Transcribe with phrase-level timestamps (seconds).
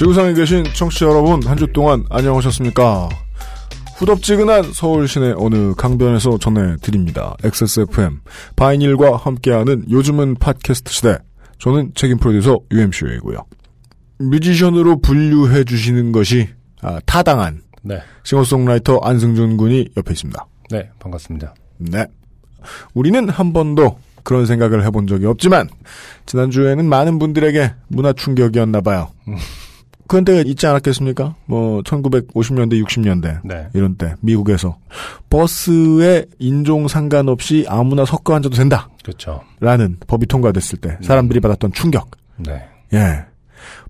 [0.00, 3.10] 지구상에 계신 청취자 여러분, 한 주 동안 안녕하셨습니까?
[3.98, 7.36] 후덥지근한 서울 시내 어느 강변에서 전해드립니다.
[7.44, 8.20] XSFM,
[8.56, 11.18] 바이닐과 함께하는 요즘은 팟캐스트 시대.
[11.58, 13.44] 저는 책임 프로듀서 UMC이고요.
[14.20, 16.48] 뮤지션으로 분류해 주시는 것이
[16.80, 18.00] 아, 타당한 네.
[18.24, 20.46] 싱어송라이터 안승준 군이 옆에 있습니다.
[20.70, 21.54] 네, 반갑습니다.
[21.76, 22.06] 네.
[22.94, 25.68] 우리는 한 번도 그런 생각을 해본 적이 없지만
[26.24, 29.10] 지난주에는 많은 분들에게 문화 충격이었나 봐요.
[30.10, 31.36] 그런 때가 있지 않았겠습니까?
[31.46, 33.68] 뭐 1950년대, 60년대 네.
[33.74, 34.76] 이런 때 미국에서
[35.30, 39.40] 버스에 인종 상관없이 아무나 섞어 앉아도 된다라는 그렇죠.
[40.08, 42.10] 법이 통과됐을 때 사람들이 받았던 충격.
[42.38, 42.60] 네.
[42.92, 43.24] 예.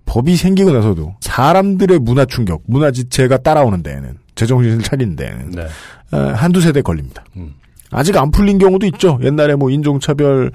[0.05, 5.67] 법이 생기고 나서도 사람들의 문화 충격, 문화 지체가 따라오는 데에는 제정신을 차리는 데에는 네.
[6.11, 7.25] 어, 한두 세대 걸립니다.
[7.35, 7.55] 음.
[7.89, 9.19] 아직 안 풀린 경우도 있죠.
[9.23, 10.51] 옛날에 뭐 인종차별,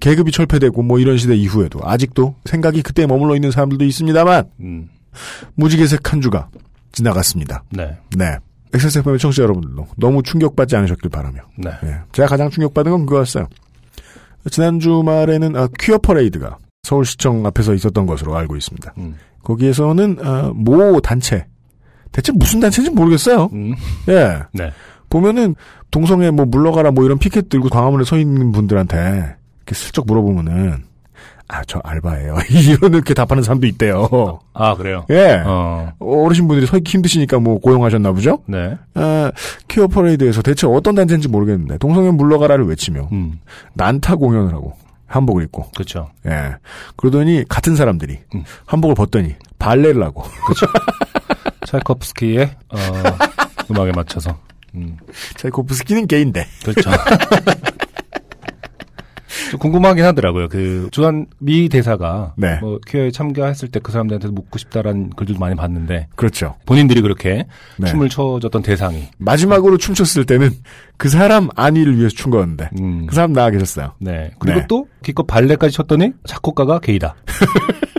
[0.00, 4.88] 계급이 철폐되고 뭐 이런 시대 이후에도 아직도 생각이 그때에 머물러 있는 사람들도 있습니다만 음.
[5.54, 6.48] 무지개색 한 주가
[6.92, 7.64] 지나갔습니다.
[7.70, 7.96] 네.
[8.16, 8.36] 네.
[8.72, 11.40] XSFM의 청취자 여러분들도 너무 충격받지 않으셨길 바라며.
[11.56, 11.70] 네.
[11.84, 12.00] 예.
[12.12, 13.48] 제가 가장 충격받은 건 그거였어요.
[14.50, 18.94] 지난 주말에는 아, 퀴어 퍼레이드가 서울시청 앞에서 있었던 것으로 알고 있습니다.
[18.98, 19.16] 음.
[19.42, 21.46] 거기에서는 아, 모 단체
[22.12, 23.50] 대체 무슨 단체인지 모르겠어요.
[23.52, 23.74] 음.
[24.08, 24.38] 예.
[24.52, 24.72] 네.
[25.08, 25.56] 보면은
[25.90, 30.84] 동성애 뭐 물러가라 뭐 이런 피켓 들고 광화문에 서 있는 분들한테 이렇게 슬쩍 물어보면은
[31.52, 34.40] 아 저 알바예요 이런 이렇게 답하는 사람도 있대요.
[34.54, 35.04] 아, 그래요?
[35.10, 35.42] 예.
[35.44, 35.92] 어.
[35.98, 38.42] 어르신 분들이 서 있기 힘드시니까 뭐 고용하셨나 보죠.
[38.46, 38.76] 네.
[38.94, 39.30] 아,
[39.68, 43.40] 퀴어 퍼레이드에서 대체 어떤 단체인지 모르겠는데 동성애 물러가라를 외치며 음.
[43.74, 44.74] 난타 공연을 하고
[45.06, 46.10] 한복을 입고 그렇죠.
[46.26, 46.54] 예
[46.96, 48.44] 그러더니 같은 사람들이 음.
[48.66, 50.24] 한복을 벗더니 발레를 하고
[51.66, 52.76] 차이코프스키의 어,
[53.70, 54.38] 음악에 맞춰서.
[54.74, 54.96] 음.
[55.36, 56.90] 차이코프스키는 게인데 그렇죠.
[59.60, 60.48] 좀 궁금하긴 하더라고요.
[60.48, 62.58] 그 주한 미 대사가 네.
[62.60, 66.54] 뭐 퀴어에 참가했을 때 그 사람들한테 묻고 싶다라는 글들도 많이 봤는데 그렇죠.
[66.66, 67.86] 본인들이 그렇게 네.
[67.88, 70.50] 춤을 춰줬던 대상이 마지막으로 춤췄을 때는
[70.96, 73.06] 그 사람 안위를 위해서 춘 거였는데 음.
[73.06, 73.92] 그 사람 나와 계셨어요.
[73.98, 74.30] 네.
[74.38, 74.66] 그리고 네.
[74.68, 77.16] 또 기껏 발레까지 쳤더니 작곡가가 게이다.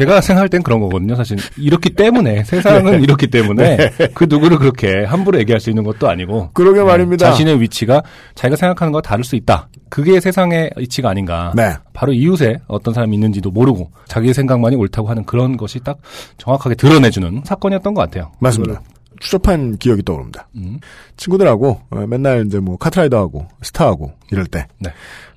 [0.00, 1.14] 제가 생각할 땐 그런 거거든요.
[1.14, 3.02] 사실 이렇기 때문에 세상은 네.
[3.02, 7.26] 이렇기 때문에 그 누구를 그렇게 함부로 얘기할 수 있는 것도 아니고 그러게 말입니다.
[7.26, 8.02] 네, 자신의 위치가
[8.34, 9.68] 자기가 생각하는 것과 다를 수 있다.
[9.90, 11.52] 그게 세상의 이치가 아닌가.
[11.54, 11.74] 네.
[11.92, 15.98] 바로 이웃에 어떤 사람이 있는지도 모르고 자기의 생각만이 옳다고 하는 그런 것이 딱
[16.38, 18.32] 정확하게 드러내주는 사건이었던 것 같아요.
[18.38, 18.80] 맞습니다.
[19.20, 20.48] 추접한 기억이 떠오릅니다.
[20.56, 20.80] 음.
[21.16, 24.92] 친구들하고 어, 맨날 이제 뭐 카트라이더하고 스타하고 이럴 때 네.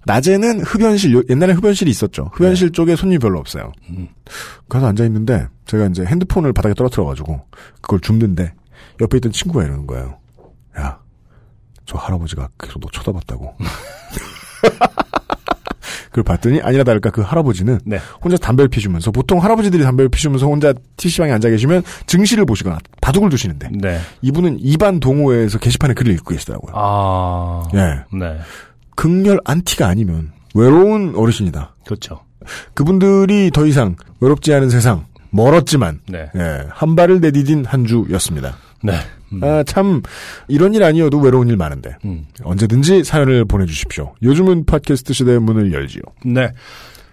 [0.06, 2.30] 낮에는 흡연실 요- 옛날에 흡연실이 있었죠.
[2.34, 3.72] 흡연실 쪽에 손님이 별로 없어요.
[3.90, 4.08] 음.
[4.68, 7.42] 가서 앉아 있는데 제가 이제 핸드폰을 바닥에 떨어뜨려 가지고
[7.82, 8.54] 그걸 줍는데
[9.02, 10.18] 옆에 있던 친구가 이러는 거예요.
[10.80, 11.00] 야,
[11.86, 13.56] 저 할아버지가 계속 너 쳐다봤다고.
[16.13, 17.97] 그걸 봤더니 아니나 다를까 그 할아버지는 네.
[18.22, 23.69] 혼자 담배를 피우면서 보통 할아버지들이 담배를 피우면서 혼자 TC방에 앉아 계시면 증시를 보시거나 바둑을 두시는데
[23.74, 24.00] 네.
[24.22, 26.73] 이분은 입안 동호회에서 게시판에 글을 읽고 계시더라고요.
[26.75, 27.68] 아.
[27.73, 28.16] 예.
[28.16, 28.38] 네.
[28.96, 31.75] 극렬 안티가 아니면 외로운 어르신이다.
[31.84, 32.19] 그렇죠.
[32.75, 36.29] 그분들이 더 이상 외롭지 않은 세상 멀었지만 네.
[36.35, 38.56] 예, 한 발을 내디딘 한 주였습니다.
[38.84, 38.94] 네.
[39.34, 39.44] 음.
[39.44, 40.02] 아, 참
[40.48, 42.26] 이런 일 아니어도 외로운 일 많은데 음.
[42.44, 44.14] 언제든지 사연을 보내주십시오.
[44.22, 46.02] 요즘은 팟캐스트 시대의 문을 열지요.
[46.26, 46.52] 네.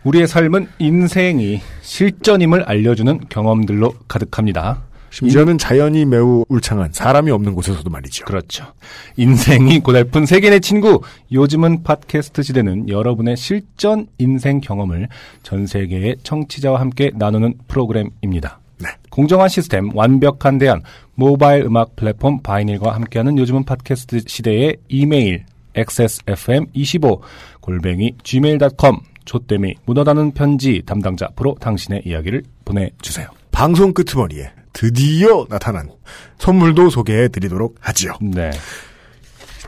[0.05, 4.83] 우리의 삶은 인생이 실전임을 알려주는 경험들로 가득합니다.
[5.11, 8.25] 심지어는 자연이 매우 울창한 사람이 없는 곳에서도 말이죠.
[8.25, 8.73] 그렇죠.
[9.17, 11.01] 인생이 고달픈 세계의 친구.
[11.33, 15.09] 요즘은 팟캐스트 시대는 여러분의 실전 인생 경험을
[15.43, 18.60] 전 세계의 청취자와 함께 나누는 프로그램입니다.
[18.81, 18.89] 네.
[19.11, 20.83] 공정한 시스템, 완벽한 대안,
[21.15, 25.45] 모바일 음악 플랫폼 바이닐과 함께하는 요즘은 팟캐스트 시대의 이메일
[25.75, 27.21] xsfm25
[27.61, 33.29] 골뱅이 gmail.com 조땜이 묻어나는 편지 담당자 앞으로 당신의 이야기를 보내주세요.
[33.53, 35.91] 방송 끄트머리에 드디어 나타난
[36.39, 38.13] 선물도 소개해 드리도록 하지요.
[38.21, 38.51] 네.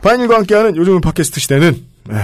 [0.01, 2.15] 바인일과 함께하는 요즘은 팟캐스트 시대는 에,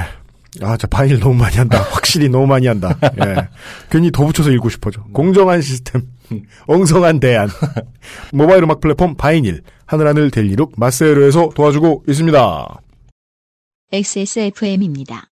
[0.61, 1.79] 아, 저 바인일 너무 많이 한다.
[1.91, 2.97] 확실히 너무 많이 한다.
[3.03, 3.47] 예.
[3.89, 5.03] 괜히 더 붙여서 읽고 싶어져.
[5.13, 6.07] 공정한 시스템,
[6.67, 7.49] 엉성한 대안,
[8.33, 12.81] 모바일 음악 플랫폼 바인일, 하늘하늘 델리룩 마세르에서 도와주고 있습니다.
[13.91, 15.29] XSFM입니다.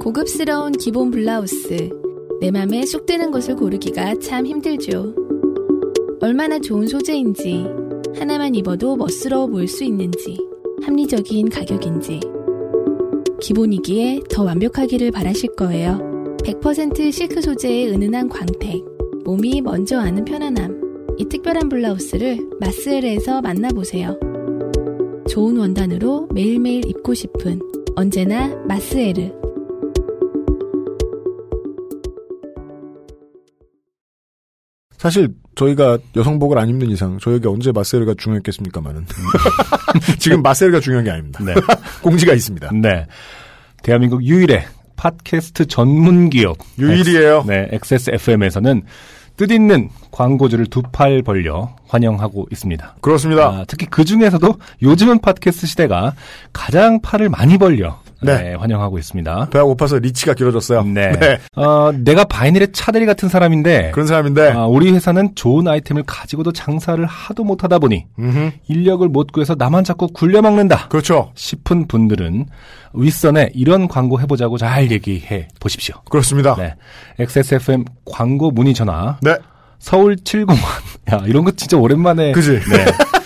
[0.00, 1.90] 고급스러운 기본 블라우스,
[2.40, 5.14] 내 맘에 쏙 드는 것을 고르기가 참 힘들죠.
[6.20, 7.66] 얼마나 좋은 소재인지,
[8.18, 10.38] 하나만 입어도 멋스러워 보일 수 있는지,
[10.84, 12.20] 합리적인 가격인지,
[13.40, 15.98] 기본이기에 더 완벽하기를 바라실 거예요.
[16.44, 18.82] 100% 실크 소재의 은은한 광택,
[19.24, 24.18] 몸이 먼저 아는 편안함, 이 특별한 블라우스를 마스엘에서 만나보세요.
[25.28, 27.60] 좋은 원단으로 매일매일 입고 싶은
[27.96, 29.45] 언제나 마세르.
[34.98, 39.06] 사실 저희가 여성복을 안 입는 이상 저에게 언제 마세르가 중요했겠습니까만은
[40.18, 41.42] 지금 마세르가 중요한 게 아닙니다.
[41.44, 41.54] 네.
[42.02, 42.70] 공지가 있습니다.
[42.74, 43.06] 네.
[43.82, 44.64] 대한민국 유일의
[44.96, 46.56] 팟캐스트 전문 기업.
[46.78, 47.38] 유일이에요.
[47.38, 48.82] 엑스- 네, XSFM에서는
[49.36, 52.96] 뜻있는 광고주를 두 팔 벌려 환영하고 있습니다.
[53.02, 53.48] 그렇습니다.
[53.48, 56.14] 아, 특히 그 중에서도 요즘은 팟캐스트 시대가
[56.54, 58.42] 가장 팔을 많이 벌려 네.
[58.42, 59.48] 네, 환영하고 있습니다.
[59.50, 60.82] 배가 고파서 리치가 길어졌어요.
[60.84, 61.38] 네.
[61.54, 67.04] 어, 내가 바이닐의 차대리 같은 사람인데 그런 사람인데 아, 우리 회사는 좋은 아이템을 가지고도 장사를
[67.04, 68.50] 하도 못하다 보니 음흠.
[68.68, 71.30] 인력을 못 구해서 나만 자꾸 굴려먹는다 그렇죠.
[71.34, 72.46] 싶은 분들은
[72.94, 75.96] 윗선에 이런 광고 해보자고 잘 얘기해 보십시오.
[76.10, 76.54] 그렇습니다.
[76.56, 76.74] 네.
[77.18, 79.36] XSFM 광고 문의 전화 네.
[79.78, 80.56] 서울 701.
[81.12, 82.32] 야, 이런 거 진짜 오랜만에.
[82.32, 82.52] 그지?
[82.52, 82.84] 네.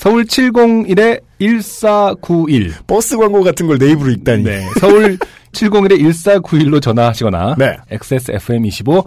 [0.00, 2.72] 서울 701에 1491.
[2.86, 4.44] 버스 광고 같은 걸내 입으로 읽다니.
[4.44, 4.62] 네.
[4.80, 5.18] 서울
[5.52, 7.56] 701에 1491로 전화하시거나.
[7.58, 7.76] 네.
[7.90, 9.04] XSFM25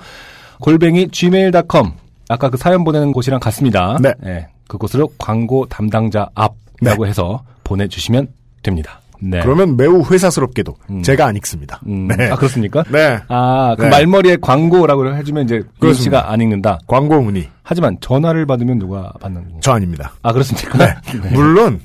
[0.61, 1.93] 골뱅이 gmail.com.
[2.29, 3.97] 아까 그 사연 보내는 곳이랑 같습니다.
[4.03, 4.47] 네.
[4.67, 8.27] 그곳으로 광고 담당자 앞이라고 해서 보내주시면
[8.61, 9.01] 됩니다.
[9.25, 9.39] 네.
[9.41, 11.01] 그러면 매우 회사스럽게도 음.
[11.01, 11.79] 제가 안 읽습니다.
[11.87, 12.29] 음, 네.
[12.29, 12.83] 아, 그렇습니까?
[12.89, 13.19] 네.
[13.29, 13.89] 아, 그 네.
[13.89, 15.63] 말머리에 광고라고 해주면 이제.
[15.81, 16.79] 윤 씨가 안 읽는다.
[16.87, 19.59] 광고 문의 하지만 전화를 받으면 누가 받는 건가요?
[19.61, 20.11] 저 아닙니다.
[20.21, 20.77] 아, 그렇습니까?
[20.77, 20.95] 네.
[21.31, 21.79] 물론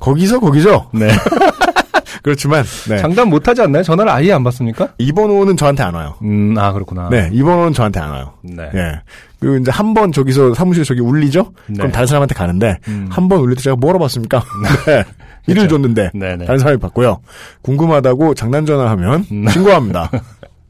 [0.00, 0.90] 거기서 거기죠.
[0.92, 1.08] 네.
[2.22, 2.98] 그렇지만 네.
[2.98, 3.82] 장담 못 하지 않나요?
[3.82, 4.88] 전화를 아예 안 받습니까?
[4.98, 6.14] 이 번호는 저한테 안 와요.
[6.22, 7.08] 음, 아, 그렇구나.
[7.10, 8.34] 네, 이 번호는 저한테 안 와요.
[8.42, 8.68] 네.
[8.74, 9.00] 예.
[9.40, 11.52] 그 이제 한 번 저기서 사무실 저기 울리죠?
[11.68, 11.76] 네.
[11.78, 13.08] 그럼 다른 사람한테 가는데 음.
[13.10, 14.42] 한번 울릴 때 제가 뭐라 받습니까?
[14.86, 15.04] 네.
[15.46, 16.44] 일을 줬는데 네네.
[16.44, 17.20] 다른 사람이 받고요.
[17.62, 19.48] 궁금하다고 장난 전화하면 음.
[19.48, 20.10] 신고합니다.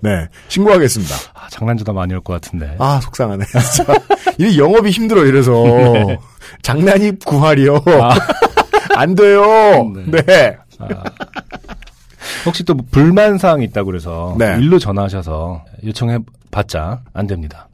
[0.02, 1.14] 네, 신고하겠습니다.
[1.34, 2.76] 아, 장난전화 많이 올것 같은데.
[2.78, 3.44] 아 속상하네.
[3.74, 3.92] 진짜
[4.38, 5.52] 이 영업이 힘들어 이래서
[6.62, 7.80] 장난이 구할이요.
[7.84, 8.00] 네.
[8.00, 8.10] 아.
[8.96, 9.42] 안 돼요.
[10.06, 10.22] 네.
[10.22, 10.56] 네.
[12.46, 14.56] 혹시 또뭐 불만 사항이 있다고 그래서 네.
[14.58, 16.18] 일로 전화하셔서 요청해
[16.50, 17.68] 봤자 안 됩니다.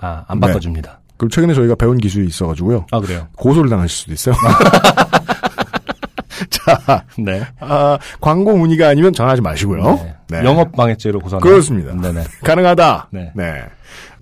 [0.00, 0.46] 아, 안 네.
[0.46, 1.00] 바꿔줍니다.
[1.16, 2.86] 그럼 최근에 저희가 배운 기술이 있어가지고요.
[2.90, 3.28] 아, 그래요?
[3.36, 4.34] 고소를 당하실 수도 있어요.
[6.50, 7.42] 자, 네.
[7.60, 9.82] 아, 광고 문의가 아니면 전화하지 마시고요.
[9.82, 10.14] 네.
[10.28, 10.44] 네.
[10.44, 11.94] 영업 방해죄로 고소하는 그렇습니다.
[11.94, 12.24] 네네.
[12.44, 13.08] 가능하다.
[13.12, 13.32] 네.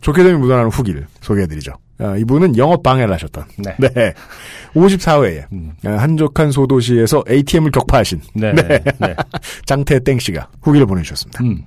[0.01, 1.73] 좋게 되면 묻어나는 후기를 소개해드리죠.
[1.99, 3.45] 아, 이분은 영업 방해를 하셨던.
[3.59, 3.77] 네.
[4.75, 5.73] 54회에 음.
[5.85, 8.53] 한적한 소도시에서 ATM을 격파하신 네.
[8.53, 8.81] 네.
[8.99, 9.15] 네.
[9.67, 11.43] 장태 땡 씨가 후기를 보내주셨습니다.
[11.45, 11.65] 음.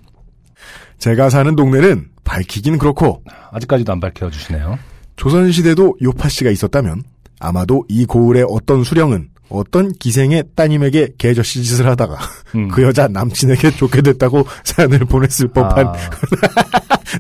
[1.00, 4.79] 제가 사는 동네는 밝히긴 그렇고 아직까지도 안 밝혀주시네요.
[5.15, 7.03] 조선시대도 요파 씨가 있었다면
[7.39, 12.17] 아마도 이 고을의 어떤 수령은 어떤 기생의 따님에게 개저씨 짓을 하다가
[12.56, 12.69] 음.
[12.69, 15.94] 그 여자 남친에게 좋게 됐다고 사연을 보냈을 법한 아,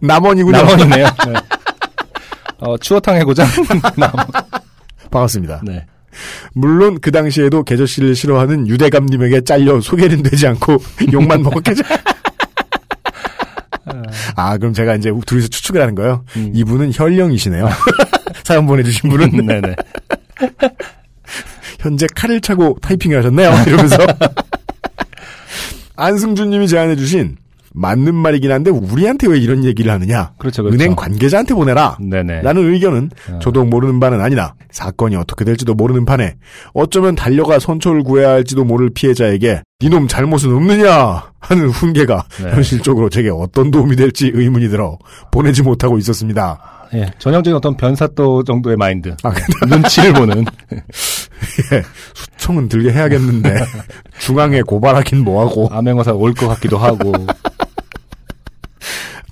[0.01, 0.57] 남원이군요.
[0.57, 1.05] 남원이네요.
[1.05, 1.33] 네.
[2.59, 3.45] 어, 추어탕 해고장.
[3.97, 4.11] 남.
[5.13, 5.61] 반갑습니다.
[5.63, 5.85] 네.
[6.53, 10.77] 물론 그 당시에도 개저씨를 싫어하는 유대감님에게 잘려 소개는 되지 않고
[11.13, 11.83] 욕만 먹었겠죠.
[14.35, 16.25] 아 그럼 제가 이제 둘이서 추측을 하는 거예요.
[16.35, 16.51] 음.
[16.53, 17.69] 이분은 현령이시네요.
[18.43, 19.75] 사연 보내주신 분은 네네.
[21.79, 23.51] 현재 칼을 차고 타이핑을 하셨네요.
[23.67, 23.97] 이러면서
[25.95, 27.37] 안승준 님이 제안해주신
[27.73, 30.31] 맞는 말이긴 한데 우리한테 왜 이런 얘기를 하느냐?
[30.37, 30.75] 그렇죠, 그렇죠.
[30.75, 31.97] 은행 관계자한테 보내라.
[31.99, 32.41] 네네.
[32.41, 33.39] 라는 의견은 어.
[33.39, 34.55] 저도 모르는 바는 아니다.
[34.71, 36.35] 사건이 어떻게 될지도 모르는 판에
[36.73, 42.51] 어쩌면 달려가 선처를 구해야 할지도 모를 피해자에게 니놈 잘못은 없느냐 하는 훈계가 네.
[42.51, 44.97] 현실적으로 제게 어떤 도움이 될지 의문이 들어
[45.31, 46.59] 보내지 못하고 있었습니다.
[46.93, 49.15] 예, 전형적인 어떤 변사또 정도의 마인드.
[49.23, 49.33] 아,
[49.67, 50.45] 눈치를 보는.
[51.73, 51.83] 예,
[52.13, 53.55] 수청은 들게 해야겠는데
[54.19, 57.13] 중앙에 고발하긴 뭐하고 암행어사 올 것 같기도 하고.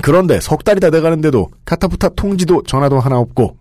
[0.04, 3.58] 그런데 석 달이 다 돼가는데도 카타푸타 통지도 전화도 하나 없고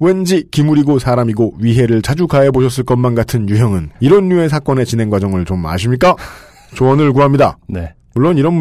[0.00, 5.64] 왠지 기물이고 사람이고 위해를 자주 가해보셨을 것만 같은 유형은 이런 류의 사건의 진행 과정을 좀
[5.64, 6.14] 아십니까?
[6.74, 7.58] 조언을 구합니다.
[7.68, 7.94] 네.
[8.18, 8.58] 물론 이런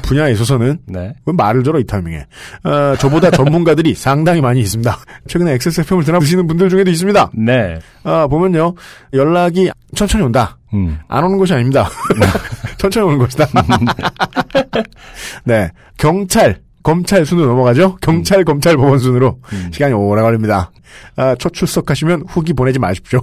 [0.00, 1.12] 분야에 있어서는 네.
[1.26, 2.24] 왜 말을 들어 이 타이밍에
[2.64, 4.96] 어, 저보다 전문가들이 상당히 많이 있습니다.
[5.28, 7.32] 최근에 XSFM을 들어보시는 분들 중에도 있습니다.
[7.34, 7.78] 네.
[8.04, 8.74] 아, 보면요
[9.12, 10.56] 연락이 천천히 온다.
[10.72, 10.98] 음.
[11.06, 11.86] 안 오는 것이 아닙니다.
[12.78, 13.46] 천천히 오는 것이다.
[15.44, 15.70] 네.
[15.98, 17.96] 경찰, 검찰 순으로 넘어가죠?
[18.00, 19.70] 경찰, 검찰, 법원 순으로 음.
[19.70, 20.70] 시간이 오래 걸립니다.
[21.16, 23.20] 아, 첫 출석하시면 후기 보내지 마십시오.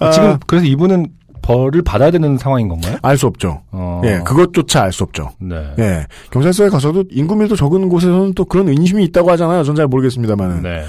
[0.00, 1.06] 아, 지금 그래서 이분은
[1.46, 2.96] 벌을 받아야 되는 상황인 건가요?
[3.02, 3.62] 알 수 없죠.
[3.70, 4.02] 어.
[4.04, 5.30] 예, 그것조차 알 수 없죠.
[5.40, 5.54] 네.
[5.78, 9.62] 예, 경찰서에 가서도 인구밀도 적은 곳에서는 또 그런 인심이 있다고 하잖아요.
[9.62, 10.62] 전 잘 모르겠습니다만은.
[10.62, 10.84] 네.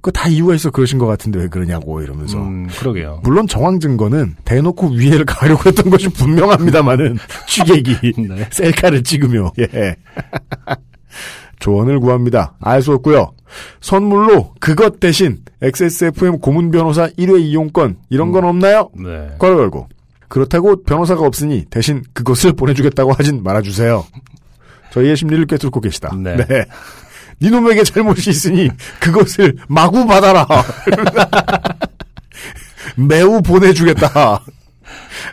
[0.00, 2.38] 그다 이유가 있어 그러신 것 같은데 왜 그러냐고 이러면서.
[2.38, 3.20] 음, 그러게요.
[3.24, 8.46] 물론 정황 증거는 대놓고 위해를 가려고 했던 것이 분명합니다만은 취객이 네.
[8.50, 9.96] 셀카를 찍으며 예.
[11.58, 12.54] 조언을 구합니다.
[12.60, 13.32] 알 수 없고요.
[13.80, 18.90] 선물로 그것 대신 XSFM 고문 변호사 1회 이용권 이런 건 없나요?
[18.94, 19.30] 네.
[19.38, 19.88] 괄호 열고
[20.28, 24.04] 그렇다고 변호사가 없으니 대신 그것을 보내주겠다고 하진 말아주세요.
[24.92, 26.14] 저희의 심리를 꿰뚫고 계시다.
[26.16, 26.36] 네.
[27.40, 28.68] 니놈에게 잘못이 있으니
[29.00, 30.46] 그것을 마구 받아라.
[32.96, 34.44] 매우 보내주겠다.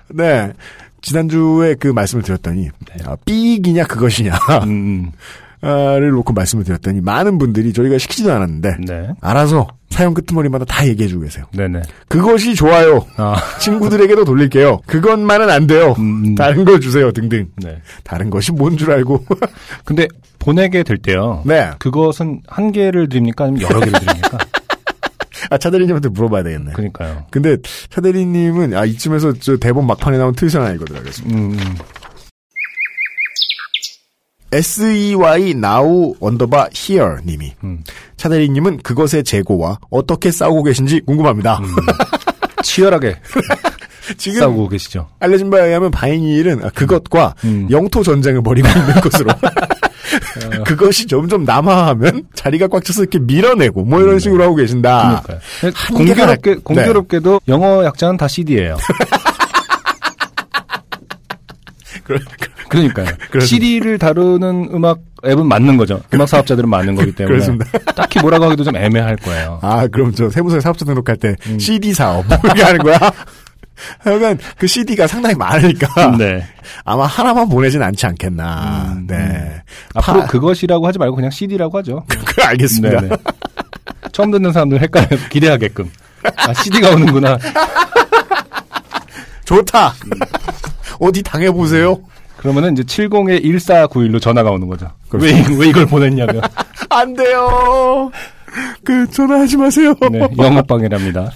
[0.10, 0.54] 네.
[1.02, 2.70] 지난주에 그 말씀을 드렸더니,
[3.06, 4.38] 아, 삑이냐 그것이냐.
[4.64, 5.12] 음,
[5.66, 9.10] 를 놓고 말씀을 드렸더니, 많은 분들이 저희가 시키지도 않았는데, 네.
[9.22, 11.46] 알아서 사연 끄트머리마다 다 얘기해주고 계세요.
[11.54, 11.82] 네네.
[12.08, 13.06] 그것이 좋아요.
[13.18, 14.82] 아, 친구들에게도 돌릴게요.
[14.86, 15.96] 그것만은 안 돼요.
[15.98, 16.36] 음, 음.
[16.36, 17.12] 다른 거 주세요.
[17.12, 17.48] 등등.
[17.64, 17.82] 네.
[18.04, 19.26] 다른 것이 뭔 줄 알고.
[19.86, 20.08] 근데
[20.40, 21.42] 보내게 될 때요.
[21.46, 21.72] 네.
[21.80, 23.46] 그것은 한 개를 드립니까?
[23.46, 24.38] 아니면 여러 개를 드립니까?
[25.50, 26.72] 아, 차대리님한테 물어봐야 되겠네.
[26.74, 27.26] 그러니까요.
[27.32, 27.58] 근데
[27.90, 31.38] 차대리님은 아 이쯤에서 저 대본 막판에 나온 트윗을 하나 읽어드려야겠습니다.
[31.40, 31.76] 음, 음.
[34.58, 37.84] SEY now 언더바 here 님이 음.
[38.18, 41.60] 차대리 님은 그것의 재고와 어떻게 싸우고 계신지 궁금합니다.
[42.64, 43.18] 치열하게
[44.18, 45.08] 지금 싸우고 계시죠.
[45.20, 47.68] 알려진 바에 의하면 바이닐은 아, 그것과 음.
[47.72, 49.32] 영토 전쟁을 벌이고 있는 것으로
[50.66, 55.24] 그것이 점점 남하하면 자리가 꽉 차서 이렇게 밀어내고 뭐 이런 식으로 하고 계신다.
[55.74, 58.78] 한계가 공교롭게, 나- 공교롭게도 영어 약자는 다 CD예요.
[62.04, 62.20] 그러
[62.74, 63.06] 니까요.
[63.32, 63.46] 그렇습니다.
[63.46, 66.02] CD를 다루는 음악 앱은 맞는 거죠.
[66.14, 67.34] 음악 사업자들은 맞는 거기 때문에.
[67.36, 67.66] 그렇습니다.
[67.96, 69.60] 딱히 뭐라고 하기도 좀 애매할 거예요.
[69.62, 71.60] 아 그럼 저 세무서에 사업자 등록할 때 음.
[71.60, 72.98] CD 사업 뭐 이렇게 하는 거야?
[74.00, 76.46] 하여간 그 CD가 상당히 많으니까 네.
[76.86, 78.94] 아마 하나만 보내진 않지 않겠나.
[78.96, 79.62] 음, 네.
[79.96, 82.06] 앞으로 파- 그것이라고 하지 말고 그냥 CD라고 하죠.
[82.26, 83.02] 그 알겠습니다.
[83.02, 83.16] 네네.
[84.14, 85.90] 처음 듣는 사람들 헷갈려 기대하게끔.
[86.38, 87.38] 아, CD가 오는구나.
[89.46, 89.94] 좋다.
[91.00, 92.00] 어디 당해보세요.
[92.46, 94.88] 그러면은 이제 70에 1491로 전화가 오는 거죠.
[95.14, 96.42] 왜, 왜 이걸 보냈냐면.
[96.92, 98.12] 안 돼요.
[98.84, 99.96] 그, 전화하지 마세요.
[100.12, 101.32] 네, 영업방해랍니다.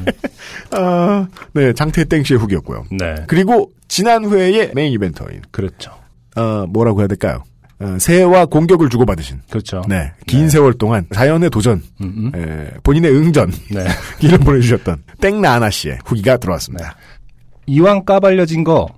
[0.72, 2.86] 아, 네, 장태 땡씨의 후기였고요.
[2.92, 3.14] 네.
[3.26, 5.92] 그리고 지난 회의 메인 이벤터인, 그렇죠.
[6.34, 7.44] 어, 뭐라고 해야 될까요?
[7.80, 9.82] 어, 새해와 공격을 주고받으신, 그렇죠.
[9.86, 12.40] 네, 긴 세월 동안 자연의 도전, 음, 음.
[12.40, 13.86] 에, 본인의 응전, 네.
[14.20, 16.96] 이를 보내주셨던 땡나아나 씨의 후기가 들어왔습니다.
[17.66, 18.97] 이왕 까발려진 거,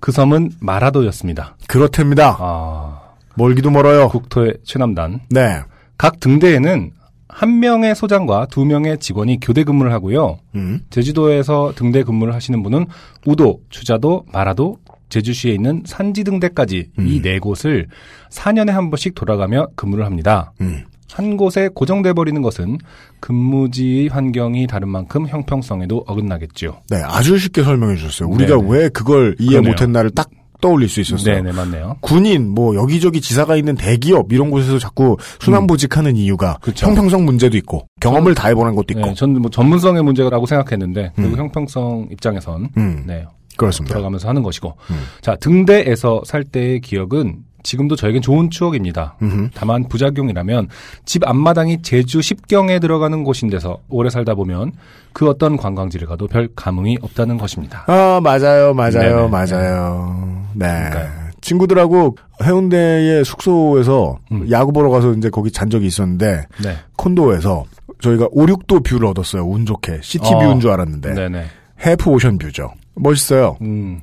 [0.00, 1.56] 그 섬은 마라도였습니다.
[1.68, 2.36] 그렇답니다.
[2.38, 3.00] 아,
[3.34, 4.08] 멀기도 멀어요.
[4.08, 5.20] 국토의 최남단.
[5.30, 5.60] 네.
[5.98, 6.92] 각 등대에는
[7.28, 10.38] 한 명의 소장과 두 명의 직원이 교대 근무를 하고요.
[10.56, 12.86] 음, 제주도에서 등대 근무를 하시는 분은
[13.26, 14.78] 우도, 추자도, 마라도,
[15.10, 17.88] 제주시에 있는 산지 등대까지 이네 곳을
[18.30, 20.52] 4년에 한 번씩 돌아가며 근무를 합니다.
[20.60, 20.84] 음.
[21.12, 22.78] 한 곳에 고정돼 버리는 것은
[23.20, 26.76] 근무지 환경이 다른 만큼 형평성에도 어긋나겠지요.
[26.90, 28.28] 네, 아주 쉽게 설명해 주셨어요.
[28.28, 28.68] 우리가 네네.
[28.70, 29.60] 왜 그걸 이해.
[29.60, 31.36] 못했나를 딱 떠올릴 수 있었어요.
[31.36, 31.96] 네네 맞네요.
[32.00, 36.60] 군인, 뭐 여기저기 지사가 있는 대기업 이런 곳에서 자꾸 순환보직 하는 이유가 음.
[36.60, 36.86] 그쵸.
[36.86, 39.06] 형평성 문제도 있고 경험을 다 해보는 것도 있고.
[39.06, 41.22] 네, 저는 뭐 전문성의 문제라고 생각했는데 음.
[41.22, 43.24] 그리고 형평성 입장에선 음, 네
[43.56, 43.94] 그렇습니다.
[43.94, 44.96] 돌아가면서 하는 것이고 음.
[45.22, 49.16] 자 등대에서 살 때의 기억은 지금도 저에겐 좋은 추억입니다.
[49.22, 49.50] 음흠.
[49.54, 50.68] 다만 부작용이라면
[51.04, 54.72] 집 앞마당이 제주 10경에 들어가는 곳인데서 오래 살다 보면
[55.12, 57.84] 그 어떤 관광지를 가도 별 감흥이 없다는 것입니다.
[57.86, 59.28] 아 맞아요, 맞아요, 네네.
[59.28, 60.44] 맞아요.
[60.54, 60.66] 네.
[60.66, 61.30] 그러니까요.
[61.40, 64.50] 친구들하고 해운대의 숙소에서 음.
[64.50, 66.76] 야구 보러 가서 이제 거기 잔 적이 있었는데 네.
[66.96, 67.64] 콘도에서
[68.00, 69.44] 저희가 오륙도 view를 얻었어요.
[69.44, 70.38] 운 좋게 city 어.
[70.38, 71.44] view인 줄 알았는데 네네.
[71.84, 72.72] half ocean view죠.
[72.94, 73.56] 멋있어요.
[73.62, 74.00] 음,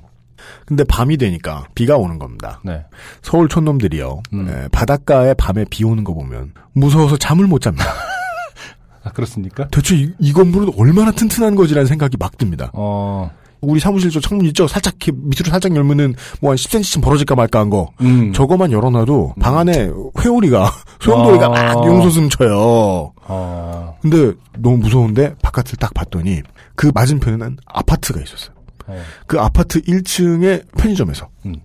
[0.66, 2.60] 근데 밤이 되니까 비가 오는 겁니다.
[2.64, 2.84] 네.
[3.22, 4.22] 서울 촌놈들이요.
[4.34, 4.50] 음.
[4.50, 7.86] 에, 바닷가에 밤에 비 오는 거 보면 무서워서 잠을 못 잡니다.
[9.04, 9.68] 아, 그렇습니까?
[9.70, 12.70] 대체 이, 이 건물은 얼마나 튼튼한 거지라는 생각이 막 듭니다.
[12.74, 14.68] 어, 우리 사무실 저 창문 있죠?
[14.68, 17.92] 살짝 이렇게 밑으로 살짝 열면은 뭐 한 10cm쯤 벌어질까 말까 한 거.
[18.02, 18.34] 음.
[18.34, 19.90] 저거만 열어놔도 방 안에
[20.20, 21.50] 회오리가 소용돌이가 아.
[21.50, 23.14] 막 용솟음 쳐요.
[23.30, 26.42] 어, 근데 너무 무서운데 바깥을 딱 봤더니
[26.76, 28.57] 그 맞은편에는 아파트가 있었어요.
[28.88, 31.56] 어, 그 아파트 1층의 편의점에서 음.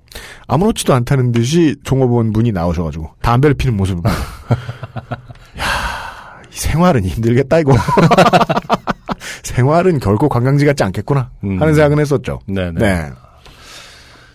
[0.47, 4.15] 아무렇지도 않다는 듯이 종업원 분이 나오셔가지고 담배를 피는 모습을 보고
[5.59, 7.75] 야, 이 생활은 힘들겠다 이거.
[9.43, 11.61] 생활은 결코 관광지 같지 않겠구나 음.
[11.61, 12.41] 하는 생각은 했었죠.
[12.47, 12.73] 네네.
[12.73, 13.11] 네.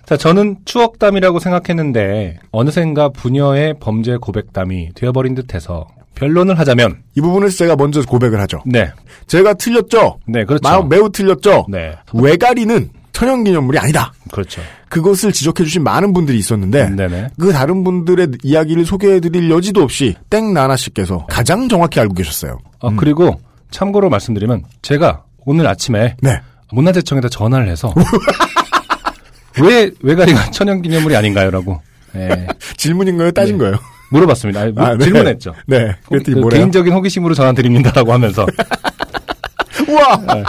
[0.05, 5.87] 자, 저는 추억담이라고 생각했는데 어느샌가 부녀의 범죄 고백담이 되어버린 듯해서
[6.17, 8.61] 변론을 하자면 이 부분에서 제가 먼저 고백을 하죠.
[8.65, 8.91] 네,
[9.27, 10.19] 제가 틀렸죠.
[10.25, 10.61] 네, 그렇죠.
[10.67, 11.67] 마- 매우 틀렸죠.
[11.69, 14.13] 네, 외가리는 천연기념물이 아니다.
[14.31, 14.61] 그렇죠.
[14.89, 17.29] 그것을 지적해주신 많은 분들이 있었는데 네네.
[17.39, 22.59] 그 다른 분들의 이야기를 소개해드릴 여지도 없이 땡 나나 씨께서 가장 정확히 알고 계셨어요.
[22.81, 23.39] 아, 그리고
[23.71, 26.39] 참고로 말씀드리면 제가 오늘 아침에 네.
[26.71, 27.93] 문화재청에다 전화를 해서
[29.61, 31.81] 왜 외가리가 천연기념물이 아닌가요라고
[32.15, 32.47] 예,
[32.77, 33.31] 질문인가요?
[33.31, 33.63] 따진 네.
[33.65, 33.77] 거예요?
[34.09, 34.61] 물어봤습니다.
[34.61, 35.03] 아니, 뭐 아, 네.
[35.03, 35.53] 질문했죠.
[35.65, 35.95] 네.
[36.07, 36.59] 그랬더니 그 뭐래요?
[36.59, 38.45] 개인적인 호기심으로 전화 드립니다라고 하면서
[39.87, 40.21] 우와!
[40.35, 40.43] 네.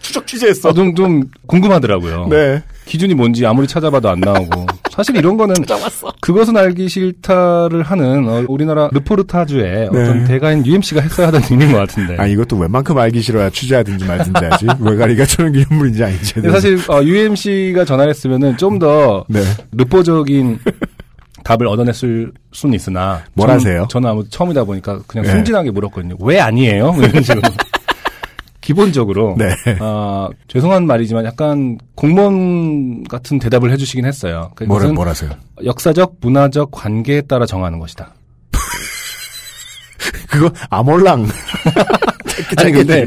[0.00, 0.68] 추적 취재했어.
[0.68, 2.28] 아, 좀, 좀 궁금하더라고요.
[2.28, 2.62] 네.
[2.84, 5.54] 기준이 뭔지 아무리 찾아봐도 안 나오고 사실 이런 거는
[6.20, 12.16] 그것은 알기 싫다를 하는 어, 우리나라 르포르타주의 어떤 대가인 UMC가 했어야 하던 일인 것 같은데.
[12.18, 14.66] 아, 이것도 웬만큼 알기 싫어야 취재하든지 말든지 하지.
[14.78, 16.34] 외가리가 천연기념물인지 아닌지.
[16.34, 19.40] 근데 사실 어, UMC가 전화를 했으면은 좀더 네.
[19.72, 20.58] 르포적인
[21.44, 23.86] 답을 얻어냈을 수는 있으나 뭘 전- 하세요?
[23.90, 25.32] 저는 아무 처음이다 보니까 그냥 네.
[25.32, 26.16] 순진하게 물었거든요.
[26.20, 26.92] 왜 아니에요?
[26.92, 27.42] 뭐 이런 식으로.
[28.60, 29.54] 기본적으로 네.
[29.78, 34.52] 아, 죄송한 말이지만 약간 공무원 같은 대답을 해주시긴 했어요.
[34.66, 35.30] 뭐라, 하세요?
[35.62, 38.14] 역사적, 문화적 관계에 따라 정하는 것이다.
[40.30, 41.26] 그거, 아몰랑.
[42.56, 43.06] 아니 근데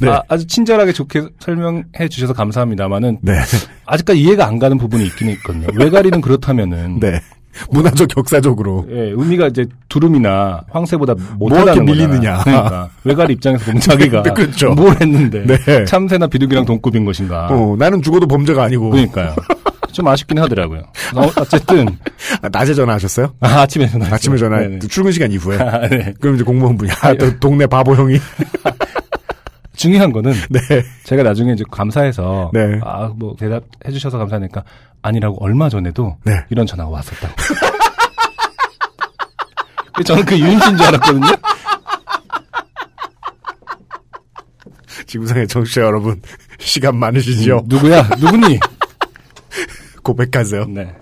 [0.00, 0.08] 네.
[0.10, 3.32] 아, 아주 친절하게 좋게 설명해 주셔서 감사합니다만은 네.
[3.86, 5.68] 아직까지 이해가 안 가는 부분이 있긴 있거든요.
[5.74, 7.20] 외가리는 그렇다면은 네.
[7.70, 8.86] 문화적, 역사적으로.
[8.90, 12.06] 예, 의미가 이제 두rum이나 황새보다 뭐 못하다는 거잖아.
[12.08, 12.38] 밀리느냐.
[12.44, 14.70] 그러니까 외가리 입장에서 보면 자기가 네, 그렇죠.
[14.74, 15.84] 뭘 했는데 네.
[15.84, 17.48] 참새나 비둘기랑 동급인 것인가.
[17.50, 18.90] 어, 나는 죽어도 범죄가 아니고.
[18.90, 19.34] 그러니까요.
[19.92, 20.80] 좀 아쉽긴 하더라고요.
[21.14, 21.88] 어, 어쨌든
[22.42, 23.32] 아, 낮에 전화하셨어요?
[23.40, 24.06] 아, 아침에 전화.
[24.12, 24.80] 아침에 전화, 네네.
[24.88, 25.56] 출근 시간 이후에.
[25.58, 26.12] 아, 네.
[26.20, 28.18] 그럼 이제 공무원분이, 아, 또 동네 바보 형이.
[29.76, 30.60] 중요한 거는 네.
[31.04, 32.80] 제가 나중에 이제 감사해서 네.
[32.82, 34.64] 아뭐 대답해 주셔서 감사하니까
[35.02, 36.32] 아니라고 얼마 전에도 네.
[36.50, 37.34] 이런 전화가 왔었다고.
[40.04, 41.26] 저는 그 유임씨인 줄 알았거든요.
[45.06, 46.20] 지구상의 청취자 여러분,
[46.58, 47.58] 시간 많으시지요?
[47.58, 48.02] 음, 누구야?
[48.18, 48.58] 누구니?
[50.02, 50.66] 고백하세요.
[50.66, 50.94] 네.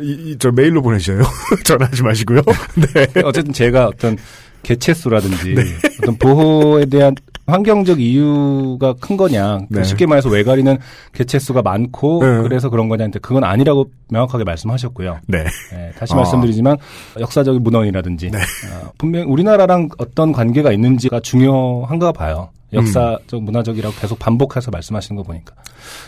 [0.00, 1.22] 이, 이, 저 메일로 보내셔요.
[1.64, 2.40] 전화하지 마시고요.
[2.76, 3.22] 네.
[3.22, 4.16] 어쨌든 제가 어떤
[4.62, 5.62] 개체수라든지 네.
[6.02, 7.14] 어떤 보호에 대한
[7.48, 9.60] 환경적 이유가 큰 거냐.
[9.70, 9.82] 네.
[9.82, 10.76] 쉽게 말해서 외가리는
[11.12, 12.42] 개체수가 많고 네.
[12.42, 15.18] 그래서 그런 거냐는데 그건 아니라고 명확하게 말씀하셨고요.
[15.26, 15.44] 네.
[15.72, 16.16] 네, 다시 아.
[16.16, 16.76] 말씀드리지만
[17.18, 18.38] 역사적인 문헌이라든지 네.
[18.38, 22.50] 어, 분명 우리나라랑 어떤 관계가 있는지가 중요한가 봐요.
[22.72, 25.54] 역사적 문화적이라고 계속 반복해서 말씀하시는 거 보니까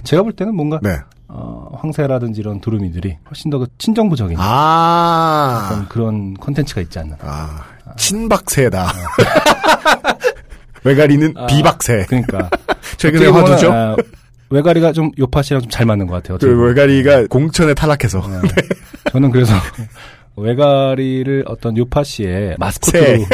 [0.05, 0.90] 제가 볼 때는 뭔가 네.
[1.29, 5.87] 어, 황새라든지 이런 두루미들이 훨씬 더그 친정부적인 아.
[5.88, 7.16] 그런 컨텐츠가 있지 않나.
[7.22, 7.64] 아.
[7.96, 8.92] 친박새다.
[10.85, 12.07] 외가리는 아, 비박새.
[12.09, 12.49] 그러니까
[12.97, 13.73] 최근에 화두죠?
[13.73, 13.97] 아,
[14.51, 16.38] 외가리가 좀 요파씨랑 좀 잘 맞는 것 같아요.
[16.38, 16.47] 그.
[16.66, 18.21] 외가리가 공천에 탈락해서.
[18.43, 18.49] 네.
[19.12, 19.53] 저는 그래서
[20.37, 23.25] 외가리를 어떤 요파씨의 마스코트로 새.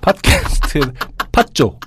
[0.00, 0.80] 팟캐스트
[1.32, 1.78] 팟조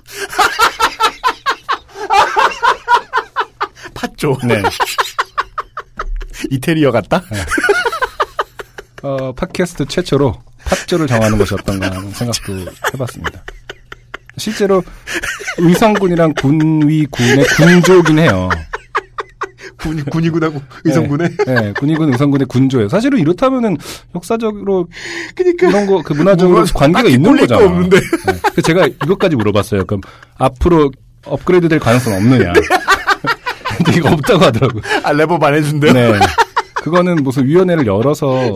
[3.94, 4.38] 팥죠.
[4.46, 4.62] 네.
[6.50, 7.22] 이태리어 같다?
[9.02, 12.52] 어, 팟캐스트 최초로 팟조를 정하는 것이 어떤가 하는 생각도
[12.94, 13.42] 해봤습니다.
[14.42, 14.82] 실제로
[15.58, 18.48] 의성군이랑 군위 군의 군조긴 해요.
[19.78, 21.28] 군, 군이군하고 의성군에.
[21.46, 22.88] 네, 네, 군위군 의성군의 군조예요.
[22.88, 23.76] 사실은 이렇다면은
[24.16, 24.88] 역사적으로
[25.36, 25.68] 그니까.
[25.68, 27.70] 이런 거 그 문화적으로 관계가 있는 꿀릴 거 거잖아.
[27.70, 28.00] 없는데.
[28.00, 28.32] 네.
[28.42, 29.84] 그래서 제가 이것까지 물어봤어요.
[29.84, 30.00] 그럼
[30.38, 30.90] 앞으로
[31.26, 32.52] 업그레이드 될 가능성 없느냐.
[33.76, 34.82] 근데 이거 없다고 하더라고요.
[35.04, 35.92] 아, 랩업 안 해준대요?
[35.92, 36.12] 네.
[36.82, 38.52] 그거는 무슨 위원회를 열어서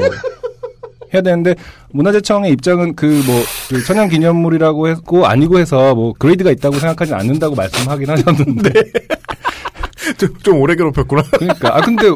[1.15, 1.55] 해야 되는데
[1.93, 3.43] 문화재청의 입장은 그뭐
[3.87, 8.73] 천연 기념물이라고 했고 아니고 해서 뭐 그레이드가 있다고 생각하지 않는다고 말씀하긴 하셨는데
[10.19, 11.23] 좀, 좀 오래 괴롭혔구나.
[11.39, 12.13] 그러니까 아 근데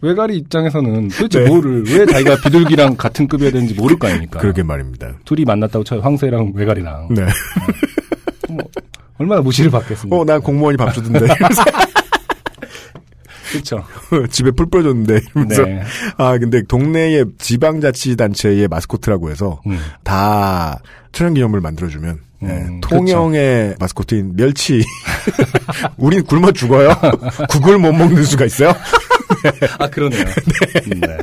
[0.00, 1.48] 외가리 입장에서는 도대체 네.
[1.48, 4.38] 뭐를 왜 자기가 비둘기랑 같은 급이어야 되는지 모를 거 아닙니까?
[4.38, 5.12] 그러게 말입니다.
[5.24, 6.00] 둘이 만났다고 쳐요.
[6.00, 7.22] 황새랑 외가리랑 네.
[9.18, 10.16] 얼마나 무시를 받겠습니까?
[10.16, 11.26] 어, 난 공무원이 밥 주던데.
[13.54, 13.84] 그렇죠.
[14.30, 15.20] 집에 풀 뿌려줬는데.
[15.34, 15.62] 이러면서.
[15.62, 15.82] 네.
[16.16, 19.78] 아, 근데 동네의 지방자치단체의 마스코트라고 해서 음.
[20.02, 20.80] 다
[21.12, 24.82] 천연기념물 만들어주면 예, 음, 통영의 마스코트인 멸치
[25.96, 26.90] 우린 굶어 죽어요
[27.48, 28.74] 국을 못 먹는 수가 있어요
[29.78, 30.24] 아 그러네요.
[30.24, 31.18] 네.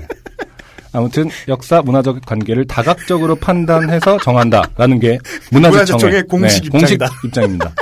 [0.94, 5.18] 아무튼 역사 문화적 관계를 다각적으로 판단해서 정한다라는 게
[5.52, 7.06] 문화재청의 문화재청의 공식 네, 입장이다.
[7.06, 7.74] 공식 입장입니다.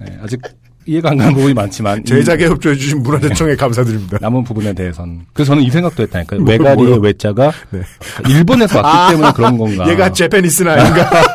[0.00, 0.40] 네, 아직
[0.86, 5.50] 이해가 안 가는 부분이 많지만 이 제작에 협조해 주신 문화재청에 감사드립니다 남은 부분에 대해서는 그래서
[5.50, 6.40] 저는 이 생각도 했다니까요.
[6.40, 6.98] 뭐, 외가리의?
[7.02, 7.80] 외자가 네.
[8.28, 9.88] 일본에서 왔기 아, 때문에 그런 건가.
[9.90, 11.10] 얘가 제페니스는 아닌가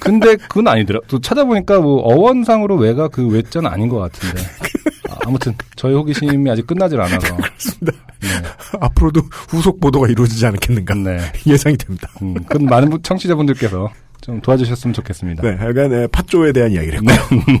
[0.00, 1.00] 근데 그건 아니더라.
[1.08, 4.42] 또 찾아보니까 뭐 어원상으로 외가 그 외자는 아닌 것 같은데.
[5.10, 7.36] 아, 아무튼 저희 호기심이 아직 끝나질 않아서.
[7.80, 7.90] 네.
[8.80, 11.18] 앞으로도 후속 보도가 이루어지지 않겠는가 네.
[11.46, 13.90] 예상이 됩니다 음, 그건 많은 분- 청취자분들께서
[14.24, 15.42] 좀 도와주셨으면 좋겠습니다.
[15.42, 17.16] 네, 약간 네, 팥조에 대한 이야기를 했고요.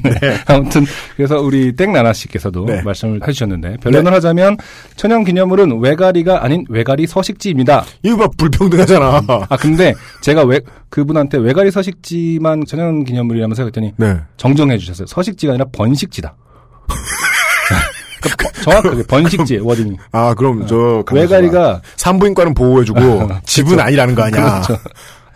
[0.46, 2.80] 아무튼 그래서 우리 땡나나 씨께서도 네.
[2.80, 4.56] 말씀을 해주셨는데 변론을 하자면
[4.96, 7.84] 천연 기념물은 외가리가 아닌 외가리 서식지입니다.
[8.02, 9.22] 이거 봐 불평등하잖아.
[9.50, 14.16] 아 근데 제가 왜 그분한테 외가리 서식지만 천연 기념물이라면서 그랬더니 네.
[14.38, 15.06] 정정해 주셨어요.
[15.06, 16.34] 서식지가 아니라 번식지다.
[18.22, 19.98] 그러니까 버- 정확하게 번식지 워딩이.
[20.12, 24.62] 아 그럼 저 외가리가 산부인과는 보호해주고 집은 아니라는 거 아니야.
[24.62, 24.78] 그렇죠.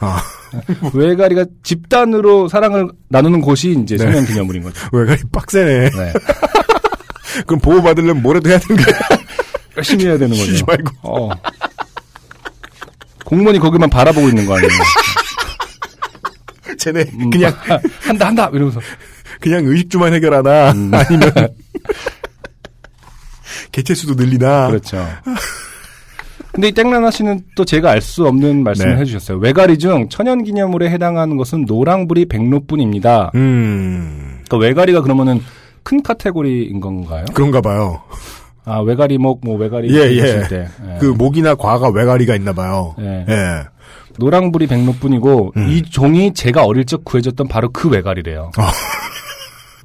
[0.00, 0.22] 아,
[0.94, 4.04] 외가리가 집단으로 사랑을 나누는 곳이 이제 네.
[4.04, 4.86] 천연기념물인 거죠.
[4.92, 5.90] 외가리 빡세네.
[5.90, 6.12] 네.
[7.46, 8.96] 그럼 보호받으려면 뭐라도 해야 되는 거야.
[9.76, 10.64] 열심히 해야 되는 거죠.
[10.66, 10.90] 말고.
[11.02, 11.30] 어.
[13.24, 14.70] 공무원이 거기만 바라보고 있는 거 아니에요?
[16.78, 17.52] 쟤네 음, 그냥
[18.00, 18.80] 한다 한다 이러면서
[19.40, 20.90] 그냥 의식주만 해결하나 음.
[20.94, 21.30] 아니면
[23.72, 24.68] 개체수도 늘리나.
[24.68, 25.06] 그렇죠.
[26.52, 29.00] 근데 이 땡나나 씨는 또 제가 알 수 없는 말씀을 네.
[29.02, 29.38] 해주셨어요.
[29.38, 33.32] 외가리 중 천연기념물에 해당하는 것은 노랑부리 백로뿐입니다.
[33.34, 35.40] 음 그러니까 외가리가 그러면은
[35.82, 37.24] 큰 카테고리인 건가요?
[37.34, 38.00] 그런가 봐요.
[38.64, 40.48] 아 외가리 목 뭐 외가리 예, 예.
[40.48, 40.98] 때 예.
[41.00, 42.94] 그 목이나 과가 외가리가 있나 봐요.
[43.00, 43.24] 예.
[43.28, 43.62] 예.
[44.18, 45.68] 노랑부리 백로뿐이고 음.
[45.68, 48.50] 이 종이 제가 어릴 적 구해줬던 바로 그 외가리래요.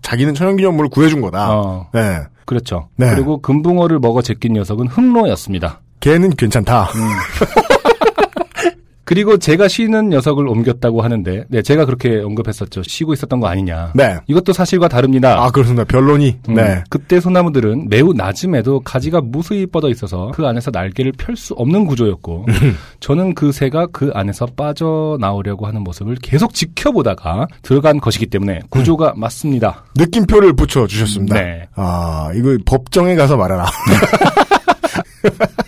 [0.01, 1.53] 자기는 천연기념물을 구해준 거다.
[1.53, 2.17] 어, 네.
[2.45, 2.89] 그렇죠.
[2.97, 3.09] 네.
[3.11, 5.81] 그리고 금붕어를 먹어 제낀 녀석은 흑로였습니다.
[6.03, 6.83] 걔는 괜찮다.
[6.95, 6.99] 음.
[9.05, 12.83] 그리고 제가 쉬는 녀석을 옮겼다고 하는데, 네, 제가 그렇게 언급했었죠.
[12.83, 13.91] 쉬고 있었던 거 아니냐.
[13.95, 14.17] 네.
[14.27, 15.43] 이것도 사실과 다릅니다.
[15.43, 15.83] 아 그렇습니다.
[15.83, 16.37] 변론이.
[16.49, 16.83] 음, 네.
[16.89, 22.45] 그때 소나무들은 매우 낮음에도 가지가 무수히 뻗어 있어서 그 안에서 날개를 펼 수 없는 구조였고,
[23.01, 29.83] 저는 그 새가 그 안에서 빠져나오려고 하는 모습을 계속 지켜보다가 들어간 것이기 때문에 구조가 맞습니다.
[29.95, 31.35] 느낌표를 붙여 주셨습니다.
[31.35, 31.67] 네.
[31.75, 33.65] 아 이거 법정에 가서 말하라.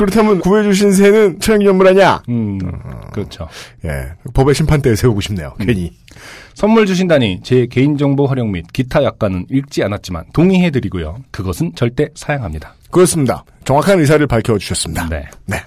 [0.00, 2.22] 그렇다면 구해주신 새는 천연기념물 아니야?
[2.30, 2.58] 음,
[3.12, 3.46] 그렇죠.
[3.84, 4.12] 예.
[4.32, 5.52] 법의 심판대에 세우고 싶네요.
[5.60, 5.92] 괜히.
[6.54, 11.18] 선물 주신다니 제 개인정보 활용 및 기타 약관은 읽지 않았지만 동의해드리고요.
[11.30, 12.74] 그것은 절대 사양합니다.
[12.90, 13.44] 그렇습니다.
[13.64, 15.08] 정확한 의사를 밝혀주셨습니다.
[15.10, 15.26] 네.
[15.44, 15.62] 네.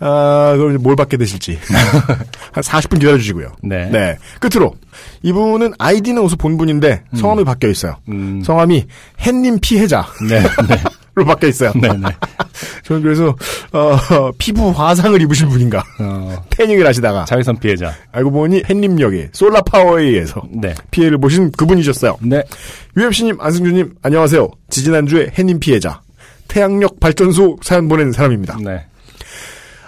[0.00, 1.58] 아, 그럼 이제 뭘 받게 되실지.
[2.52, 3.52] 한 40분 기다려주시고요.
[3.62, 3.88] 네.
[3.90, 4.18] 네.
[4.38, 4.74] 끝으로.
[5.22, 7.96] 이분은 아이디는 어서 본 분인데 성함이 바뀌어 있어요.
[8.08, 8.84] 음, 성함이
[9.20, 10.42] 햇님 피해자로 네,
[11.14, 11.72] 네, 바뀌어 있어요.
[11.80, 12.08] 네, 네.
[12.84, 13.34] 저는 그래서,
[13.72, 15.84] 어, 피부 화상을 입으신 분인가.
[16.00, 17.24] 어, 패닝을 하시다가.
[17.26, 17.92] 자외선 피해자.
[18.12, 20.74] 알고 보니 햇님역에 솔라 파워에 의해서 네.
[20.90, 22.16] 피해를 보신 그분이셨어요.
[22.22, 22.42] 네.
[22.96, 24.48] UMC님, 안승준님, 안녕하세요.
[24.70, 26.00] 지지난 주에 햇님 피해자.
[26.48, 28.58] 태양력 발전소 사연 보낸 사람입니다.
[28.62, 28.84] 네.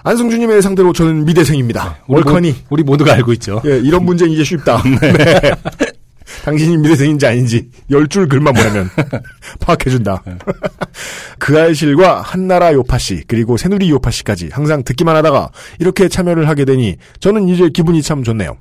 [0.03, 1.99] 안승준님의 상대로 저는 미대생입니다.
[2.07, 2.51] 우리 월커니.
[2.51, 3.63] 모, 우리 모두가 알고 있죠.
[3.65, 4.83] 예, 이런 문제는 이제 쉽다.
[5.01, 5.53] 네.
[6.45, 8.91] 당신이 미대생인지 아닌지 열 줄 글만 보내면
[9.61, 10.23] 파악해준다.
[11.39, 16.65] 그 알실과 한나라 요파 씨 그리고 새누리 요파 씨까지 항상 듣기만 하다가 이렇게 참여를 하게
[16.65, 18.57] 되니 저는 이제 기분이 참 좋네요.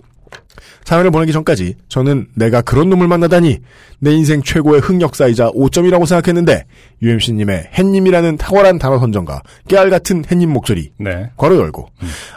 [0.85, 3.59] 사연을 보내기 전까지 저는 내가 그런 놈을 만나다니
[3.99, 6.65] 내 인생 최고의 흑역사이자 5점이라고 생각했는데
[7.01, 11.29] UMC님의 햇님이라는 탁월한 단어 선정과 깨알 같은 햇님 목소리 네.
[11.37, 11.87] 괄호 열고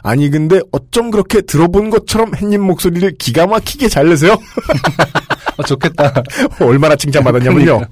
[0.02, 4.36] 아니 근데 어쩜 그렇게 들어본 것처럼 햇님 목소리를 기가 막히게 잘 내세요?
[5.56, 6.22] 어, 좋겠다.
[6.60, 7.82] 얼마나 칭찬받았냐면요.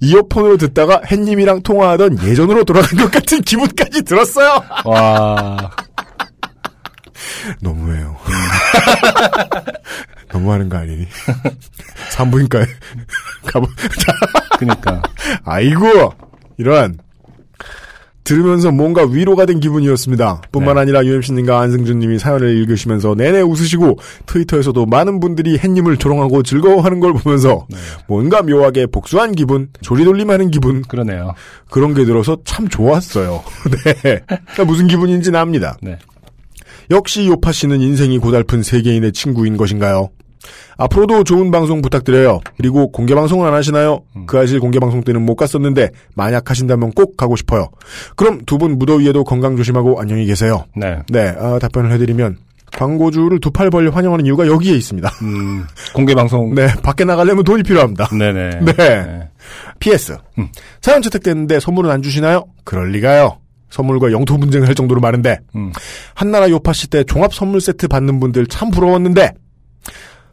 [0.00, 4.62] 이어폰으로 듣다가 햇님이랑 통화하던 예전으로 돌아간 것 같은 기분까지 들었어요.
[4.84, 5.70] 와.
[7.60, 8.16] 너무해요.
[10.32, 11.06] 너무하는 거 아니니?
[12.10, 12.64] 산부인과에
[13.46, 13.66] 가보.
[14.58, 15.02] 그니까.
[15.44, 16.12] 아이고
[16.56, 16.98] 이런
[18.24, 20.42] 들으면서 뭔가 위로가 된 기분이었습니다.
[20.52, 20.82] 뿐만 네.
[20.82, 27.66] 아니라 UMC님과 안승준님이 사연을 읽으시면서 내내 웃으시고 트위터에서도 많은 분들이 햇님을 조롱하고 즐거워하는 걸 보면서
[27.68, 27.76] 네.
[28.06, 31.34] 뭔가 묘하게 복수한 기분, 조리돌림하는 기분 그러네요.
[31.68, 33.42] 그런 게 들어서 참 좋았어요.
[33.84, 35.76] 네, 그러니까 무슨 기분인지는 압니다.
[35.82, 35.98] 네.
[36.92, 40.10] 역시 요파 씨는 인생이 고달픈 세계인의 친구인 것인가요?
[40.76, 42.40] 앞으로도 좋은 방송 부탁드려요.
[42.56, 44.02] 그리고 공개 방송은 안 하시나요?
[44.26, 47.68] 그 아실 공개 방송 때는 못 갔었는데 만약 하신다면 꼭 가고 싶어요.
[48.16, 50.64] 그럼 두 분 무더위에도 건강 조심하고 안녕히 계세요.
[50.76, 50.98] 네.
[51.08, 52.38] 네, 아, 답변을 해드리면
[52.72, 55.08] 광고주를 두 팔 벌려 환영하는 이유가 여기에 있습니다.
[55.22, 56.52] 음, 공개 방송.
[56.56, 58.08] 네, 밖에 나가려면 돈이 필요합니다.
[58.08, 58.50] 네네.
[58.64, 59.28] 네.
[59.78, 60.16] PS.
[60.38, 60.48] 음.
[60.80, 62.46] 사연 채택됐는데 선물은 안 주시나요?
[62.64, 63.38] 그럴 리가요.
[63.72, 65.72] 선물과 영토 분쟁을 할 정도로 많은데 음.
[66.14, 69.32] 한나라 요파시 때 종합 선물 세트 받는 분들 참 부러웠는데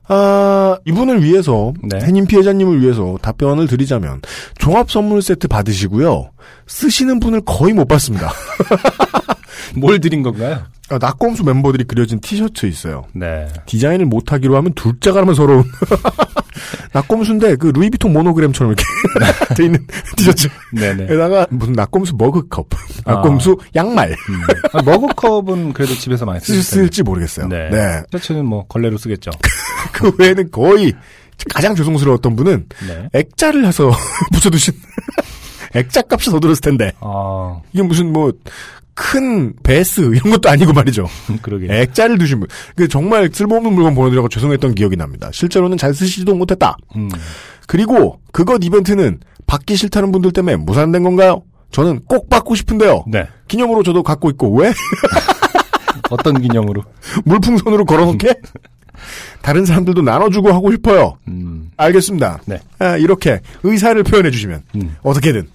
[0.09, 1.99] 아 이분을 위해서 네.
[2.01, 4.21] 해님 피해자님을 위해서 답변을 드리자면
[4.57, 6.31] 종합 선물 세트 받으시고요
[6.67, 8.31] 쓰시는 분을 거의 못 봤습니다.
[9.75, 10.63] 뭘 드린 건가요?
[10.89, 13.05] 아, 낙검수 멤버들이 그려진 티셔츠 있어요.
[13.13, 13.47] 네.
[13.65, 15.63] 디자인을 못하기로 하면 둘째가 라면 서러운.
[16.93, 18.83] 낙곰수인데 그 루이비통 모노그램처럼 이렇게
[19.55, 19.85] 돼 있는
[20.17, 20.49] 티셔츠.
[20.73, 21.05] 네네.
[21.13, 22.67] 에다가 무슨 낙곰수 머그컵,
[23.05, 23.13] 아.
[23.13, 24.41] 낙곰수 양말 음.
[24.73, 26.39] 아, 머그컵은 그래도 집에서 많이.
[26.39, 27.47] 쓸지 모르겠어요.
[27.47, 27.69] 네.
[27.69, 28.01] 네.
[28.11, 29.31] 셔츠는 뭐 걸레로 쓰겠죠.
[29.93, 30.93] 그 외에는 거의
[31.53, 33.09] 가장 죄송스러웠던 분은 네.
[33.13, 33.91] 액자를 해서
[34.33, 34.73] 붙여두신
[35.75, 38.33] 액자 값이 더 들었을 텐데 아, 이게 무슨 뭐
[38.99, 41.07] 큰 베스 이런 것도 아니고 말이죠.
[41.41, 41.67] 그러게.
[41.69, 42.49] 액자를 두신 분.
[42.75, 45.29] 그 정말 쓸모없는 물건 보내드려서 죄송했던 기억이 납니다.
[45.31, 46.75] 실제로는 잘 쓰시지도 못했다.
[46.97, 47.09] 음.
[47.65, 51.43] 그리고 그것 이벤트는 받기 싫다는 분들 때문에 무산된 건가요?
[51.71, 53.05] 저는 꼭 받고 싶은데요.
[53.07, 53.25] 네.
[53.47, 54.73] 기념으로 저도 갖고 있고 왜?
[56.11, 56.83] 어떤 기념으로?
[57.23, 58.33] 물풍선으로 걸어놓게?
[59.41, 61.17] 다른 사람들도 나눠주고 하고 싶어요.
[61.29, 61.71] 음.
[61.77, 62.41] 알겠습니다.
[62.45, 62.59] 네.
[62.79, 64.97] 아, 이렇게 의사를 표현해 주시면 음.
[65.03, 65.47] 어떻게든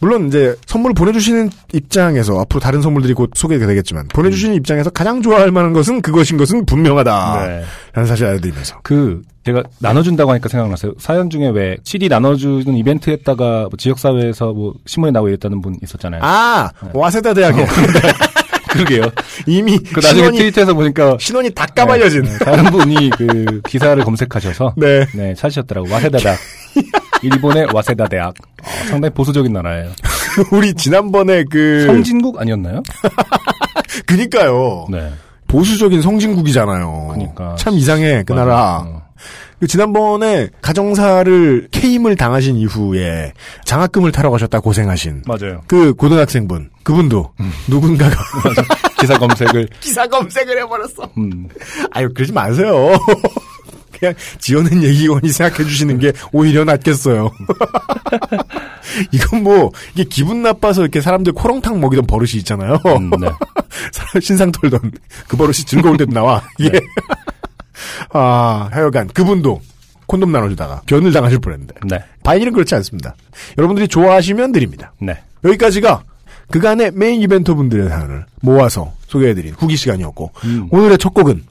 [0.00, 5.50] 물론 이제 선물 보내주시는 입장에서 앞으로 다른 선물들이 곧 소개가 되겠지만 보내주시는 입장에서 가장 좋아할
[5.50, 7.46] 만한 것은 그것인 것은 분명하다.
[7.46, 7.64] 네.
[7.92, 10.92] 라는 사실 알려드리면서 그 제가 나눠준다고 하니까 생각났어요.
[10.98, 16.20] 사연 중에 왜 CD 나눠주는 이벤트 했다가 뭐 지역사회에서 뭐 신문에 나오고 이랬다는 분 있었잖아요.
[16.22, 17.64] 아 와세다 대학에
[18.68, 19.02] 그러게요.
[19.46, 24.02] 이미 그 나중에 신원이 트위터에서 보니까 신원이 다 까발려진 네, 네, 다른 분이 그 기사를
[24.04, 25.06] 검색하셔서 네.
[25.14, 25.90] 네, 찾으셨더라고.
[25.90, 26.38] 와세다 대학.
[27.22, 28.34] 일본의 와세다 대학.
[28.62, 29.90] 어, 상당히 보수적인 나라예요.
[30.52, 32.82] 우리 지난번에 그 성진국 아니었나요?
[34.06, 35.10] 그니까요 네.
[35.46, 37.08] 보수적인 성진국이잖아요.
[37.14, 37.56] 그니까.
[37.58, 38.54] 참 이상해 그 나라.
[38.54, 38.94] 맞아요.
[38.96, 39.08] 어.
[39.58, 43.32] 그 지난번에 가정사를 케임을 당하신 이후에
[43.64, 45.62] 장학금을 타러 가셨다 고생하신 맞아요.
[45.66, 47.50] 그 고등학생분 그분도 음.
[47.66, 48.14] 누군가가
[49.00, 49.68] 기사 검색을.
[49.80, 51.10] 기사 검색을 해버렸어.
[51.18, 51.48] 음.
[51.90, 52.92] 아유 그러지 마세요.
[53.98, 57.30] 그냥 지어낸 얘기원이 생각해 주시는 게 오히려 낫겠어요.
[59.12, 62.80] 이건 뭐 이게 기분 나빠서 이렇게 사람들 코렁탕 먹이던 버릇이 있잖아요.
[62.86, 63.28] 음, 네.
[63.92, 64.92] 사람 신상 털던
[65.28, 66.42] 그 버릇이 즐거울 때도 나와.
[66.58, 66.80] 이게 네.
[68.12, 69.60] 아 하여간 그분도
[70.06, 72.02] 콘돔 나눠주다가 변을 당하실 뻔했는데 네.
[72.24, 73.14] 바이닐은 그렇지 않습니다.
[73.56, 74.92] 여러분들이 좋아하시면 드립니다.
[75.00, 75.18] 네.
[75.44, 76.02] 여기까지가
[76.50, 80.68] 그간의 main eventer 분들의 사연을 모아서 소개해드린 후기 시간이었고 음.
[80.70, 81.44] 오늘의 첫 곡은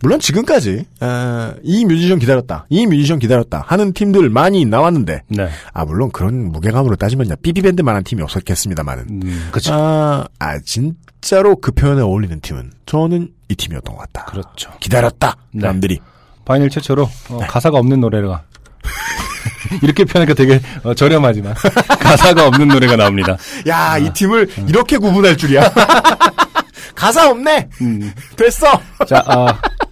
[0.00, 5.48] 물론 지금까지 아, 이 뮤지션 기다렸다, 이 뮤지션 기다렸다 하는 팀들 많이 나왔는데 네.
[5.72, 9.72] 아 물론 그런 무게감으로 따지면 삐삐밴드만한 팀이 없었겠습니다만은 음, 그렇죠.
[9.74, 14.26] 아, 아 진짜로 그 표현에 어울리는 팀은 저는 이 팀이었던 것 같다.
[14.26, 14.70] 그렇죠.
[14.80, 15.66] 기다렸다 네.
[15.66, 15.98] 남들이
[16.44, 18.42] 바이닐 최초로 어, 가사가 없는 노래가
[19.82, 21.54] 이렇게 표현하니까 되게 어, 저렴하지만
[22.00, 23.36] 가사가 없는 노래가 나옵니다.
[23.66, 25.72] 야이 팀을 이렇게 구분할 줄이야.
[26.94, 27.68] 가사 없네.
[27.80, 28.12] 음.
[28.36, 28.66] 됐어.
[29.06, 29.46] 자, 어,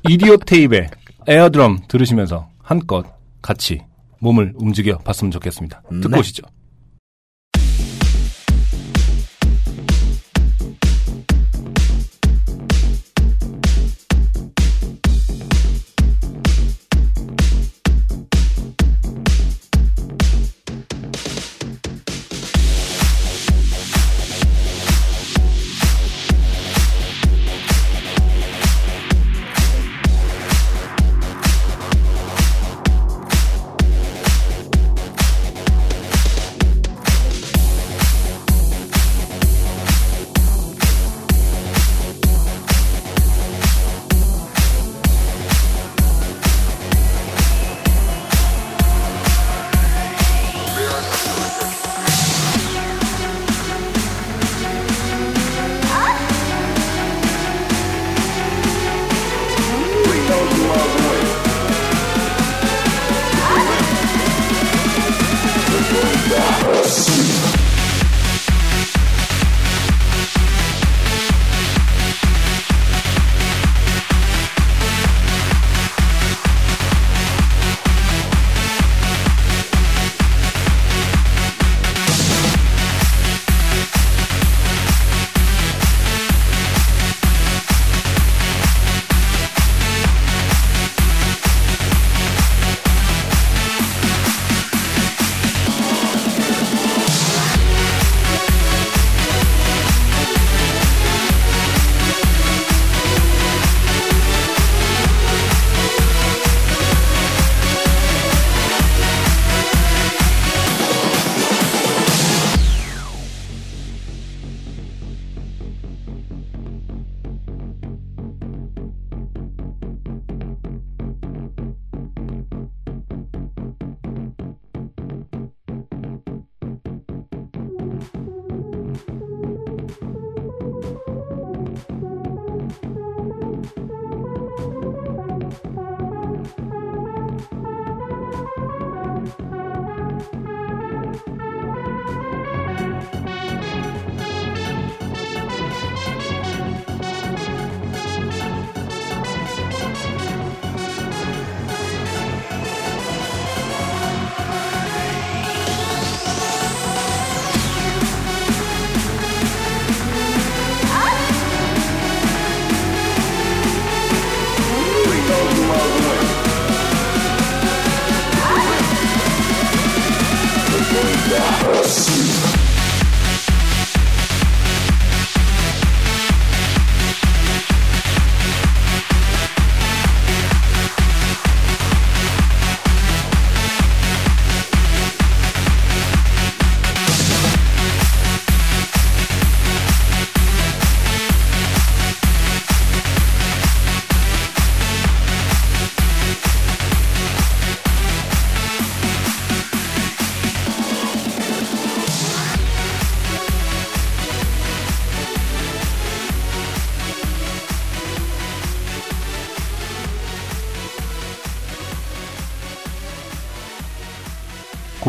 [0.08, 0.88] 이디오 테이프의
[1.26, 3.06] 에어드럼 들으시면서 한껏
[3.42, 3.82] 같이
[4.20, 5.82] 몸을 움직여 봤으면 좋겠습니다.
[5.88, 6.18] 듣고 네.
[6.18, 6.42] 오시죠.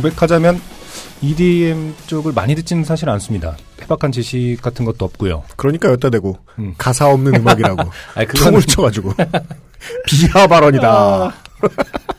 [0.01, 0.59] 고백하자면
[1.21, 3.55] EDM 쪽을 많이 듣지는 사실 않습니다.
[3.81, 5.43] 해박한 지식 같은 것도 없고요.
[5.55, 6.73] 그러니까 여기다 대고 음.
[6.77, 7.83] 가사 없는 음악이라고
[8.15, 9.13] 아니, 그건, 퉁을 쳐가지고
[10.07, 11.33] 비하 발언이다.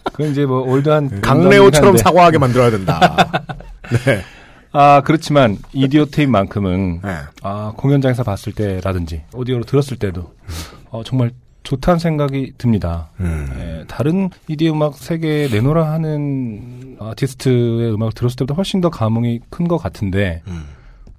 [0.05, 2.03] 그건 이제 뭐 올드한 강레오처럼 농담이긴 한데.
[2.03, 3.45] 사과하게 만들어야 된다.
[4.05, 4.23] 네.
[4.71, 7.17] 아 그렇지만 이디오 테이프만큼은 네.
[7.43, 10.33] 아 공연장에서 봤을 때라든지 오디오로 들었을 때도
[10.91, 11.33] 어, 정말
[11.63, 13.09] 좋다는 생각이 듭니다.
[13.21, 13.49] 음.
[13.59, 19.69] 예, 다른 EDM 음악 세계에 내놓으라 하는 아티스트의 음악을 들었을 때보다 훨씬 더 감흥이 큰
[19.69, 20.65] 것 같은데 음.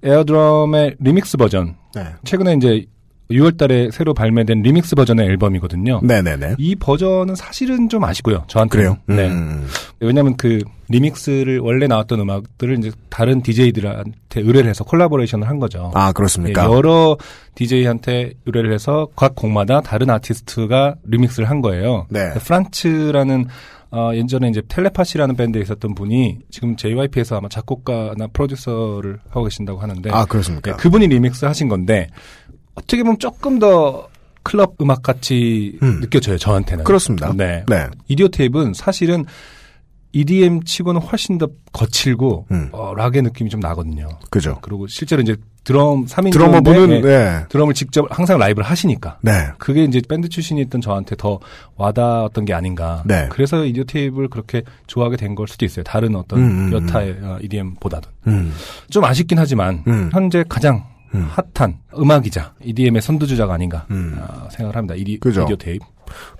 [0.02, 2.04] 에어드럼의 리믹스 버전 네.
[2.24, 2.84] 최근에 이제
[3.30, 6.00] 6월 달에 새로 발매된 리믹스 버전의 앨범이거든요.
[6.02, 6.56] 네네네.
[6.58, 8.44] 이 버전은 사실은 좀 아쉽고요.
[8.48, 8.98] 저한테 그래요?
[9.06, 9.28] 네.
[9.28, 9.66] 음.
[10.00, 15.90] 왜냐하면 그 리믹스를 원래 나왔던 음악들을 이제 다른 DJ들한테 의뢰를 해서 collaboration을 한 거죠.
[15.94, 16.64] 아 예, 그렇습니까?
[16.64, 17.16] 여러
[17.54, 22.06] DJ한테 의뢰를 해서 각 곡마다 다른 아티스트가 리믹스를 한 거예요.
[22.10, 22.34] 네.
[22.34, 23.46] 프란츠라는
[23.94, 30.10] 어, 예전에 이제 텔레파시라는 밴드에 있었던 분이 지금 JYP에서 아마 작곡가나 프로듀서를 하고 계신다고 하는데
[30.10, 30.72] 아 그렇습니까?
[30.72, 32.08] 네, 그분이 리믹스 하신 건데
[32.74, 34.08] 어떻게 보면 조금 더
[34.42, 36.00] 클럽 음악 같이 음.
[36.00, 36.84] 느껴져요 저한테는.
[36.84, 37.32] 그렇습니다.
[37.34, 37.64] 네.
[37.68, 37.86] 네.
[38.08, 39.24] 이디오 테이프는 사실은
[40.12, 42.68] EDM 치고는 훨씬 더 거칠고 음.
[42.70, 44.08] 어, 락의 느낌이 좀 나거든요.
[44.30, 44.58] 그죠.
[44.60, 45.34] 그리고 실제로 이제
[45.64, 47.44] 드럼 3인 드러머분은 네.
[47.48, 49.32] 드럼을 직접 항상 라이브를 하시니까 네.
[49.58, 51.40] 그게 이제 밴드 출신이 있던 저한테 더
[51.76, 53.02] 와닿았던 게 아닌가.
[53.06, 53.26] 네.
[53.30, 55.82] 그래서 이디오 테이프를 그렇게 좋아하게 된 걸 수도 있어요.
[55.82, 58.08] 다른 어떤 음, 음, 여타의 어, EDM보다도.
[58.28, 58.52] 음.
[58.90, 60.10] 좀 아쉽긴 하지만 음.
[60.12, 61.28] 현재 가장 음.
[61.54, 64.16] 핫한 음악이자 EDM의 선두주자가 아닌가 음.
[64.20, 64.94] 아, 생각을 합니다.
[64.96, 65.42] 이디, 그죠.
[65.42, 65.84] 이디오 테이프.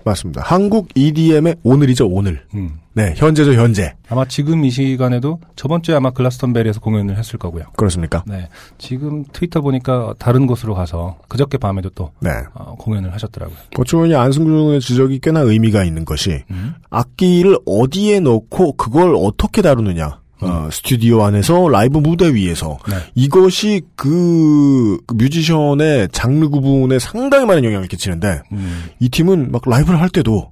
[0.04, 0.42] 맞습니다.
[0.44, 2.42] 한국 EDM의 오늘이죠 오늘.
[2.54, 2.78] 음.
[2.92, 3.14] 네.
[3.16, 3.94] 현재죠 현재.
[4.08, 7.64] 아마 지금 이 시간에도 저번 주에 아마 글라스턴베리에서 공연을 했을 거고요.
[7.76, 8.22] 그렇습니까?
[8.26, 8.48] 네.
[8.78, 12.30] 지금 트위터 보니까 다른 곳으로 가서 그저께 밤에도 또 네.
[12.54, 13.56] 어, 공연을 하셨더라고요.
[13.78, 16.74] 어찌 보면 안승준의 지적이 꽤나 의미가 있는 것이 음.
[16.90, 20.20] 악기를 어디에 넣고 그걸 어떻게 다루느냐.
[20.40, 22.96] 어, 스튜디오 안에서 라이브 무대 위에서 네.
[23.14, 28.84] 이것이 그 뮤지션의 장르 구분에 상당히 많은 영향을 끼치는데 음.
[29.00, 30.50] 이 팀은 막 라이브를 할 때도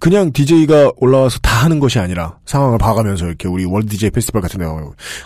[0.00, 4.60] 그냥 DJ가 올라와서 다 하는 것이 아니라 상황을 봐가면서 이렇게 우리 월드 DJ 페스티벌 같은
[4.60, 4.66] 데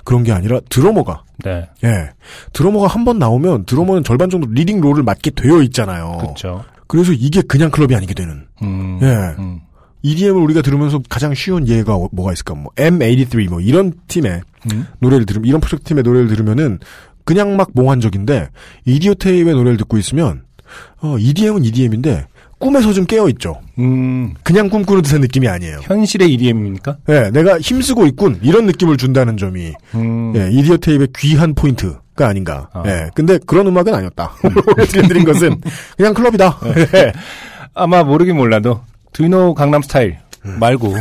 [0.04, 1.68] 그런 게 아니라 드러머가 네.
[1.82, 2.10] 예
[2.52, 6.18] 드러머가 한 번 나오면 드러머는 절반 정도 leading role을 맡게 되어 있잖아요.
[6.20, 6.64] 그렇죠.
[6.86, 8.46] 그래서 이게 그냥 클럽이 아니게 되는.
[8.62, 9.00] 음.
[9.02, 9.06] 예.
[9.42, 9.60] 음.
[10.06, 12.54] EDM을 우리가 들으면서 가장 쉬운 예가 어- 뭐가 있을까?
[12.54, 14.40] 뭐 M83 뭐 이런 팀의
[14.72, 14.86] 음.
[15.00, 16.78] 노래를 들으면 이런 프로젝트 팀의 노래를 들으면은
[17.24, 18.48] 그냥 막 몽환적인데
[18.84, 20.42] 이디오 테이프의 노래를 듣고 있으면
[21.00, 22.26] 어 EDM은 EDM인데
[22.58, 23.60] 꿈에서 좀 깨어 있죠.
[23.78, 24.32] 음.
[24.42, 25.80] 그냥 꿈꾸는 듯한 느낌이 아니에요.
[25.82, 26.96] 현실의 EDM입니까?
[27.10, 30.32] 예, 내가 힘쓰고 있군 이런 느낌을 준다는 점이 음.
[30.36, 32.70] 예, 이디오 테이프의 귀한 포인트 가 아닌가.
[32.72, 32.82] 아.
[32.86, 34.32] 예, 근데 그런 음악은 아니었다.
[34.42, 35.60] 오늘 들려드린 것은
[35.98, 36.58] 그냥 클럽이다.
[36.94, 37.12] 예.
[37.74, 38.80] 아마 모르긴 몰라도
[39.16, 40.58] 두이노 강남 스타일 음.
[40.60, 40.92] 말고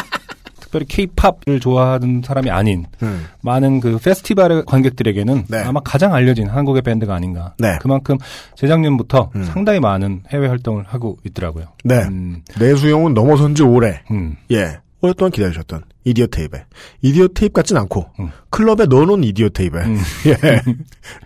[0.58, 3.26] 특별히 케이팝을 좋아하는 사람이 아닌 음.
[3.42, 5.58] 많은 그 페스티벌의 관객들에게는 네.
[5.58, 7.54] 아마 가장 알려진 한국의 밴드가 아닌가.
[7.58, 7.76] 네.
[7.82, 8.16] 그만큼
[8.56, 9.44] 재작년부터 음.
[9.44, 11.66] 상당히 많은 해외 활동을 하고 있더라고요.
[11.84, 12.04] 네.
[12.04, 14.02] 음, 내수용은 넘어선 지 오래.
[14.10, 14.78] 음, 예.
[15.02, 16.64] 오랫동안 기다리셨던 이디오 테이프에
[17.02, 18.30] 이디오 테이프 같진 않고 음.
[18.48, 19.98] 클럽에 넣어놓은 이디오 테이프에 음.
[20.26, 20.62] 예.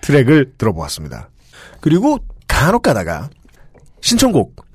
[0.01, 1.31] 트랙을 들어보았습니다.
[1.81, 2.19] 그리고
[2.49, 3.31] 간혹 가다가
[4.01, 4.72] 신청곡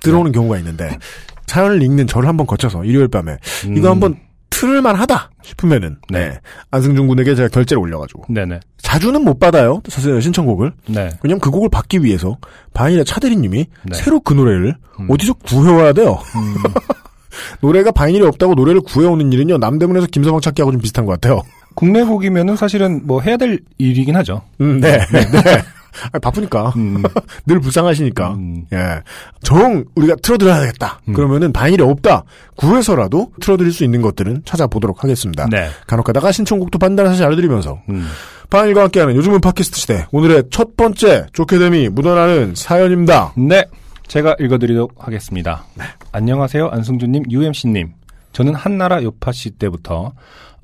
[0.00, 0.98] 들어오는 경우가 있는데
[1.46, 3.36] 사연을 읽는 저를 한번 거쳐서 일요일 밤에
[3.66, 3.76] 음.
[3.76, 4.16] 이거 한번
[4.50, 6.30] 틀을만 하다 싶으면은 네.
[6.30, 6.40] 네.
[6.70, 8.60] 안승준 군에게 제가 결제를 올려가지고 네네.
[8.78, 11.10] 자주는 못 받아요 사실 신청곡을 네.
[11.22, 12.38] 왜냐면 그 곡을 받기 위해서
[12.74, 13.96] 바인의 차대리님이 네.
[13.96, 15.06] 새로 그 노래를 음.
[15.10, 16.54] 어디서 구해와야 돼요 음,
[17.60, 21.42] 노래가 바이닐이 없다고 노래를 구해오는 일은요 남대문에서 김서방 찾기하고 좀 비슷한 것 같아요.
[21.74, 24.42] 국내 곡이면은 사실은 뭐 해야 될 일이긴 하죠.
[24.60, 25.20] 음, 네, 네.
[26.12, 27.02] 아니, 바쁘니까 음,
[27.46, 28.34] 늘 불쌍하시니까.
[28.34, 29.02] 음, 예,
[29.42, 31.00] 정 우리가 틀어드려야 되겠다.
[31.08, 31.14] 음.
[31.14, 32.24] 그러면은 바이닐이 없다.
[32.56, 35.46] 구해서라도 틀어드릴 수 있는 것들은 찾아보도록 하겠습니다.
[35.50, 35.68] 네.
[35.86, 38.06] 간혹 가다가 신청곡도 반달하시 알려드리면서 음.
[38.50, 43.32] 바이닐과 함께하는 요즘은 팟캐스트 시대 오늘의 첫 번째 좋게 됨이 묻어나는 사연입니다.
[43.36, 43.64] 네.
[44.08, 45.64] 제가 읽어드리도록 하겠습니다.
[46.12, 46.68] 안녕하세요.
[46.68, 47.92] 안승준님, UMC님.
[48.32, 50.12] 저는 한나라 요파시 때부터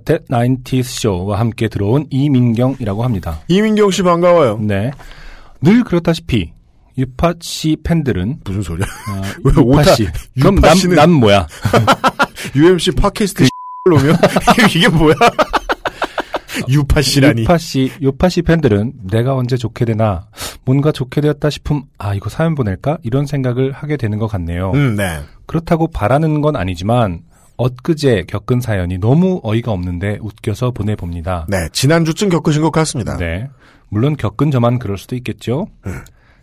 [0.05, 3.41] 대 나인티스 쇼와 함께 들어온 이민경이라고 합니다.
[3.49, 4.59] 이민경 씨 반가워요.
[4.61, 4.91] 네.
[5.65, 6.53] 늘 그렇다시피
[6.97, 8.87] 유파 씨 팬들은 무슨 소리야?
[8.87, 10.09] 어, 왜 오타- 유파씨.
[10.41, 11.47] 그럼 남, 유파씨는- 남 뭐야?
[12.55, 13.45] UMC 팟캐스트
[13.91, 14.13] 놈이요?
[14.77, 15.15] 이게 뭐야?
[16.69, 17.43] 유파 씨라니.
[17.43, 20.27] 유파씨, 요파씨 팬들은 내가 언제 좋게 되나
[20.65, 24.71] 뭔가 좋게 되었다 싶음 아 이거 사연 보낼까 이런 생각을 하게 되는 것 같네요.
[24.73, 25.19] 음, 네.
[25.47, 27.23] 그렇다고 바라는 건 아니지만
[27.57, 31.47] 엊그제 겪은 사연이 너무 어이가 없는데 웃겨서 보내봅니다.
[31.49, 33.17] 네, 지난주쯤 겪으신 것 같습니다.
[33.17, 33.49] 네.
[33.89, 35.67] 물론 겪은 저만 그럴 수도 있겠죠.
[35.87, 36.01] 음.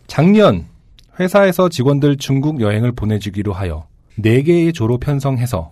[0.07, 0.65] 작년
[1.19, 3.85] 회사에서 직원들 중국 여행을 보내주기로 하여
[4.19, 5.71] 4개의 조로 편성해서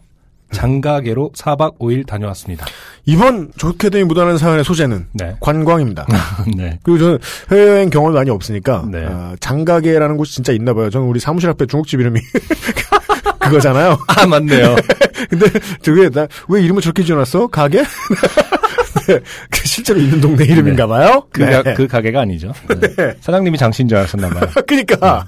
[0.51, 2.65] 장가계로 4박 5일 다녀왔습니다.
[3.05, 5.36] 이번 좋게 됨이 묻어나는 사연의 소재는 네.
[5.39, 6.07] 관광입니다.
[6.57, 6.80] 네.
[6.84, 7.20] 그리고 저는
[7.51, 9.05] 해외여행 경험이 많이 없으니까 네.
[9.07, 10.89] 아, 장가게라는 곳이 진짜 있나 봐요.
[10.89, 12.20] 저는 우리 사무실 앞에 중국집 이름이
[13.39, 13.97] 그거잖아요.
[14.07, 14.75] 아, 맞네요.
[15.29, 15.45] 근데
[15.81, 17.47] 저게 나왜 이름을 저렇게 지어놨어?
[17.47, 17.83] 가게?
[19.07, 19.19] 네,
[19.49, 21.25] 그 실제로 있는 동네 이름인가 봐요.
[21.31, 21.51] 그, 네.
[21.51, 22.51] 가, 그 가게가 아니죠.
[22.67, 23.15] 네.
[23.21, 24.49] 사장님이 장신 줄 알았었나 봐요.
[24.67, 25.27] 그러니까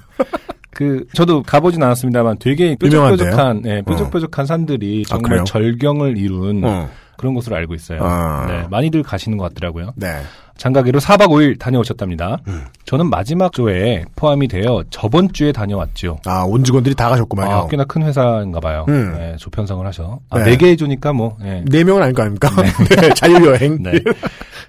[0.70, 2.76] 그, 저도 가보진 않았습니다만 되게?
[2.76, 5.44] 뾰족뾰족한, 예, 뾰족뾰족한 산들이 아, 정말 그래요?
[5.44, 6.88] 절경을 이룬 어.
[7.18, 8.00] 그런 곳으로 알고 있어요.
[8.02, 8.46] 아.
[8.48, 9.92] 네, 많이들 가시는 것 같더라고요.
[9.96, 10.22] 네.
[10.56, 12.38] 장가계로 4박 5일 다녀오셨답니다.
[12.48, 12.64] 음.
[12.84, 16.18] 저는 마지막 조에 포함이 되어 저번 주에 다녀왔죠.
[16.26, 17.50] 아, 온 직원들이 다 가셨구만요.
[17.50, 18.84] 아, 꽤나 큰 회사인가 봐요.
[18.88, 19.14] 음.
[19.16, 20.20] 네, 조편성을 하셔.
[20.30, 20.50] 아, 네.
[20.50, 20.56] 네.
[20.56, 21.64] 개 해주니까 뭐, 예.
[21.66, 22.50] 네 명은 아닐 거 아닙니까?
[22.60, 23.82] 네, 자유여행.
[23.82, 23.92] 네.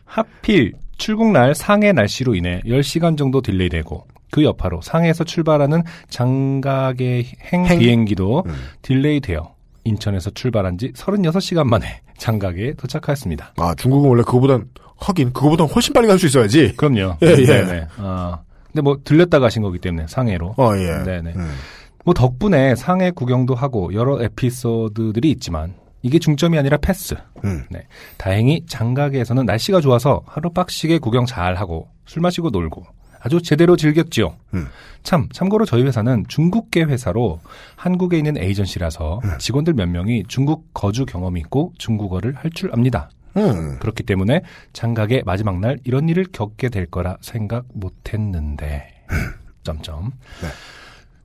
[0.06, 7.80] 하필 출국날 상해 날씨로 인해 10시간 정도 딜레이되고 그 여파로 상해에서 출발하는 장가계 행, 행?
[7.80, 8.54] 비행기도 음.
[8.82, 9.54] delay되어
[9.84, 13.54] 인천에서 출발한 지 36시간 만에 장가계에 도착하였습니다.
[13.58, 14.66] 아, 중국은 원래 그거보단,
[15.04, 16.74] 하긴, 그거보단 훨씬 빨리 갈 수 있어야지.
[16.76, 17.18] 그럼요.
[17.22, 17.46] 예, 예.
[17.46, 17.88] 네네.
[17.98, 20.56] 아, 근데 뭐 들렸다 가신 거기 때문에 상해로.
[20.58, 21.04] 어, 예.
[21.04, 21.34] 네네.
[21.36, 21.52] 음.
[22.06, 27.16] 뭐 덕분에 상해 구경도 하고 여러 에피소드들이 있지만 이게 중점이 아니라 패스.
[27.46, 27.64] 음.
[27.70, 27.86] 네.
[28.18, 32.84] 다행히 장가계에서는 날씨가 좋아서 하루 빡시게 구경 잘 하고 술 마시고 놀고
[33.22, 34.36] 아주 제대로 즐겼지요.
[34.54, 34.68] 음.
[35.02, 37.40] 참, 참고로 저희 회사는 중국계 회사로
[37.78, 39.30] 한국에 있는 에이전시라서 음.
[39.40, 43.10] 직원들 몇 명이 중국 거주 경험이 있고 중국어를 할 줄 압니다.
[43.38, 43.80] 음.
[43.80, 44.42] 그렇기 때문에
[44.74, 48.88] 장가계 마지막 날 이런 일을 겪게 될 거라 생각 못 했는데.
[49.64, 50.12] 점점.
[50.42, 50.48] 네.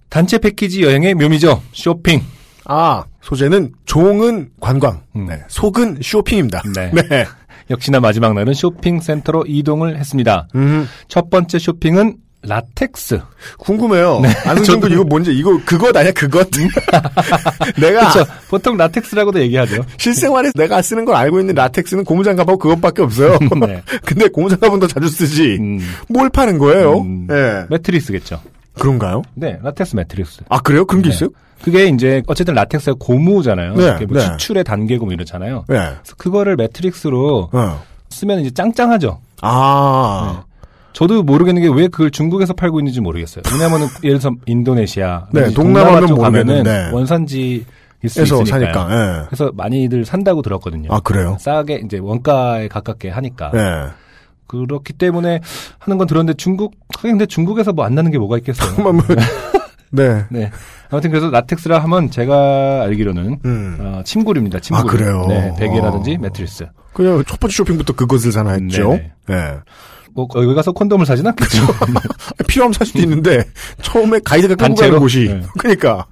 [0.08, 1.62] 단체 패키지 여행의 묘미죠.
[1.72, 2.22] 쇼핑.
[2.64, 5.26] 아, 소재는 종은 관광, 음.
[5.26, 6.62] 네, 속은 쇼핑입니다.
[6.74, 6.90] 네.
[6.92, 7.24] 네.
[7.70, 10.48] 역시나 마지막 날은 쇼핑센터로 이동을 했습니다.
[10.54, 13.20] 음, 첫 번째 쇼핑은 라텍스.
[13.58, 14.22] 궁금해요.
[14.44, 16.48] 안승준 군 이거 뭔지, 이거 그것 아니야, 그것?
[17.80, 18.30] 내가 그렇죠.
[18.48, 19.84] 보통 라텍스라고도 얘기하죠.
[19.96, 23.38] 실생활에서 내가 쓰는 걸 알고 있는 라텍스는 고무장갑하고 그것밖에 없어요.
[23.66, 23.82] 네.
[24.06, 25.56] 근데 고무장갑은 더 자주 쓰지.
[25.60, 27.00] 음, 뭘 파는 거예요?
[27.00, 27.26] 음.
[27.30, 27.66] 예.
[27.70, 28.40] 매트리스겠죠.
[28.78, 29.22] 그런가요?
[29.34, 30.42] 네, 라텍스 매트리스.
[30.48, 30.84] 아, 그래요?
[30.86, 31.14] 그런 게 네.
[31.14, 31.30] 있어요?
[31.62, 33.74] 그게 이제 어쨌든 라텍스가 고무잖아요.
[33.74, 34.20] 네, 뭐 네.
[34.20, 35.64] 추출의 단계고 뭐 이렇잖아요.
[35.70, 35.74] 예.
[35.74, 37.82] 그래서 그거를 매트리스로 어.
[38.10, 39.18] 쓰면 이제 짱짱하죠.
[39.42, 40.44] 아.
[40.92, 43.42] 저도 모르겠는 게 왜 그걸 중국에서 팔고 있는지 모르겠어요.
[43.52, 46.92] 왜냐하면 예를 들어서 인도네시아, 네, 쪽 가면은.
[46.92, 47.64] 원산지일
[48.06, 48.44] 수 에서.
[48.44, 49.26] 사니까, 예.
[49.26, 50.88] 그래서 많이들 산다고 들었거든요.
[50.92, 51.36] 아, 그래요?
[51.40, 53.90] 싸게 이제 원가에 가깝게 하니까 예.
[54.48, 55.40] 그렇기 때문에
[55.78, 58.70] 하는 건 들었는데 중국 하긴 근데 중국에서 뭐 안 나는 게 뭐가 있겠어요.
[59.92, 60.24] 네.
[60.30, 60.50] 네.
[60.90, 63.76] 아무튼 그래서 라텍스라 하면 제가 알기로는 음.
[63.80, 64.58] 어, 침구류입니다.
[64.60, 64.88] 침구류.
[64.88, 65.24] 아, 그래요?
[65.28, 66.18] 네, 베개라든지 어.
[66.22, 66.66] 매트리스.
[66.94, 68.88] 그냥 첫 번째 쇼핑부터 그것을 사나 했죠.
[68.90, 69.12] 네네.
[69.30, 69.58] 예.
[70.14, 71.62] 뭐 거기 가서 콘돔을 사진 않겠죠.
[72.48, 73.44] 필요하면 살 수도 있는데,
[73.82, 74.74] 처음에 가이드가 끌고?
[74.74, 75.26] 가는 곳이.
[75.28, 75.42] 네.
[75.58, 76.06] 그러니까.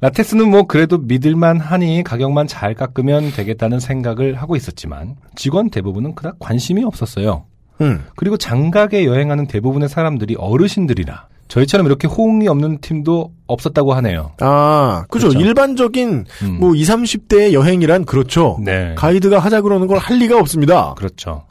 [0.00, 6.38] 라텍스는 뭐 그래도 믿을만 하니 가격만 잘 깎으면 되겠다는 생각을 하고 있었지만 직원 대부분은 그닥
[6.38, 7.46] 관심이 없었어요.
[7.80, 8.04] 음.
[8.16, 14.32] 그리고 장가게 여행하는 대부분의 사람들이 어르신들이라 저희처럼 이렇게 호응이 없는 팀도 없었다고 하네요.
[14.40, 15.28] 아, 그죠.
[15.28, 15.46] 그렇죠.
[15.46, 16.56] 일반적인, 음.
[16.58, 18.58] 뭐, 20, 30대의 여행이란 그렇죠.
[18.62, 18.94] 네.
[18.96, 20.94] 가이드가 하자 그러는 걸 할 리가 없습니다.
[20.96, 21.46] 그렇죠.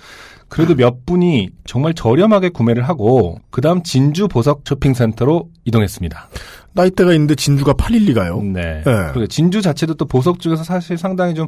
[0.53, 6.29] 그래도 몇 분이 정말 저렴하게 구매를 하고 그다음 진주 보석 쇼핑센터로 이동했습니다.
[6.73, 8.41] 나이대가 있는데 진주가 팔릴 리가요.
[8.41, 8.81] 네.
[8.85, 8.91] 네.
[9.13, 11.47] 그리고 진주 자체도 또 보석 중에서 사실 상당히 좀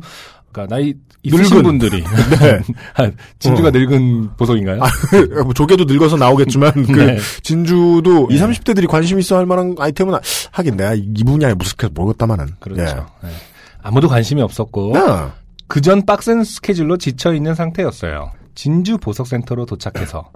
[0.52, 0.94] 그러니까 나이
[1.24, 1.64] 있으신 늙은.
[1.64, 2.04] 분들이
[2.40, 3.12] 네.
[3.40, 3.72] 진주가 어.
[3.72, 4.82] 늙은 보석인가요?
[4.84, 4.88] 아,
[5.44, 7.18] 뭐 조개도 늙어서 나오겠지만, 그, 네.
[7.44, 8.36] 진주도 네.
[8.36, 10.20] 20, 30대들이 관심 있어 할 만한 아이템은, 하-
[10.52, 12.48] 하긴 내가 이 분야에 무식해서 모르겠다마는.
[12.60, 13.06] 그렇죠.
[13.24, 13.30] 네.
[13.82, 15.00] 아무도 관심이 없었고 예.
[15.00, 15.32] 아,
[15.68, 18.32] 그전 빡센 스케줄로 지쳐 있는 상태였어요.
[18.56, 20.32] 진주 보석센터로 도착해서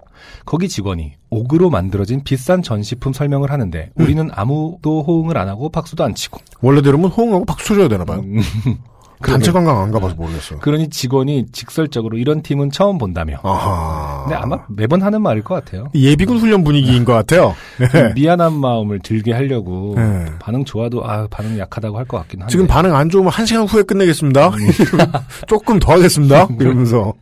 [0.45, 4.03] 거기 직원이 옥으로 만들어진 비싼 전시품 설명을 하는데 음.
[4.03, 8.19] 우리는 아무도 호응을 안 하고 박수도 안 치고 원래대로면 호응하고 박수 쳐줘야 되나 봐요.
[8.19, 8.41] 음,
[9.21, 10.59] 단체 관광 안 가봐서 모르겠어요.
[10.59, 13.37] 그러니 직원이 직설적으로 이런 팀은 처음 본다며.
[13.43, 14.23] 아하.
[14.23, 15.87] 근데 아마 매번 하는 말일 것 같아요.
[15.93, 17.53] 예비군 훈련 분위기인 것 같아요.
[17.77, 18.13] 네.
[18.15, 20.25] 미안한 마음을 들게 하려고 네.
[20.39, 22.51] 반응 좋아도 아 반응 약하다고 할 것 같긴 한데.
[22.51, 24.49] 지금 반응 안 좋으면 한 시간 후에 끝내겠습니다.
[24.49, 24.57] 음.
[25.47, 26.47] 조금 더 하겠습니다.
[26.59, 27.13] 이러면서.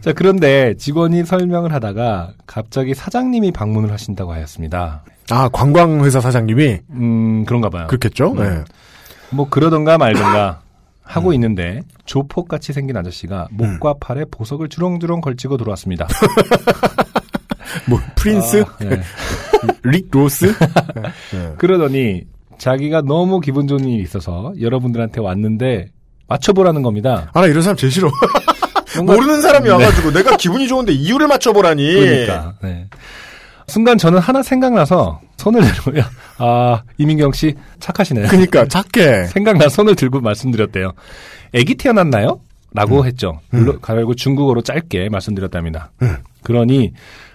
[0.00, 5.04] 자 그런데 직원이 설명을 하다가 갑자기 사장님이 방문을 하신다고 하였습니다.
[5.30, 7.86] 아, 관광회사 사장님이 음 그런가 봐요.
[7.86, 8.34] 그렇겠죠?
[8.34, 8.48] 네.
[8.48, 8.64] 네.
[9.30, 10.70] 뭐 그러던가 말던가 음.
[11.02, 16.06] 하고 있는데 조폭같이 생긴 아저씨가 목과 팔에 보석을 주렁주렁 걸치고 들어왔습니다.
[17.88, 18.62] 뭐, 프린스?
[18.62, 19.00] 아, 네.
[19.82, 20.46] 릭 로스?
[20.46, 21.54] 네.
[21.58, 22.22] 그러더니
[22.58, 25.88] 자기가 너무 기분 좋은 일이 있어서 여러분들한테 왔는데
[26.28, 27.30] 맞춰보라는 겁니다.
[27.32, 28.08] 아, 나 이런 사람 제일 싫어.
[28.98, 29.70] 모르는 사람이 네.
[29.72, 31.92] 와가지고 내가 기분이 좋은데 이유를 맞춰보라니.
[31.92, 32.54] 그러니까.
[32.62, 32.86] 네.
[33.66, 36.02] 순간 저는 하나 생각나서 손을 들고요.
[36.38, 38.26] 아, 이민경 씨 착하시네요.
[38.28, 39.24] 그니까, 작게.
[39.26, 40.92] 생각나 손을 들고 말씀드렸대요.
[41.52, 42.40] 애기 태어났나요?
[42.72, 43.40] 라고 했죠.
[43.50, 45.90] 물론, 가리고 중국어로 짧게 말씀드렸답니다.
[46.02, 46.16] 음.
[46.42, 46.92] 그러니,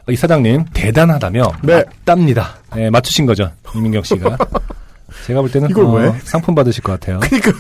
[0.10, 1.52] 이 사장님, 대단하다며.
[1.64, 1.84] 네.
[2.06, 2.56] 맞답니다.
[2.76, 3.52] 네, 맞추신 거죠.
[3.76, 4.38] 이민경 씨가.
[5.26, 6.14] 제가 볼 때는, 이걸 어, 왜?
[6.24, 7.20] 상품 받으실 것 같아요.
[7.22, 7.54] 그니까요.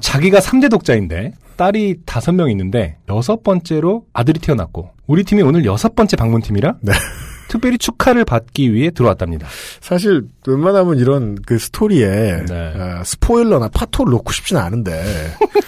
[0.00, 5.94] 자기가 3대 독자인데, 딸이 다섯 명 있는데, 여섯 번째로 아들이 태어났고, 우리 팀이 오늘 여섯
[5.94, 6.92] 번째 방문팀이라, 네.
[7.50, 9.46] 특별히 축하를 받기 위해 들어왔답니다.
[9.82, 12.54] 사실, 웬만하면 이런 그 스토리에, 네.
[12.54, 15.04] 어, 스포일러나 파토를 놓고 싶진 않은데,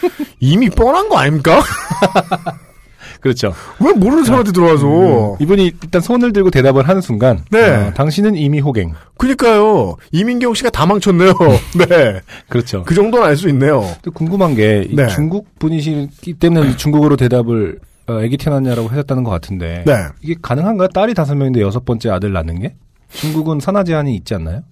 [0.40, 1.60] 이미 뻔한 거 아닙니까?
[3.22, 3.54] 그렇죠.
[3.80, 5.36] 왜 모르는 사람한테 들어와서.
[5.40, 7.70] 이분이 일단 손을 들고 대답을 하는 순간, 네.
[7.88, 8.92] 어, 당신은 이미 호갱.
[9.16, 9.96] 그니까요.
[10.10, 11.32] 이민경 씨가 다 망쳤네요.
[11.88, 12.20] 네.
[12.48, 12.82] 그렇죠.
[12.82, 13.84] 그 정도는 알 수 있네요.
[14.02, 15.06] 또 궁금한 게, 이 네.
[15.08, 19.94] 중국 분이시기 때문에 중국어로 대답을, 어, 애기 태어났냐라고 하셨다는 것 같은데, 네.
[20.20, 20.88] 이게 가능한가요?
[20.88, 22.74] 딸이 다섯 명인데 여섯 번째 아들 낳는 게?
[23.12, 24.62] 중국은 산하 제한이 있지 않나요?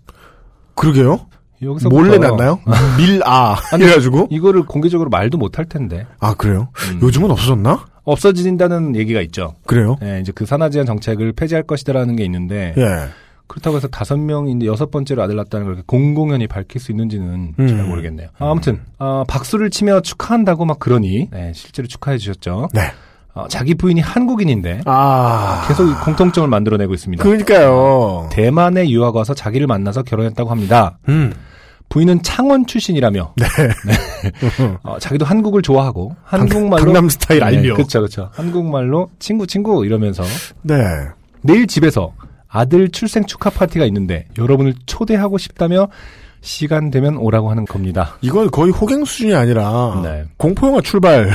[0.74, 1.20] 그러게요.
[1.62, 2.58] 여기서 몰래 났나요?
[2.96, 3.56] 밀아.
[3.78, 4.28] 이래가지고.
[4.30, 6.68] 이거를 공개적으로 말도 못할 텐데 아, 그래요?
[6.90, 7.00] 음.
[7.02, 7.84] 요즘은 없어졌나?
[8.04, 9.54] 없어진다는 얘기가 있죠.
[9.66, 9.96] 그래요?
[10.02, 13.08] 예, 이제 그 산하 제한 정책을 폐지할 것이다라는 게 있는데 예.
[13.46, 17.68] 그렇다고 해서 다섯 명인데 여섯 번째로 아들 낳았다는 걸 공공연히 밝힐 수 있는지는 음.
[17.68, 18.28] 잘 모르겠네요.
[18.38, 22.68] 아, 아무튼 어, 박수를 치며 축하한다고 막 그러니 네, 실제로 축하해 주셨죠.
[22.72, 22.82] 네.
[23.34, 25.64] 어, 자기 부인이 한국인인데 아.
[25.68, 27.22] 계속 이 공통점을 만들어내고 있습니다.
[27.22, 28.28] 그러니까요.
[28.32, 30.98] 대만에 유학 와서 자기를 만나서 결혼했다고 합니다.
[31.08, 31.32] 음.
[31.90, 33.46] 부인은 창원 출신이라며 네.
[34.84, 37.74] 어, 자기도 한국을 좋아하고 한국말로 강남 스타일 알며.
[37.74, 38.30] 그렇죠, 그렇죠.
[38.32, 40.22] 한국말로 친구 친구 이러면서
[40.62, 40.76] 네.
[41.42, 42.12] 내일 집에서
[42.48, 45.88] 아들 출생 축하 파티가 있는데 여러분을 초대하고 싶다며
[46.42, 48.16] 시간 되면 오라고 하는 겁니다.
[48.22, 50.24] 이건 거의 호갱 수준이 아니라 네.
[50.36, 51.28] 공포 영화 출발.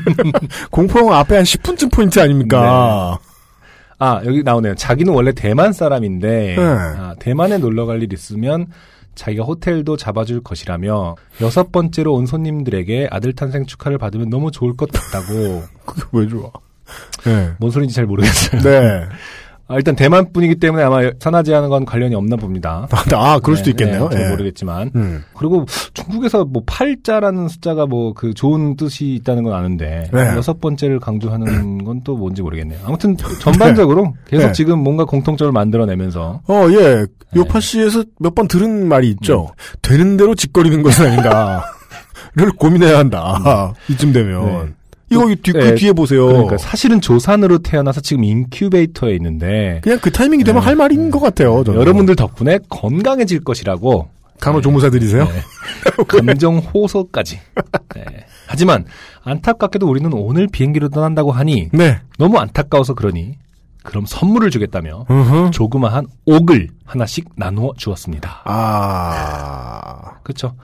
[0.72, 3.18] 공포 영화 앞에 한 10분쯤 포인트 아닙니까?
[3.98, 4.74] 아 여기 나오네요.
[4.74, 6.62] 자기는 원래 대만 사람인데 네.
[6.64, 8.66] 아, 대만에 놀러 갈 일 있으면
[9.14, 14.90] 자기가 호텔도 잡아줄 것이라며 여섯 번째로 온 손님들에게 아들 탄생 축하를 받으면 너무 좋을 것
[14.90, 16.50] 같다고 그게 왜 좋아?
[17.24, 17.52] 네.
[17.58, 18.60] 뭔 소리인지 잘 모르겠어요.
[18.62, 19.08] 네.
[19.72, 22.86] 아, 일단 대만 분이기 때문에 아마 산하제하는 건 관련이 없나 봅니다.
[23.14, 24.08] 아, 그럴 수도 있겠네요.
[24.10, 24.30] 네, 잘 예.
[24.30, 24.90] 모르겠지만.
[24.94, 25.22] 음.
[25.36, 25.64] 그리고
[25.94, 30.20] 중국에서 뭐 8자라는 숫자가 뭐 그 좋은 뜻이 있다는 건 아는데 네.
[30.36, 32.80] 여섯 번째를 강조하는 건 또 뭔지 모르겠네요.
[32.84, 34.52] 아무튼 전반적으로 계속 네.
[34.52, 36.96] 지금 뭔가 공통점을 만들어내면서 어, 예.
[36.96, 37.06] 네.
[37.36, 39.48] 요파 씨에서 몇 번 들은 말이 있죠.
[39.82, 41.60] 되는 대로 짓거리는 것은 아닌가를
[42.58, 43.72] 고민해야 한다.
[43.88, 44.74] 이쯤 되면.
[45.12, 45.32] 네.
[45.32, 45.74] 이거 뒤, 그 네.
[45.74, 46.26] 뒤에 보세요.
[46.26, 50.66] 그러니까 사실은 조산으로 태어나서 지금 인큐베이터에 있는데 그냥 그 타이밍이 되면 네.
[50.66, 51.62] 할 말인 것 같아요.
[51.64, 51.80] 저는.
[51.80, 54.08] 여러분들 덕분에 건강해질 것이라고
[54.40, 55.24] 간호조무사들이세요?
[55.24, 55.42] 네.
[56.08, 57.38] 감정 호소까지.
[57.94, 58.04] 네.
[58.46, 58.84] 하지만
[59.22, 62.00] 안타깝게도 우리는 오늘 비행기로 떠난다고 하니 네.
[62.18, 63.38] 너무 안타까워서 그러니
[63.84, 65.50] 그럼 선물을 주겠다며 으흠.
[65.50, 68.42] 조그마한 옥을 하나씩 나누어 주었습니다.
[68.44, 70.18] 아.
[70.22, 70.54] 그렇죠.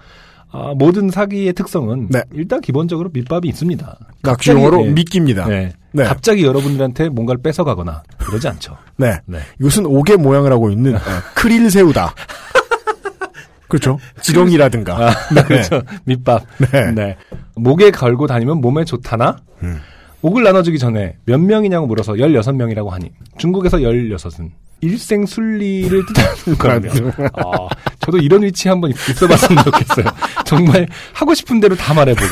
[0.50, 2.22] 아, 모든 사기의 특성은 네.
[2.32, 3.98] 일단 기본적으로 밑밥이 있습니다.
[4.22, 4.90] 낙주용어로 네.
[4.92, 5.46] 미끼입니다.
[5.46, 5.72] 네.
[5.92, 6.04] 네.
[6.04, 8.76] 갑자기 여러분들한테 뭔가를 뺏어가거나 그러지 않죠.
[8.96, 9.18] 네.
[9.26, 9.38] 네.
[9.60, 11.00] 이것은 옥의 모양을 하고 있는 어,
[11.34, 12.14] 크릴 새우다.
[13.68, 13.98] 그렇죠.
[14.22, 15.10] 지렁이라든가.
[15.10, 15.82] 아, 그렇죠.
[16.04, 16.42] 밑밥.
[16.72, 16.92] 네.
[16.92, 17.16] 네.
[17.54, 19.36] 목에 걸고 다니면 몸에 좋다나?
[19.62, 19.78] 음.
[20.22, 26.90] 옥을 나눠주기 전에 몇 명이냐고 물어서 16명이라고 하니 중국에서 16은 일생 순리를 뜻하는 거라며.
[27.34, 27.68] 아,
[28.00, 30.06] 저도 이런 위치에 한번 있어봤으면 좋겠어요.
[30.44, 32.26] 정말 하고 싶은 대로 다 말해보고.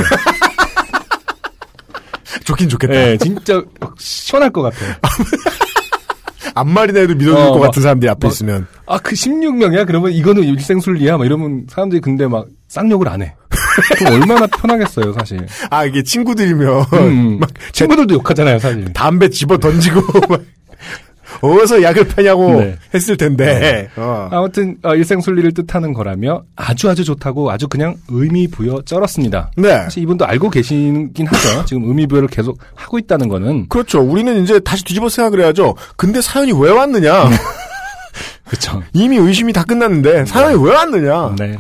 [2.45, 2.93] 좋긴 좋겠다.
[2.93, 3.63] 네, 진짜
[3.99, 4.95] 시원할 것 같아요.
[6.55, 8.67] 앞말이나 해도 믿어줄 어, 것 막- 같은 사람들이 앞에 막- 있으면.
[8.87, 9.87] 아, 그 16명이야?
[9.87, 11.17] 그러면 이거는 일생순리야?
[11.19, 13.35] 막 이러면 사람들이 근데 막 쌍욕을 안 해.
[13.99, 15.45] 그럼 얼마나 편하겠어요, 사실.
[15.71, 16.85] 아, 이게 친구들이면.
[16.95, 17.41] 음,
[17.73, 18.93] 친구들도 욕하잖아요, 사실.
[18.93, 20.01] 담배 집어 던지고.
[21.43, 22.77] 막 어디서 약을 파냐고 네.
[22.95, 23.89] 했을 텐데.
[23.97, 24.29] 어.
[24.31, 29.51] 아무튼 어, 일생 순리를 뜻하는 거라며 아주 아주 좋다고 아주 그냥 의미 부여 쩔었습니다.
[29.57, 29.71] 네.
[29.85, 31.65] 사실 이분도 알고 계시긴 하죠.
[31.67, 34.01] 지금 의미 부여를 계속 하고 있다는 거는 그렇죠.
[34.01, 35.75] 우리는 이제 다시 뒤집어 생각을 해야죠.
[35.97, 37.29] 근데 사연이 왜 왔느냐?
[38.47, 38.83] 그렇죠.
[38.93, 41.35] 이미 의심이 다 끝났는데 사연이 왜 왔느냐?
[41.39, 41.57] 네.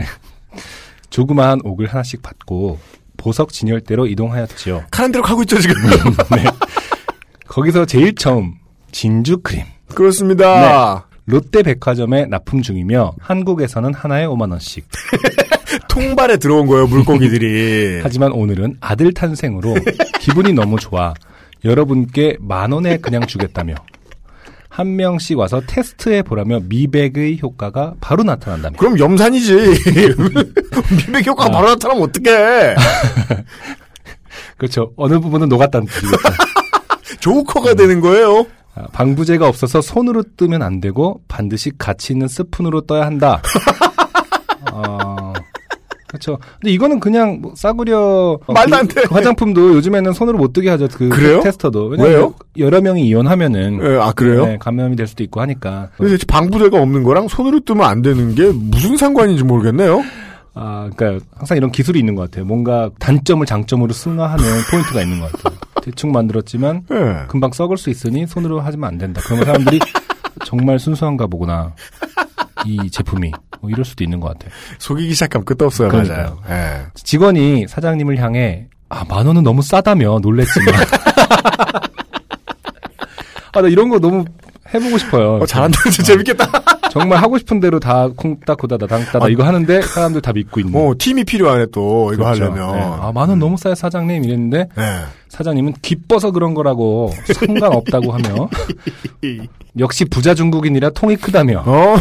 [1.10, 2.78] 조그마한 옥을 하나씩 받고
[3.16, 4.84] 보석 진열대로 이동하였지요.
[4.90, 5.74] 가는 대로 가고 있죠 지금.
[7.48, 8.54] 거기서 제일 처음
[8.96, 9.62] 진주 크림
[9.94, 11.06] 그렇습니다.
[11.26, 14.88] 롯데 백화점에 납품 중이며 한국에서는 하나에 5만 원씩.
[15.90, 18.00] 통발에 들어온 거예요 물고기들이.
[18.02, 19.74] 하지만 오늘은 아들 탄생으로
[20.18, 21.12] 기분이 너무 좋아
[21.62, 23.74] 여러분께 만 원에 그냥 주겠다며
[24.70, 28.78] 한 명씩 와서 테스트해 보라며 미백의 효과가 바로 나타난다며.
[28.78, 29.52] 그럼 염산이지.
[31.06, 31.52] 미백 효과가 아.
[31.52, 32.76] 바로 나타나면 어떡해.
[34.56, 34.94] 그렇죠.
[34.96, 36.16] 어느 부분은 녹았다는 뜻이겠죠.
[37.20, 38.46] 조커가 되는 거예요.
[38.76, 43.40] 아, 방부제가 없어서 손으로 뜨면 안 되고 반드시 가치 있는 스푼으로 떠야 한다.
[44.72, 45.32] 어,
[46.08, 46.38] 그렇죠.
[46.60, 49.02] 근데 이거는 그냥 뭐 싸구려 어, 말도 안 그- 돼.
[49.06, 50.88] 그 화장품도 요즘에는 손으로 못 뜨게 하죠.
[50.92, 51.40] 그 그래요?
[51.40, 51.94] 테스터도.
[51.98, 52.34] 왜요?
[52.58, 54.46] 여러 명이 이용하면은 예, 아 그래요?
[54.46, 55.88] 네, 감염이 될 수도 있고 하니까.
[55.96, 60.02] 근데 방부제가 없는 거랑 손으로 뜨면 안 되는 게 무슨 상관인지 모르겠네요.
[60.54, 62.44] 아, 그러니까 항상 이런 기술이 있는 것 같아요.
[62.46, 65.58] 뭔가 단점을 장점으로 승화하는 포인트가 있는 것 같아요.
[65.86, 67.26] 대충 만들었지만 예.
[67.28, 69.20] 금방 썩을 수 있으니 손으로 하지면 안 된다.
[69.24, 69.78] 그러면 사람들이
[70.44, 71.74] 정말 순수한가 보구나.
[72.64, 73.30] 이 제품이
[73.60, 74.50] 뭐 이럴 수도 있는 것 같아요.
[74.78, 75.88] 속이기 시작하면 끝도 없어요.
[75.88, 76.38] 그러니까요.
[76.44, 76.80] 맞아요.
[76.82, 76.86] 예.
[76.94, 80.74] 직원이 사장님을 향해 아, 만 원은 너무 싸다며 놀랬지만
[83.52, 84.24] 아, 나 이런 거 너무
[84.74, 85.36] 해보고 싶어요.
[85.36, 85.78] 어, 잘한다.
[85.84, 86.50] 진짜 재밌겠다.
[87.00, 89.28] 정말 하고 싶은 대로 다 콩따코다다 당따다 아.
[89.28, 90.74] 이거 하는데 사람들 다 믿고 있는.
[90.78, 92.44] 어, 팀이 필요하네 또 이거 그렇죠.
[92.44, 92.72] 하려면.
[92.72, 92.82] 네.
[92.82, 94.82] 아, 만원 너무 싸요 사장님 이랬는데 예.
[95.28, 98.48] 사장님은 기뻐서 그런 거라고 상관없다고 하며
[99.78, 101.96] 역시 부자 중국인이라 통이 크다며 어,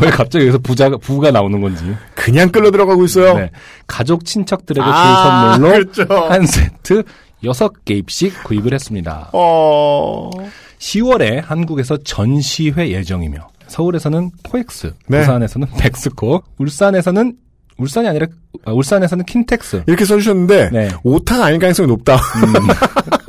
[0.00, 1.84] 왜 갑자기 여기서 부자가 부가 나오는 건지
[2.14, 3.34] 그냥 끌려 들어가고 있어요.
[3.38, 3.50] 네.
[3.86, 6.26] 가족 친척들에게 아, 줄 선물로 그렇죠.
[6.28, 7.02] 한 세트
[7.42, 9.30] 6개입씩 구입을 했습니다.
[9.32, 10.30] 어,
[10.78, 15.20] 10월에 한국에서 전시회 예정이며 서울에서는 코엑스, 네.
[15.20, 17.36] 부산에서는 벡스코, 울산에서는
[17.78, 18.26] 울산이 아니라
[18.64, 19.84] 아, 울산에서는 킨텍스.
[19.86, 20.90] 이렇게 써주셨는데 네.
[21.04, 22.18] 오타가 아닐 가능성이 높다.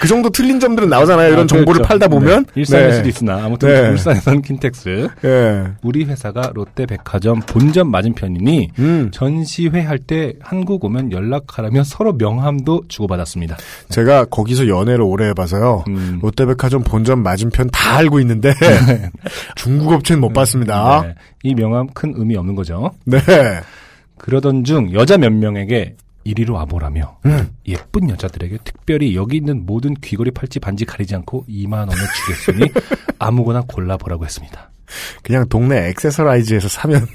[0.00, 1.28] 그 정도 틀린 점들은 나오잖아요.
[1.28, 1.88] 이런 아, 정보를 그렇죠.
[1.88, 2.44] 팔다 보면.
[2.46, 2.52] 네.
[2.54, 2.92] 일산일 네.
[2.94, 3.88] 수도 있으나 아무튼 네.
[3.90, 5.08] 울산에서는 킨텍스.
[5.24, 5.64] 예.
[5.82, 9.10] 우리 회사가 롯데백화점 본점 맞은편이니 음.
[9.12, 13.58] 전시회 할 때 한국 오면 연락하라며 서로 명함도 주고받았습니다.
[13.90, 15.84] 제가 거기서 연애를 오래 해봐서요.
[15.88, 16.18] 음.
[16.22, 18.54] 롯데백화점 본점 맞은편 다 알고 있는데
[19.56, 21.02] 중국 업체는 못 봤습니다.
[21.02, 21.14] 네.
[21.42, 22.92] 이 명함 큰 의미 없는 거죠.
[23.04, 23.18] 네.
[24.16, 27.50] 그러던 중 여자 몇 명에게 이리로 와보라며 음.
[27.66, 32.70] 예쁜 여자들에게 특별히 여기 있는 모든 귀걸이 팔찌 반지 가리지 않고 2만 원을 주겠으니
[33.18, 34.70] 아무거나 골라보라고 했습니다.
[35.22, 37.06] 그냥 동네 액세서라이즈에서 사면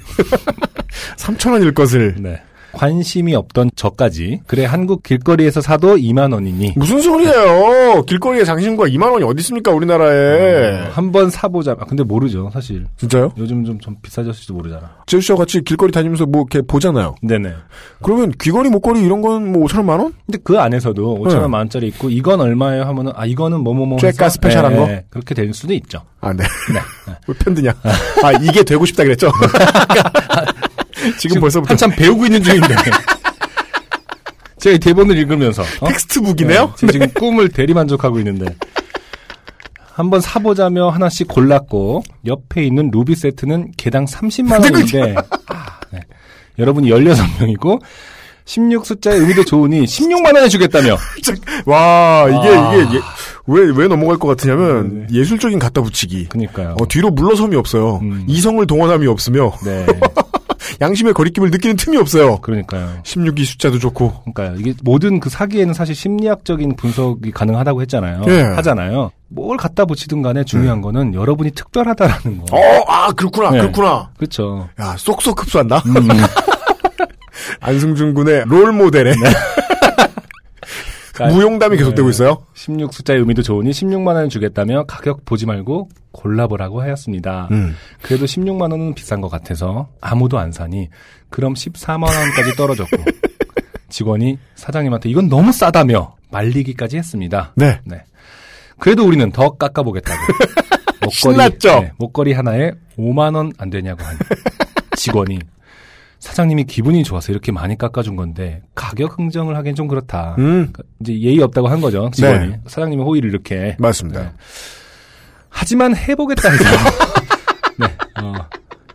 [1.18, 2.42] 3천 원일 것을 네.
[2.76, 8.02] 관심이 없던 저까지 그래 한국 길거리에서 사도 2만 원이니 무슨 소리예요?
[8.02, 10.88] 길거리에 장신구가 2만 원이 어디 있습니까 우리나라에?
[10.90, 11.72] 한번 사보자.
[11.80, 12.86] 아, 근데 모르죠 사실.
[12.98, 13.32] 진짜요?
[13.38, 14.90] 요즘 좀, 좀 비싸졌을지도 모르잖아.
[15.06, 17.14] 제주씨와 같이 길거리 다니면서 뭐 이렇게 보잖아요.
[17.22, 17.54] 네네.
[18.02, 20.12] 그러면 귀걸이, 목걸이 이런 건 뭐 5천 원만 원?
[20.26, 21.34] 근데 그 안에서도 5천 네.
[21.36, 24.86] 원 만 원짜리 있고 이건 얼마예요 하면은 아 이거는 뭐뭐뭐 해서 쬐까 스페셜한 네, 거?
[24.86, 25.04] 네.
[25.08, 26.02] 그렇게 될 수도 있죠.
[26.20, 26.42] 아, 네.
[26.74, 26.80] 네.
[27.26, 27.72] 왜 편드냐?
[28.22, 29.30] 아, 이게 되고 싶다 그랬죠?
[31.18, 32.74] 지금, 벌써부터 한참 배우고 있는 중인데.
[34.58, 35.88] 제가 이 대본을 읽으면서 어?
[35.88, 36.74] 텍스트북이네요?
[36.80, 38.46] 네, 지금 꿈을 대리만족하고 있는데
[39.92, 45.14] 한번 사보자며 하나씩 골랐고 옆에 있는 루비 세트는 개당 30만 원인데
[45.48, 46.00] 아, 네.
[46.58, 47.80] 여러분이 16명이고
[48.44, 50.96] 16 숫자의 의미도 좋으니 16만 원에 주겠다며
[51.66, 52.74] 와, 이게, 아.
[52.74, 53.00] 이게, 예-
[53.48, 56.26] 왜, 왜 넘어갈 것 같으냐면, 예술적인 갖다 붙이기.
[56.28, 56.76] 그니까요.
[56.80, 57.98] 어, 뒤로 물러섬이 없어요.
[58.02, 58.24] 음.
[58.28, 59.86] 이성을 동원함이 없으며, 네.
[60.80, 62.38] 양심의 거리낌을 느끼는 틈이 없어요.
[62.38, 63.00] 그러니까요.
[63.02, 64.22] 16이 숫자도 좋고.
[64.34, 64.56] 그러니까요.
[64.60, 68.22] 이게 모든 그 사기에는 사실 심리학적인 분석이 가능하다고 했잖아요.
[68.28, 68.40] 예.
[68.42, 69.10] 하잖아요.
[69.28, 72.56] 뭘 갖다 붙이든 간에 중요한 거는 여러분이 특별하다라는 거.
[72.56, 73.58] 어, 아, 그렇구나, 네.
[73.60, 74.10] 그렇구나.
[74.16, 74.68] 그렇죠.
[74.80, 75.82] 야, 쏙쏙 흡수한다?
[75.86, 76.08] 음,
[77.60, 79.14] 안승준 군의 롤 모델에
[81.24, 82.10] 무용담이 계속되고 네.
[82.10, 82.44] 있어요.
[82.54, 87.48] 16 숫자의 의미도 좋으니 16만 원을 주겠다며 가격 보지 말고 골라보라고 하였습니다.
[87.50, 87.74] 음.
[88.02, 90.88] 그래도 16만 원은 비싼 것 같아서 아무도 안 사니
[91.30, 92.96] 그럼 14만 원까지 떨어졌고
[93.88, 97.52] 직원이 사장님한테 이건 너무 싸다며 말리기까지 했습니다.
[97.56, 97.80] 네.
[97.84, 98.02] 네.
[98.78, 100.18] 그래도 우리는 더 깎아보겠다고.
[101.02, 101.80] 목걸이, 신났죠?
[101.80, 104.18] 네, 목걸이 하나에 5만 원 안 되냐고 하니
[104.96, 105.38] 직원이
[106.26, 110.34] 사장님이 기분이 좋아서 이렇게 많이 깎아준 건데 가격 흥정을 하기엔 좀 그렇다.
[110.38, 112.48] 음, 그러니까 이제 예의 없다고 한 거죠 직원이.
[112.48, 112.60] 네.
[112.66, 113.76] 사장님이 호의를 이렇게.
[113.78, 114.22] 맞습니다.
[114.22, 114.30] 네.
[115.48, 116.64] 하지만 해보겠다 해서.
[117.78, 117.86] 네.
[118.22, 118.32] 어,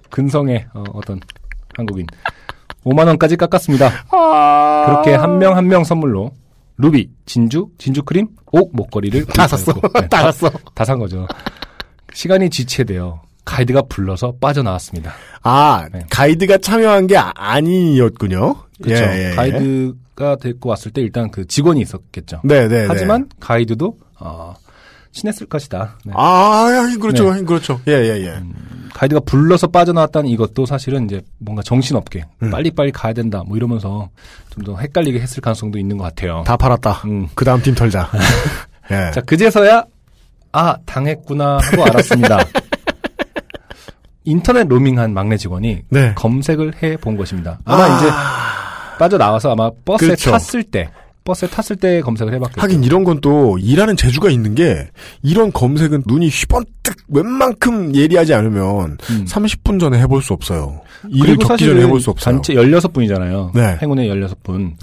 [0.09, 1.19] 근성의 어, 어떤
[1.77, 2.05] 한국인
[2.86, 3.89] 5만 원까지 깎았습니다.
[4.11, 4.86] 아.
[4.88, 6.32] 그렇게 한 명 한명 선물로
[6.77, 9.73] 루비, 진주, 진주 크림, 옥 목걸이를 다 샀어.
[9.93, 10.51] 네, 다 샀어.
[10.75, 11.27] 다 산 거죠.
[12.13, 15.14] 시간이 지체되어 가이드가 불러서 빠져나왔습니다.
[15.44, 16.02] 아, 네.
[16.10, 18.56] 가이드가 참여한 게 아- 아니었군요.
[18.82, 19.04] 그렇죠.
[19.04, 19.36] 예, 예, 예.
[19.36, 22.42] 가이드가 데리고 왔을 때 일단 그 직원이 있었겠죠.
[22.44, 22.86] 네, 네.
[22.88, 24.54] 하지만 가이드도 어,
[25.12, 25.98] 친했을 것이다.
[26.06, 26.14] 네.
[26.16, 27.82] 아, 아, 그렇죠, 그렇죠.
[27.88, 28.39] 예, 예, 예.
[28.94, 32.50] 가이드가 불러서 빠져나왔다는 이것도 사실은 이제 뭔가 정신없게 음.
[32.52, 34.10] 빨리빨리 가야 된다 뭐 이러면서
[34.52, 36.44] 좀 더 헷갈리게 했을 가능성도 있는 것 같아요.
[36.46, 37.02] 다 팔았다.
[37.06, 37.28] 음.
[37.36, 38.10] 그 다음 팀 털자.
[38.92, 39.12] 예.
[39.12, 39.86] 자, 그제서야,
[40.52, 42.38] 아, 당했구나 하고 알았습니다.
[44.24, 46.13] 인터넷 로밍한 막내 직원이 네.
[46.15, 47.59] 검색을 해 본 것입니다.
[47.65, 47.97] 아마 아.
[47.97, 48.07] 이제
[48.99, 50.32] 빠져나와서 아마 버스에 그렇죠.
[50.32, 50.89] 탔을 때,
[51.24, 52.61] 버스에 탔을 때 검색을 해봤겠죠.
[52.61, 54.88] 하긴 이런 건 또 일하는 재주가 있는 게
[55.24, 59.26] 이런 검색은 눈이 휘번뜩 웬만큼 예리하지 않으면 음.
[59.28, 60.82] 30분 전에 해볼 수 없어요.
[61.09, 62.36] 일을 겪기 전에 해볼 수 없어요.
[62.36, 63.51] 단체 16분이잖아요.
[63.55, 63.78] 네.
[63.82, 64.74] 행운의 16분.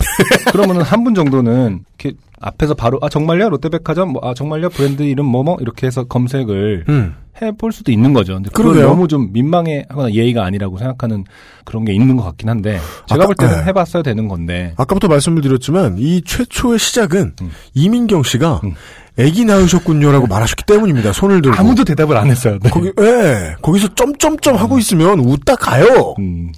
[0.52, 3.48] 그러면은 한 분 정도는 이렇게 앞에서 바로 아 정말요?
[3.50, 4.68] 롯데백화점 뭐, 아 정말요?
[4.70, 7.14] 브랜드 이름 뭐뭐 이렇게 해서 검색을 음.
[7.40, 8.34] 해볼 수도 있는 거죠.
[8.34, 8.86] 근데 그러게요.
[8.88, 11.24] 너무 좀 민망해하거나 예의가 아니라고 생각하는
[11.64, 13.64] 그런 게 있는 것 같긴 한데 제가 아까- 볼 때는 네.
[13.66, 17.50] 해봤어야 되는 건데 아까부터 말씀을 드렸지만 이 최초의 시작은 음.
[17.74, 18.74] 이민경 씨가 음.
[19.18, 21.12] 애기 낳으셨군요라고 말하셨기 때문입니다.
[21.12, 22.58] 손을 들고 아무도 대답을 안 했어요.
[22.62, 22.70] 네.
[22.70, 26.14] 거기 예 거기서 점점점 하고 있으면 웃다 가요.
[26.20, 26.52] 음,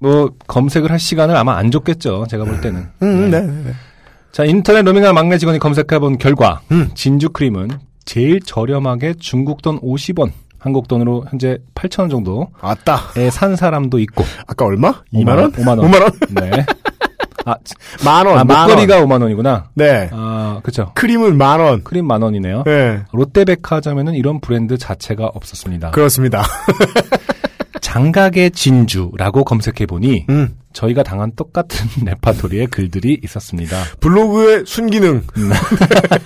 [0.00, 2.26] 뭐 검색을 할 시간을 아마 안 줬겠죠.
[2.28, 2.86] 제가 볼 때는.
[3.02, 3.40] 음, 네.
[3.40, 3.72] 네.
[4.36, 4.42] 네.
[4.42, 6.90] 자 인터넷 로밍할 막내 직원이 검색해본 결과 음.
[6.94, 7.70] 진주 크림은
[8.04, 13.00] 제일 저렴하게 중국 돈 50원, 한국 돈으로 현재 8,000원 정도에 아따.
[13.30, 14.92] 산 사람도 있고 아까 얼마?
[15.14, 15.52] 5만 2만 원?
[15.52, 15.90] 5만 원.
[15.90, 16.10] 5만 원?
[16.34, 16.66] 네.
[17.46, 17.54] 아,
[18.04, 18.38] 만 원.
[18.38, 18.68] 아만 원.
[18.68, 19.70] 목걸이가 5만 원이구나.
[19.72, 20.10] 네.
[20.12, 20.92] 아, 그렇죠.
[20.94, 21.82] 크림은 만 원.
[21.82, 22.64] 크림 만 원이네요.
[22.64, 23.04] 네.
[23.12, 25.92] 롯데백화점에는 이런 브랜드 자체가 없었습니다.
[25.92, 26.44] 그렇습니다.
[27.80, 30.56] 장가계 진주라고 검색해 보니 음.
[30.72, 33.76] 저희가 당한 똑같은 레파토리의 글들이 있었습니다.
[34.00, 35.22] 블로그의 순기능.
[35.36, 35.50] 음.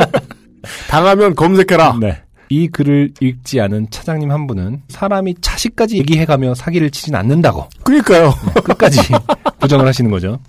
[0.88, 1.96] 당하면 검색해라.
[2.00, 2.22] 네.
[2.52, 8.34] 이 글을 읽지 않은 차장님 한 분은 사람이 차시까지 얘기해가며 사기를 치진 않는다고 그러니까요.
[8.64, 8.98] 끝까지
[9.60, 10.40] 부정을 하시는 거죠.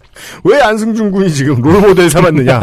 [0.44, 2.62] 왜 안승준 군이 지금 롤모델 삼았느냐.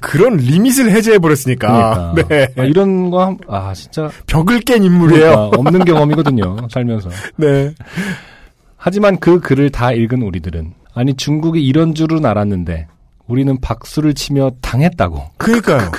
[0.00, 2.12] 그런 리밋을 해제해버렸으니까.
[2.14, 2.48] 그러니까 네.
[2.62, 5.30] 아, 이런 거 한- 아 진짜 벽을 깬 인물이에요.
[5.50, 6.56] 그러니까 없는 경험이거든요.
[6.70, 7.10] 살면서.
[7.36, 7.72] 네.
[8.76, 12.86] 하지만 그 글을 다 읽은 우리들은 아니 중국이 이런 줄은 알았는데
[13.26, 15.22] 우리는 박수를 치며 당했다고.
[15.38, 15.90] 그러니까요.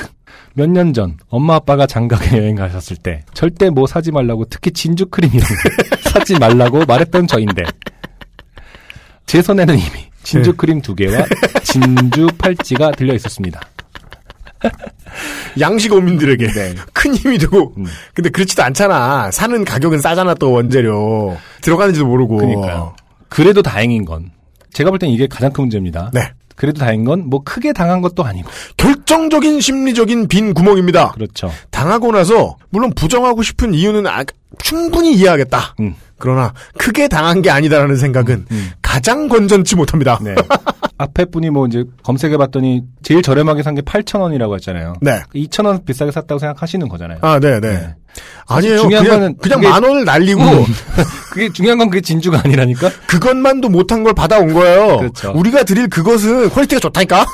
[0.58, 5.08] 몇 년 전 엄마 아빠가 장가게 여행 가셨을 때 절대 뭐 사지 말라고 특히 진주
[5.08, 7.64] 크림 이런 거 사지 말라고 말했던 저인데
[9.26, 9.90] 제 손에는 이미
[10.26, 10.58] 진주 네.
[10.58, 11.24] 크림 두 개와
[11.64, 13.62] 진주 팔찌가 들려 있었습니다.
[15.60, 16.76] 양식 어민들에게 네.
[16.94, 17.74] 큰 힘이 되고.
[17.78, 17.86] 음.
[18.14, 19.32] 근데 그렇지도 않잖아.
[19.32, 21.38] 사는 가격은 싸잖아 또 원재료.
[21.62, 22.38] 들어가는지도 모르고.
[22.38, 22.96] 그러니까요.
[23.30, 24.32] 그래도 다행인 건
[24.74, 26.12] 제가 볼 땐 이게 가장 큰 문제입니다.
[26.14, 26.32] 네.
[26.56, 31.12] 그래도 다행인 건 뭐 크게 당한 것도 아니고 결정적인 심리적인 빈 구멍입니다.
[31.12, 31.52] 그렇죠.
[31.70, 34.24] 당하고 나서 물론 부정하고 싶은 이유는 아-
[34.64, 35.76] 충분히 이해하겠다.
[35.82, 35.96] 음.
[36.18, 38.72] 그러나 크게 당한 게 아니다라는 생각은 음.
[38.82, 40.18] 가장 건전치 못합니다.
[40.22, 40.34] 네.
[40.98, 44.94] 앞에 분이 뭐 이제 검색해 봤더니 제일 저렴하게 산 게 8,000원이라고 했잖아요.
[45.02, 45.22] 네.
[45.36, 47.18] 2,000원 비싸게 샀다고 생각하시는 거잖아요.
[47.22, 47.70] 아, 네, 네.
[47.72, 47.96] 네.
[48.48, 48.78] 아니에요.
[48.80, 50.66] 중요한 그냥, 거는 그냥 그게- 만 원을 날리고 음.
[51.34, 52.90] 그게 중요한 건 그게 진주가 아니라니까?
[53.08, 55.00] 그것만도 못한 걸 받아온 거예요.
[55.00, 55.34] 그렇죠.
[55.36, 57.26] 우리가 드릴 그것은 퀄리티가 좋다니까.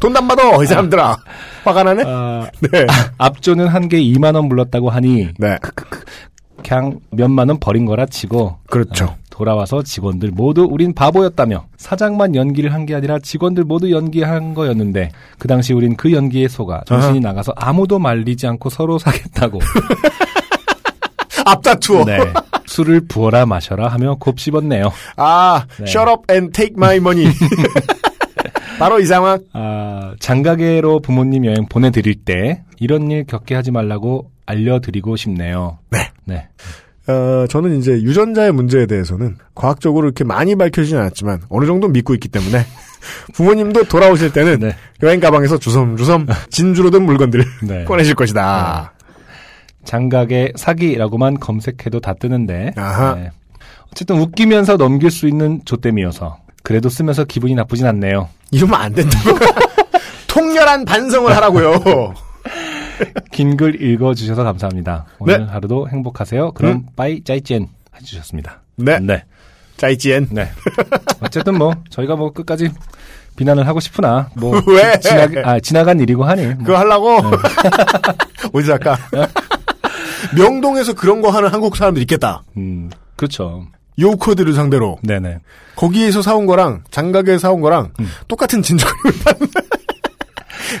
[0.00, 1.16] 돈 안 받아 이 사람들아.
[1.64, 2.02] 화가 나네.
[2.06, 2.86] 아, 네.
[3.18, 5.58] 앞조는 한 개 2만 원 불렀다고 하니 네.
[5.60, 9.04] 그냥 몇만 원 버린 거라 치고 그렇죠.
[9.04, 15.10] 어, 돌아와서 직원들 모두 우린 바보였다며 사장만 연기를 한 게 아니라 직원들 모두 연기한 거였는데
[15.38, 19.58] 그 당시 우린 그 연기에 속아 정신이 나가서 아무도 말리지 않고 서로 사겠다고
[21.46, 22.04] 앞다투어.
[22.04, 22.18] 네.
[22.66, 24.90] 술을 부어라 마셔라 하며 곱씹었네요.
[25.16, 25.84] 아, 네.
[25.86, 27.30] shut up and take my money.
[28.78, 29.38] 바로 이 상황.
[29.52, 35.78] 아, 장가계로 부모님 여행 보내드릴 때 이런 일 겪게 하지 말라고 알려드리고 싶네요.
[35.90, 36.10] 네.
[36.24, 36.48] 네.
[37.06, 42.28] 어, 저는 이제 유전자의 문제에 대해서는 과학적으로 이렇게 많이 밝혀지진 않았지만 어느 정도 믿고 있기
[42.28, 42.64] 때문에
[43.34, 44.76] 부모님도 돌아오실 때는 네.
[45.02, 47.84] 여행 가방에서 주섬주섬 진주로 든 물건들을 네.
[47.84, 48.94] 꺼내실 것이다.
[49.84, 52.72] 장가계 사기라고만 검색해도 다 뜨는데.
[52.76, 53.14] 아하.
[53.16, 53.30] 네.
[53.92, 58.30] 어쨌든 웃기면서 넘길 수 있는 조땜이어서 그래도 쓰면서 기분이 나쁘진 않네요.
[58.50, 59.38] 이러면 안 된다고.
[60.26, 62.14] 통렬한 반성을 하라고요.
[63.32, 65.06] 긴 글 읽어주셔서 감사합니다.
[65.18, 65.44] 오늘 네.
[65.44, 66.52] 하루도 행복하세요.
[66.52, 68.62] 그럼 빠이 짜이젠 해주셨습니다.
[68.76, 68.98] 네.
[69.00, 69.24] 네.
[69.76, 70.28] 짜이지엔.
[70.30, 70.50] 네.
[71.20, 72.70] 어쨌든 뭐 저희가 뭐 끝까지
[73.36, 74.98] 비난을 하고 싶으나 뭐 왜?
[75.00, 76.54] 지나 아 지나간 일이고 하니 뭐.
[76.58, 77.18] 그거 하려고?
[78.52, 78.96] 어디서 할까?
[80.36, 82.42] 명동에서 그런 거 하는 한국 사람들 있겠다.
[82.56, 83.66] 음 그렇죠.
[83.98, 84.98] 요코드를 상대로.
[85.02, 85.38] 네네.
[85.76, 88.08] 거기에서 사온 거랑 장가게에 사온 거랑 음.
[88.28, 88.62] 똑같은
[89.24, 89.48] 파는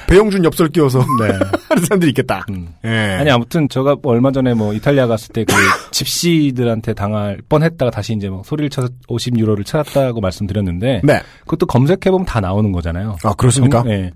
[0.08, 1.38] 배용준 엽설 끼워서 네.
[1.74, 2.44] 하는 사람들이 있겠다.
[2.50, 2.68] 음.
[2.84, 2.88] 예.
[3.20, 5.52] 아니 아무튼 제가 뭐 얼마 전에 뭐 이탈리아 갔을 때 그
[5.92, 11.20] 집시들한테 당할 뻔했다가 다시 이제 뭐 소리를 쳐서 50 유로를 찾았다고 말씀드렸는데 네.
[11.40, 13.16] 그것도 검색해 보면 다 나오는 거잖아요.
[13.24, 13.82] 아 그렇습니까?
[13.82, 14.10] 정- 예.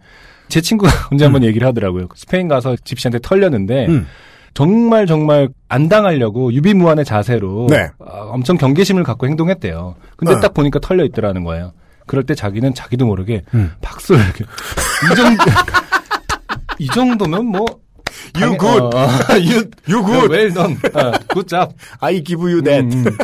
[0.49, 2.09] 제 친구가 언제 한번 얘기를 하더라고요.
[2.15, 4.07] 스페인 가서 집시한테 털렸는데 음.
[4.55, 7.89] 정말 정말 안 당하려고 유비무환의 자세로 네.
[8.01, 9.95] 아, 엄청 경계심을 갖고 행동했대요.
[10.17, 10.41] 근데 어.
[10.41, 11.73] 딱 보니까 털려 있더라는 거예요.
[12.07, 13.71] 그럴 때 자기는 자기도 모르게 음.
[13.83, 14.45] 박수를 이렇게
[15.13, 15.45] 이 정도
[16.79, 17.65] 이 정도면 뭐
[18.35, 18.81] You good.
[18.81, 20.33] 어, 어, you You good.
[20.33, 20.77] well done.
[20.95, 21.75] 어, good job.
[22.01, 22.85] I give you that.
[22.97, 23.17] 음, 음.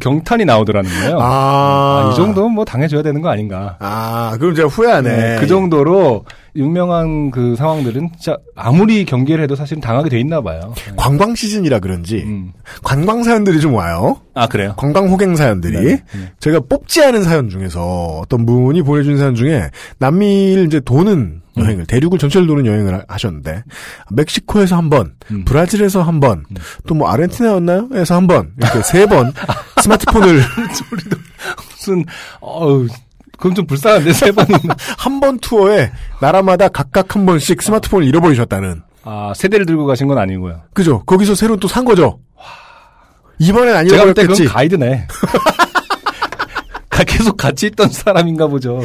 [0.00, 1.18] 경탄이 나오더라는 거예요.
[1.18, 1.24] 아.
[1.24, 3.76] 아, 이 정도는 뭐 당해줘야 되는 거 아닌가.
[3.80, 5.16] 아, 그럼 제가 후회하네.
[5.16, 6.26] 네, 그 정도로
[6.56, 10.74] 유명한 그 상황들은 진짜 아무리 경계를 해도 사실은 당하게 돼 있나 봐요.
[10.96, 12.52] 관광 시즌이라 그런지 음.
[12.82, 14.18] 관광 사연들이 좀 와요.
[14.34, 14.74] 아 그래요?
[14.76, 16.32] 관광 호갱 사연들이 네, 네.
[16.38, 21.40] 제가 뽑지 않은 사연 중에서 어떤 분이 보내준 사연 중에 남미를 이제 도는 음.
[21.56, 23.62] 여행을 대륙을 전체를 도는 여행을 하- 하셨는데
[24.10, 25.44] 멕시코에서 한 번, 음.
[25.44, 26.44] 브라질에서 한 번,
[26.86, 27.88] 또뭐 아르헨티나였나요?
[27.94, 29.32] 에서 한 번, 이렇게 세 번
[29.82, 30.42] 스마트폰을
[31.70, 32.04] 무슨
[32.40, 32.86] 어우
[33.36, 34.74] 그건 좀 불쌍한데 세 번이나.
[34.98, 35.90] 한 번 투어에
[36.20, 38.82] 나라마다 각각 한 번씩 스마트폰을 잃어버리셨다는.
[39.04, 40.62] 아 세대를 들고 가신 건 아니고요.
[40.72, 41.02] 그죠?
[41.04, 42.20] 거기서 새로 또 산 거죠.
[43.38, 44.46] 이번엔 안 제가 볼때 그건.
[44.46, 45.08] 가이드네.
[46.88, 48.80] 가- 계속 같이 있던 사람인가 보죠.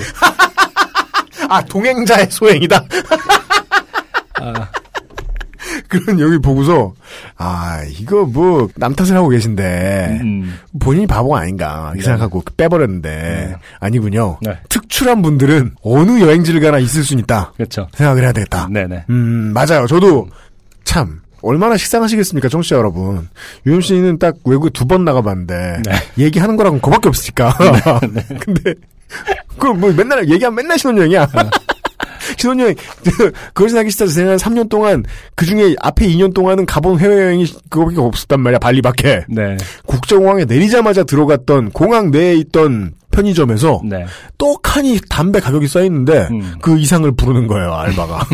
[1.50, 2.84] 아 동행자의 소행이다.
[4.42, 4.68] 아,
[5.88, 6.94] 그런 여기 보고서
[7.38, 10.58] 아 이거 뭐 남 탓을 하고 계신데 음.
[10.80, 12.02] 본인이 바보가 아닌가 네.
[12.02, 13.56] 생각하고 빼버렸는데 네.
[13.80, 14.38] 아니군요.
[14.42, 14.58] 네.
[14.70, 17.88] 특출한 분들은 어느 여행지를 가나 있을 수 있다 그렇죠.
[17.94, 18.68] 생각을 해야 되겠다.
[18.72, 19.06] 네네.
[19.10, 19.86] 음 맞아요.
[19.88, 20.30] 저도
[20.84, 23.30] 참 얼마나 식상하시겠습니까, 청취자 여러분.
[23.66, 25.92] 유현 씨는 딱 외국에 두 번 나가봤는데 네.
[26.26, 27.56] 얘기하는 거랑은 그밖에 없으니까.
[28.42, 28.74] 근데
[29.58, 31.28] 그럼 뭐 맨날 얘기하면 맨날 신혼여행이야.
[32.38, 32.76] 신혼여행
[33.54, 35.04] 그것이 나기 시작해서 제가 한 3년 동안
[35.36, 39.58] 그 중에 앞에 2년 동안은 가본 해외여행이 그거밖에 없었단 말이야 발리밖에 네.
[39.86, 44.06] 국정공항에 내리자마자 들어갔던 공항 내에 있던 편의점에서 네.
[44.38, 46.54] 떡하니 담배 가격이 써 있는데 음.
[46.62, 48.26] 그 이상을 부르는 거예요 알바가.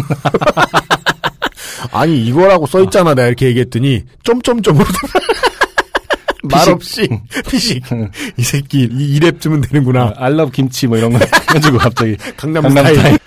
[1.92, 4.86] 아니 이거라고 써 있잖아 내가 이렇게 얘기했더니 점점점으로
[6.52, 7.10] 말없이
[7.50, 7.84] 피식.
[8.38, 10.14] 이 새끼 이 이 랩쯤은 되는구나.
[10.18, 12.18] 알럽 김치 뭐 이런 거 해가지고 갑자기.
[12.38, 12.98] 강남, 강남 스타일.
[12.98, 13.18] 스타일.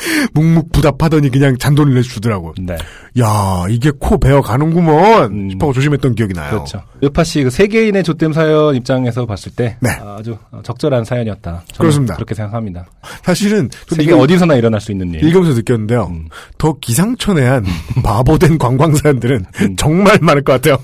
[0.34, 2.54] 묵묵부답하더니 그냥 잔돈을 내주더라고.
[2.60, 2.76] 네.
[3.20, 5.50] 야 이게 코 베어 가는구먼 음.
[5.50, 6.50] 싶하고 조심했던 기억이 나요.
[6.50, 6.82] 그렇죠.
[7.02, 9.90] 요파 씨그 세계인의 조땜 사연 입장에서 봤을 때 네.
[9.90, 11.64] 아주 적절한 사연이었다.
[11.78, 12.14] 그렇습니다.
[12.14, 12.86] 그렇게 생각합니다.
[13.22, 13.68] 사실은
[14.00, 15.24] 이거 어디서나 일어날 수 있는 일.
[15.24, 16.08] 읽으면서 느꼈는데요.
[16.10, 16.28] 음.
[16.58, 17.64] 더 기상천외한
[18.02, 19.76] 바보된 관광 사연들은 음.
[19.76, 20.76] 정말 많을 것 같아요.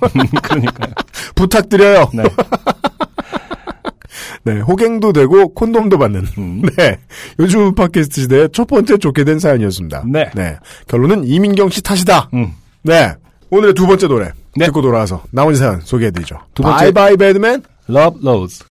[0.43, 0.93] 그러니까요.
[1.35, 2.11] 부탁드려요.
[2.15, 2.25] 네.
[4.47, 6.25] 네, 호갱도 되고 콘돔도 받는.
[6.39, 6.63] 음.
[6.79, 6.99] 네,
[7.41, 10.05] 요즘 팟캐스트 시대의 첫 번째 좋게 된 사연이었습니다.
[10.07, 10.57] 네.
[10.87, 12.31] 결론은 이민경 씨 탓이다.
[12.33, 12.53] 음.
[12.83, 13.13] 네,
[13.51, 14.67] 오늘의 두 번째 노래 네.
[14.67, 16.39] 듣고 돌아와서 나머지 사연 소개해드리죠.
[16.55, 16.93] 두 번째.
[16.93, 17.63] 바이바이 배드맨.
[17.91, 18.76] Love.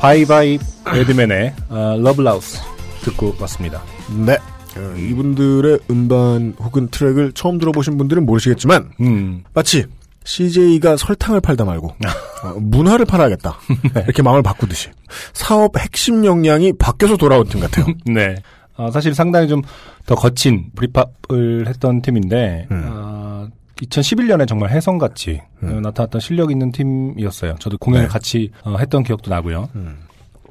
[0.00, 2.60] 바이바이 배드맨의 어, 러블라우스
[3.02, 3.82] 듣고 왔습니다.
[4.26, 4.34] 네.
[4.76, 9.86] 어, 이분들의 음반 혹은 트랙을 처음 들어보신 분들은 모르시겠지만 음, 마치
[10.24, 13.58] CJ가 설탕을 팔다 말고 어, 문화를 팔아야겠다
[14.04, 14.90] 이렇게 마음을 바꾸듯이
[15.32, 17.86] 사업 핵심 역량이 바뀌어서 돌아온 팀 같아요.
[18.04, 18.34] 네.
[18.76, 19.62] 어, 사실 상당히 좀
[20.06, 22.84] 더 거친 브릿팝을 했던 팀인데, 음.
[22.88, 23.48] 어,
[23.82, 27.56] 2011년에 정말 혜성같이 어, 나타났던 실력 있는 팀이었어요.
[27.58, 28.12] 저도 공연을 네.
[28.12, 29.68] 같이 어, 했던 기억도 나고요.
[29.74, 29.98] 음.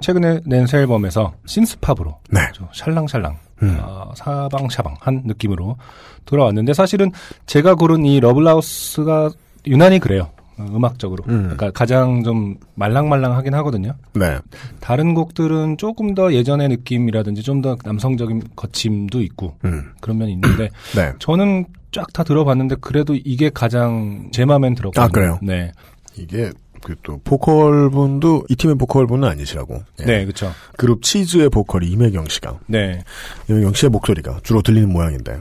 [0.02, 2.42] 최근에 낸 새 앨범에서 신스팝으로 네.
[2.74, 3.78] 샬랑샬랑 음.
[3.82, 5.78] 어, 사방샤방한 느낌으로
[6.26, 7.12] 돌아왔는데 사실은
[7.46, 9.30] 제가 고른 이 러블라우스가
[9.68, 10.30] 유난히 그래요.
[10.58, 11.24] 어, 음악적으로.
[11.28, 11.44] 음.
[11.44, 13.94] 그러니까 가장 좀 말랑말랑하긴 하거든요.
[14.14, 14.38] 네.
[14.82, 19.92] 다른 곡들은 조금 더 예전의 느낌이라든지 좀 더 남성적인 거침도 있고 음.
[20.02, 21.14] 그런 면이 있는데 네.
[21.20, 21.66] 저는
[21.96, 25.06] 쫙 다 들어봤는데 그래도 이게 가장 제 마음엔 들었거든요.
[25.06, 25.40] 아, 그래요?
[25.42, 25.72] 네.
[26.18, 26.52] 이게
[26.84, 29.82] 그 또 보컬 분도 이 팀의 보컬 분은 아니시라고.
[30.02, 30.04] 예.
[30.06, 30.52] 네, 그렇죠.
[30.78, 33.02] 그룹 치즈의 보컬이 임혜경 씨가 네.
[33.50, 35.40] 임혜경 씨의 목소리가 주로 들리는 모양인데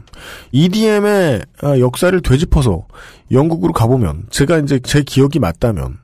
[0.53, 2.87] EDM의 아, 역사를 되짚어서
[3.33, 5.99] 영국으로 가보면 제가 이제 제 기억이 맞다면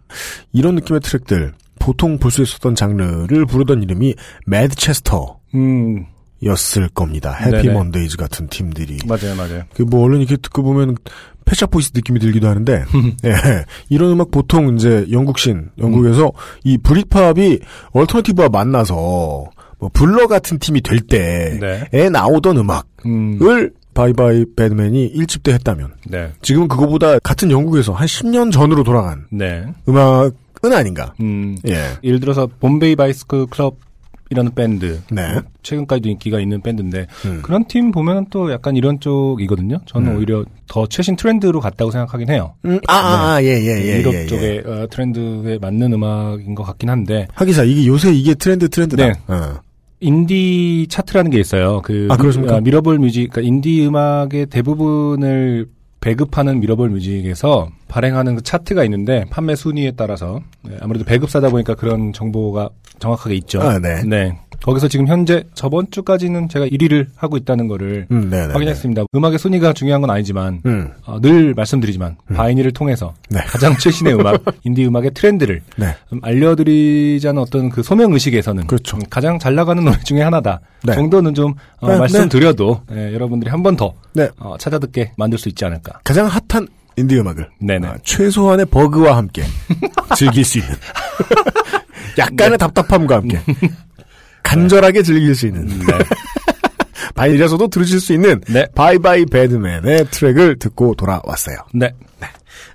[0.53, 4.14] 이런 느낌의 트랙들 보통 볼 수 있었던 장르를 부르던 이름이
[4.46, 5.38] Madchester.
[5.55, 6.07] 음,
[6.43, 7.32] 였을 겁니다.
[7.34, 7.72] 해피 네네.
[7.74, 8.99] 먼데이즈 같은 팀들이.
[9.07, 9.62] 맞아요, 맞아요.
[9.74, 10.97] 그 뭐 얼른 이렇게 듣고 보면
[11.44, 12.84] Pet Shop Boys 느낌이 들기도 하는데
[13.24, 13.32] 예,
[13.88, 16.30] 이런 음악 보통 이제 영국신 영국에서
[16.64, 17.58] 이 Britpop이
[17.92, 18.95] alternative와 만나서
[19.78, 21.59] 뭐 Blur 같은 팀이 될 때에
[21.91, 22.09] 네.
[22.11, 26.30] 나오던 음악을 음, Bye Bye Badman이 1집 때 했다면 네.
[26.43, 29.64] 지금은 그거보다 같은 영국에서 한 10년 전으로 돌아간 네.
[29.88, 31.14] 음악은 아닌가.
[31.20, 31.82] 음, 예.
[32.05, 33.76] 예를 들어서 Bombay Bicycle Club
[34.30, 35.00] 이라는 밴드.
[35.10, 35.40] 네.
[35.62, 37.40] 최근까지도 인기가 있는 밴드인데 음.
[37.42, 39.78] 그런 팀 보면 또 약간 이런 쪽이거든요.
[39.86, 40.16] 저는 음.
[40.18, 42.54] 오히려 더 최신 트렌드로 갔다고 생각하긴 해요.
[42.64, 43.98] 음, 아, 아, 아, 예, 예, 예.
[43.98, 44.26] 유럽 예, 예.
[44.26, 49.04] 쪽의 어, 트렌드에 맞는 음악인 것 같긴 한데 하기사 이게 요새 이게 트렌드 트렌드다.
[49.04, 49.12] 네.
[49.26, 49.58] 어.
[49.98, 51.82] 인디 차트라는 게 있어요.
[51.82, 52.56] 그 아, 그렇습니까?
[52.56, 55.66] 아, 미러볼 뮤직, 그러니까 인디 음악의 대부분을
[56.00, 62.12] 배급하는 미러볼 뮤직에서 발행하는 그 차트가 있는데 판매 순위에 따라서 네, 아무래도 배급사다 보니까 그런
[62.12, 62.70] 정보가
[63.01, 63.61] 정확하게 있죠.
[63.61, 64.32] 아, 네.
[64.62, 68.53] 거기서 지금 현재 저번 주까지는 제가 1위를 하고 있다는 거를 음, 네, 네.
[68.53, 69.05] 확인했습니다.
[69.14, 70.91] 음악의 순위가 중요한 건 아니지만 음.
[71.07, 73.41] 어, 늘 말씀드리지만 바이닐을 통해서 네.
[73.41, 75.97] 가장 최신의 음악, 인디 음악의 트렌드를 네.
[76.09, 78.99] 좀 알려드리자는 어떤 그 소명 의식에서는 그렇죠.
[78.99, 80.95] 음, 가장 잘 나가는 노래 중에 하나다 네.
[80.95, 84.28] 정도는 좀 어, 네, 말씀드려도 예, 여러분들이 한 번더 네.
[84.38, 86.01] 어, 찾아듣게 만들 수 있지 않을까.
[86.05, 86.68] 가장 핫한
[87.01, 87.86] 인디 음악을 네네.
[87.86, 89.42] 아, 최소한의 버그와 함께
[90.16, 90.74] 즐길 수 있는
[92.18, 93.40] 약간의 답답함과 함께
[94.42, 95.98] 간절하게 즐길 수 있는 네.
[97.14, 98.66] 바이닐에서도 들으실 수 있는 네.
[98.74, 101.57] Bye Bye Badman의 트랙을 듣고 돌아왔어요.
[101.74, 101.92] 네.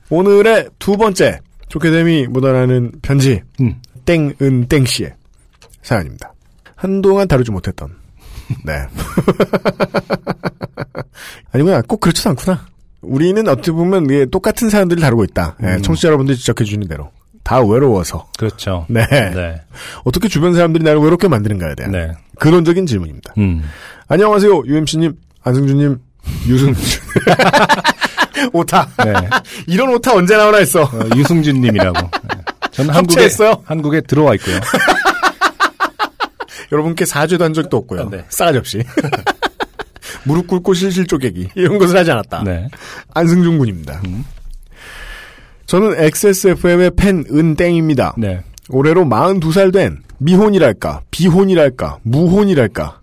[0.10, 3.76] 오늘의 두 번째 좋게 됨이 묻어나는 편지 음.
[4.06, 5.14] 땡은 땡씨의
[5.82, 6.34] 사연입니다.
[6.76, 7.90] 한동안 다루지 못했던
[8.64, 8.74] 네
[11.52, 12.66] 아니구나 꼭 그렇지도 않구나.
[13.08, 15.56] 우리는 어떻게 보면 이게 똑같은 사연들을 다루고 있다.
[15.64, 15.82] 예, 음.
[15.82, 17.12] 청취자 여러분들이 지적해 주는 대로
[17.44, 18.86] 다 외로워서 그렇죠.
[18.90, 19.06] 네.
[19.10, 19.62] 네.
[20.04, 22.12] 어떻게 주변 사람들이 나를 외롭게 만드는가에 대한 네.
[22.40, 23.34] 근원적인 질문입니다.
[23.38, 23.64] 음.
[24.08, 26.00] 안녕하세요 UMC님 안승준님
[26.48, 26.84] 유승준
[28.54, 29.14] 오타 네.
[29.68, 30.84] 이런 오타 언제 나오나 했어.
[30.84, 32.00] 어, 유승준님이라고.
[32.02, 32.42] 네.
[32.72, 33.64] 저는 한국에 합체했어요?
[33.66, 34.60] 한국에 들어와 있고요.
[36.72, 38.02] 여러분께 사죄도 한 적도 없고요.
[38.02, 38.26] 아, 네.
[38.30, 38.84] 싸가지 없이.
[40.24, 41.50] 무릎 꿇고 실실 쪼개기.
[41.56, 42.44] 이런 것을 하지 않았다.
[42.44, 42.68] 네.
[43.14, 44.02] 안승준 군입니다.
[44.06, 44.24] 음.
[45.66, 48.16] 저는 XSFM의 팬 은땡입니다.
[48.18, 48.42] 네.
[48.70, 53.00] 올해로 42살 된 미혼이랄까, 비혼이랄까, 무혼이랄까.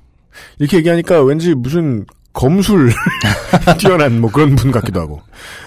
[0.58, 2.90] 이렇게 얘기하니까 왠지 무슨 검술
[3.78, 5.20] 뛰어난 뭐 그런 분 같기도 하고.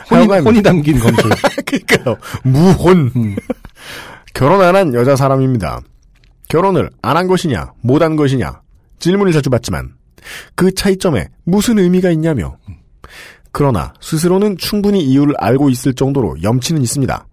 [0.10, 1.32] 혼이, 혼이 담긴 검술.
[1.66, 2.18] 그러니까요.
[2.44, 3.12] 무혼.
[3.16, 3.36] 음.
[4.34, 5.82] 결혼 안 한 여자 사람입니다.
[6.50, 8.62] 결혼을 안 한 것이냐, 못 한 것이냐,
[9.00, 9.94] 질문을 자주 받지만,
[10.56, 12.58] 그 차이점에 무슨 의미가 있냐며.
[13.52, 17.26] 그러나, 스스로는 충분히 이유를 알고 있을 정도로 염치는 있습니다.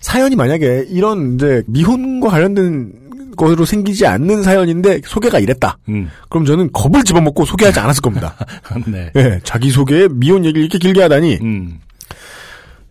[0.00, 2.92] 사연이 만약에 이런, 이제, 미혼과 관련된
[3.36, 5.78] 것으로 생기지 않는 사연인데, 소개가 이랬다.
[5.88, 6.10] 음.
[6.28, 8.36] 그럼 저는 겁을 집어먹고 소개하지 않았을 겁니다.
[8.86, 9.10] 네.
[9.16, 11.80] 예, 자기 소개에 미혼 얘기를 이렇게 길게 하다니, 음.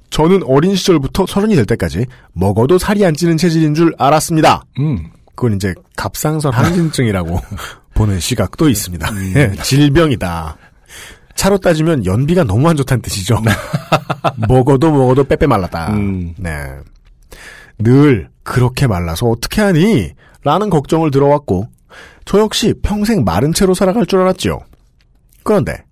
[0.09, 4.63] 저는 어린 시절부터 서른이 될 때까지 먹어도 살이 안 찌는 체질인 줄 알았습니다.
[4.79, 5.11] 음.
[5.35, 7.39] 그건 이제 갑상선 항진증이라고
[7.99, 9.07] 보는 시각도 있습니다.
[9.35, 10.55] 예, 질병이다.
[11.35, 13.41] 차로 따지면 연비가 너무 안 좋다는 뜻이죠.
[14.47, 15.93] 먹어도 먹어도 빼빼 말랐다.
[15.93, 16.33] 음.
[16.37, 16.51] 네.
[17.77, 20.11] 늘 그렇게 말라서 어떻게 하니?
[20.43, 21.67] 라는 걱정을 들어왔고
[22.23, 24.59] 저 역시 평생 마른 채로 살아갈 줄 알았죠.
[25.43, 25.83] 그런데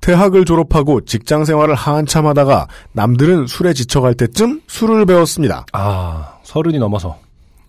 [0.00, 5.64] 대학을 졸업하고 직장 생활을 한참 하다가 남들은 술에 지쳐갈 때쯤 술을 배웠습니다.
[5.72, 7.18] 아, 서른이 넘어서.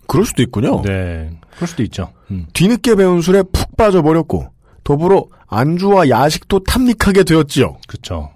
[0.06, 0.82] 그럴 수도 있군요.
[0.82, 1.30] 네.
[1.54, 2.10] 그럴 수도 있죠.
[2.30, 2.46] 음.
[2.52, 4.46] 뒤늦게 배운 술에 푹 빠져버렸고
[4.84, 7.78] 더불어 안주와 야식도 탐닉하게 되었지요.
[7.88, 8.30] 그쵸.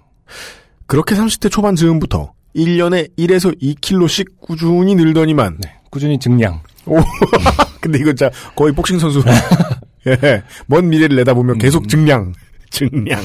[0.87, 5.75] 그렇게 30대 초반 즈음부터 1년에 1에서 2킬로씩 꾸준히 늘더니만 네.
[5.91, 6.61] 꾸준히 증량.
[6.87, 6.97] 오,
[7.79, 9.23] 근데 이거 진짜 거의 복싱 선수.
[10.07, 12.33] 예, 먼 미래를 내다보면 계속 증량,
[12.69, 13.21] 증량.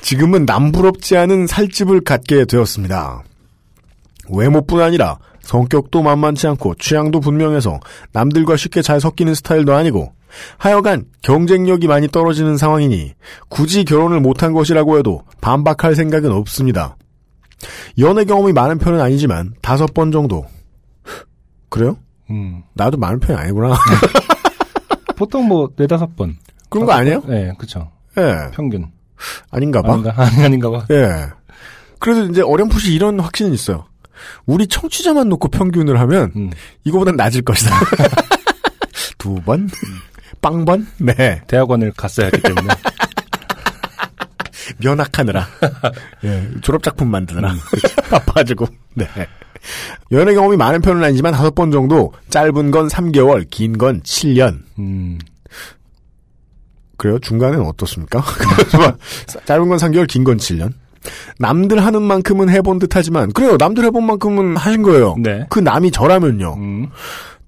[0.00, 3.22] 지금은 남부럽지 않은 살집을 갖게 되었습니다.
[4.30, 7.80] 외모뿐 아니라 성격도 만만치 않고 취향도 분명해서
[8.12, 10.12] 남들과 쉽게 잘 섞이는 스타일도 아니고
[10.58, 13.14] 하여간 경쟁력이 많이 떨어지는 상황이니
[13.48, 16.96] 굳이 결혼을 못한 것이라고 해도 반박할 생각은 없습니다.
[17.98, 20.46] 연애 경험이 많은 편은 아니지만 다섯 번 정도.
[21.68, 21.96] 그래요?
[22.30, 22.62] 음.
[22.74, 23.74] 나도 많은 편이 아니구나.
[25.16, 26.36] 보통 뭐, 네다섯 번.
[26.68, 27.22] 그런 거 아니에요?
[27.26, 27.90] 네, 그쵸.
[28.16, 28.50] 예.
[28.52, 28.86] 평균.
[29.50, 29.94] 아닌가 봐.
[29.94, 30.14] 아닌가?
[30.44, 30.86] 아닌가 봐.
[30.90, 31.26] 예.
[31.98, 33.86] 그래도 이제 어렴풋이 이런 확신은 있어요.
[34.46, 36.50] 우리 청취자만 놓고 평균을 하면 음.
[36.84, 37.70] 이거보단 낮을 것이다.
[39.16, 39.68] 두 번?
[40.40, 40.86] 빵번?
[40.98, 41.42] 네.
[41.46, 42.68] 대학원을 갔어야 했기 때문에.
[44.82, 45.46] 면학하느라.
[46.24, 46.48] 예.
[46.62, 47.54] 졸업작품 만드느라.
[48.10, 48.66] 바빠가지고.
[48.94, 49.06] 네.
[50.12, 54.60] 연애 경험이 많은 편은 아니지만 다섯 번 정도 짧은 건 3개월, 긴 건 7년.
[54.78, 55.18] 음.
[56.96, 57.18] 그래요?
[57.20, 58.22] 중간은 어떻습니까?
[59.44, 60.72] 짧은 건 3개월, 긴 건 7년.
[61.38, 63.56] 남들 하는 만큼은 해본 듯 하지만, 그래요.
[63.58, 65.14] 남들 해본 만큼은 하신 거예요.
[65.18, 65.46] 네.
[65.48, 66.54] 그 남이 저라면요.
[66.54, 66.88] 음.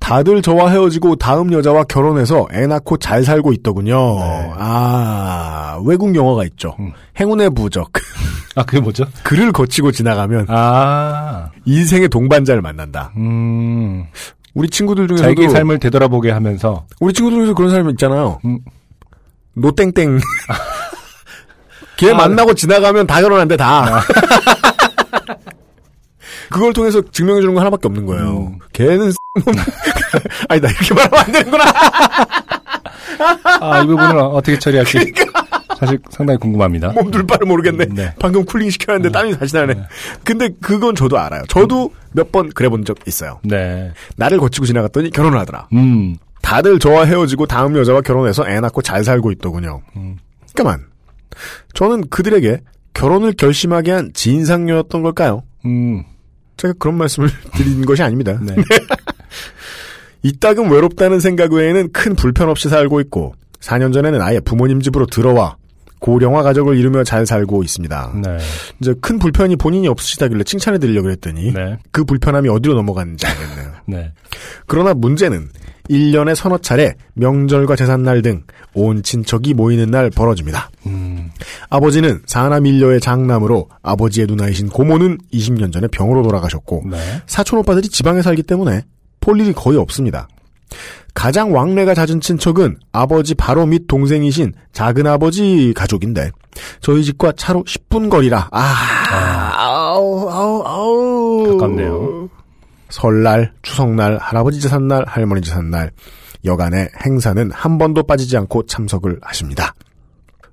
[0.00, 3.94] 다들 저와 헤어지고 다음 여자와 결혼해서 애 낳고 잘 살고 있더군요.
[4.18, 4.52] 네.
[4.56, 6.74] 아, 외국 영화가 있죠.
[6.80, 6.92] 음.
[7.20, 7.92] 행운의 부적.
[8.56, 9.04] 아, 그게 뭐죠?
[9.22, 11.50] 그를 거치고 지나가면 아.
[11.64, 13.12] 인생의 동반자를 만난다.
[13.16, 14.06] 음.
[14.54, 16.86] 우리 친구들 중에서도 자기 삶을 되돌아보게 하면서.
[16.98, 18.40] 우리 친구들 중에서 그런 사람 있잖아요.
[18.44, 18.58] 음.
[19.54, 20.18] 노땡땡.
[21.98, 24.00] 걔 아, 만나고 지나가면 다 결혼한대 다.
[26.50, 28.48] 그걸 통해서 증명해 주는 건 하나밖에 없는 거예요.
[28.52, 28.58] 음.
[28.72, 29.12] 걔는
[30.48, 31.64] 아니 나 이렇게 말하면 안 되는구나.
[33.60, 35.12] 아, 이 부분을 어떻게 처리할지.
[35.78, 36.88] 사실 상당히 궁금합니다.
[36.92, 37.86] 몸둘 바를 모르겠네.
[37.86, 38.14] 네.
[38.18, 39.74] 방금 쿨링 시켰는데 땀이 다시 나네.
[40.24, 41.42] 근데 그건 저도 알아요.
[41.48, 43.38] 저도 몇번 그래 본 적 있어요.
[43.44, 43.92] 네.
[44.16, 45.68] 나를 거치고 지나갔더니 결혼을 하더라.
[45.74, 46.16] 음.
[46.42, 49.82] 다들 저와 헤어지고 다음 여자와 결혼해서 애 낳고 잘 살고 있더군요.
[49.96, 50.16] 음.
[50.54, 50.86] 그만.
[51.74, 52.60] 저는 그들에게
[52.94, 55.44] 결혼을 결심하게 한 진상녀였던 걸까요?
[55.64, 56.02] 음.
[56.56, 58.38] 제가 그런 말씀을 드린 것이 아닙니다.
[58.42, 58.54] 네.
[60.22, 65.56] 이따금 외롭다는 생각 외에는 큰 불편 없이 살고 있고 4년 전에는 아예 부모님 집으로 들어와
[65.98, 68.12] 고령화 가족을 이루며 잘 살고 있습니다.
[68.22, 68.38] 네.
[68.80, 71.78] 이제 큰 불편이 본인이 없으시다길래 칭찬해 드리려고 그랬더니 네.
[71.90, 73.72] 그 불편함이 어디로 넘어갔는지 알겠네요.
[73.86, 74.12] 네.
[74.66, 75.50] 그러나 문제는
[75.90, 78.44] 1년에 서너 차례 명절과 제삿날 등
[78.74, 80.70] 온 친척이 모이는 날 벌어집니다.
[80.86, 81.30] 음.
[81.68, 86.98] 아버지는 사남 일녀의 장남으로 아버지의 누나이신 고모는 20년 전에 병으로 돌아가셨고 네.
[87.26, 88.82] 사촌 오빠들이 지방에 살기 때문에
[89.30, 90.26] 볼 일이 거의 없습니다.
[91.14, 96.32] 가장 왕래가 잦은 친척은 아버지 바로 밑 동생이신 작은 아버지 가족인데
[96.80, 102.28] 저희 집과 차로 10분 거리라 아, 아우 아우 아우 가깝네요.
[102.88, 105.92] 설날, 추석날, 할아버지 제삿날, 할머니 제삿날
[106.44, 109.74] 여간의 행사는 한 번도 빠지지 않고 참석을 하십니다.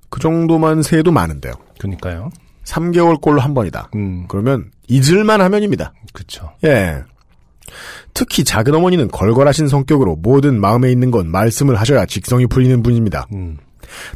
[0.08, 1.52] 그 정도만 세도 많은데요.
[1.80, 2.30] 그니까요.
[2.64, 3.90] 3개월 꼴로 한 번이다.
[3.96, 4.26] 음.
[4.28, 5.92] 그러면 잊을만 하면입니다.
[6.12, 6.52] 그쵸.
[6.64, 7.02] 예.
[8.14, 13.26] 특히 작은 어머니는 걸걸하신 성격으로 모든 마음에 있는 건 말씀을 하셔야 직성이 풀리는 분입니다.
[13.32, 13.58] 음.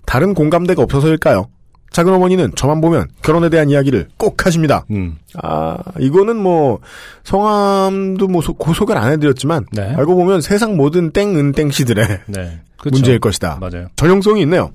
[0.07, 1.49] 다른 공감대가 없어서일까요?
[1.93, 4.85] 작은 어머니는 저만 보면 결혼에 대한 이야기를 꼭 하십니다.
[4.91, 5.17] 음.
[5.43, 6.81] 아, 이거는 뭐,
[7.23, 9.95] 성함도 뭐, 소, 고 소개를 안 해드렸지만, 네.
[9.95, 12.61] 알고 보면 세상 모든 땡은 땡씨들의 네.
[12.81, 12.97] 그쵸.
[12.97, 13.59] 문제일 것이다.
[13.61, 13.89] 맞아요.
[13.95, 14.71] 전형성이 있네요.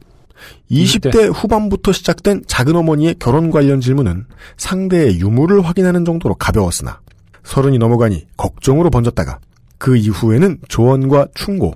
[0.71, 4.25] 20대 20대 후반부터 시작된 작은 어머니의 결혼 관련 질문은
[4.55, 6.99] 상대의 유무를 확인하는 정도로 가벼웠으나
[7.47, 9.39] 서른이 넘어가니 걱정으로 번졌다가
[9.77, 11.73] 그 이후에는 조언과 충고,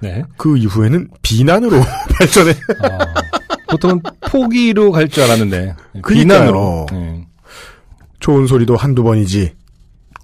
[0.00, 0.22] 네.
[0.36, 1.80] 그 이후에는 비난으로
[2.18, 2.52] 발전해.
[2.82, 3.14] 아,
[3.70, 6.14] 보통은 포기로 갈 줄 알았는데 그러니까요.
[6.18, 6.86] 비난으로.
[6.92, 7.26] 네.
[8.20, 9.54] 좋은 소리도 한두 번이지.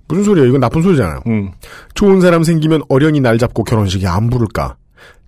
[0.09, 0.49] 무슨 소리예요?
[0.49, 1.21] 이건 나쁜 소리잖아요.
[1.29, 1.53] 음.
[1.95, 4.77] 좋은 사람 생기면 어련히 날 잡고 결혼식에 안 부를까?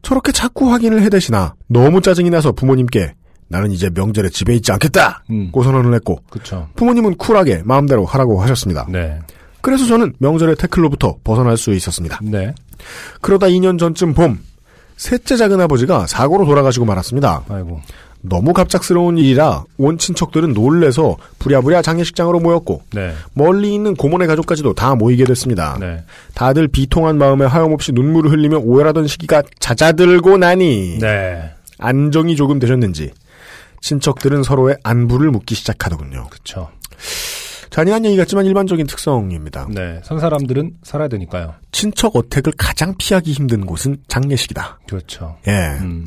[0.02, 3.14] 저렇게 자꾸 확인을 해대시나 너무 짜증이 나서 부모님께
[3.48, 5.22] 나는 이제 명절에 집에 있지 않겠다!
[5.30, 5.50] 음.
[5.52, 6.68] 고 선언을 했고 그쵸.
[6.74, 8.86] 부모님은 쿨하게 마음대로 하라고 하셨습니다.
[8.88, 9.18] 네.
[9.62, 12.18] 그래서 저는 명절의 태클로부터 벗어날 수 있었습니다.
[12.22, 12.54] 네.
[13.20, 14.38] 그러다 2년 전쯤 봄
[14.96, 17.44] 셋째 작은 아버지가 사고로 돌아가시고 말았습니다.
[17.48, 17.80] 아이고.
[18.22, 23.12] 너무 갑작스러운 일이라 온 친척들은 놀래서 부랴부랴 장례식장으로 모였고 네.
[23.34, 25.76] 멀리 있는 고모네 가족까지도 다 모이게 됐습니다.
[25.80, 26.04] 네.
[26.34, 31.50] 다들 비통한 마음에 하염없이 눈물을 흘리며 오열하던 시기가 잦아들고 나니 네.
[31.78, 33.10] 안정이 조금 되셨는지
[33.80, 36.28] 친척들은 서로의 안부를 묻기 시작하더군요.
[36.30, 36.68] 그쵸.
[37.72, 39.66] 잔인한 얘기 같지만 일반적인 특성입니다.
[39.70, 39.98] 네.
[40.04, 41.54] 선 사람들은 살아야 되니까요.
[41.72, 44.80] 친척 어택을 가장 피하기 힘든 곳은 장례식이다.
[44.86, 45.38] 그렇죠.
[45.48, 45.78] 예.
[45.80, 46.06] 음.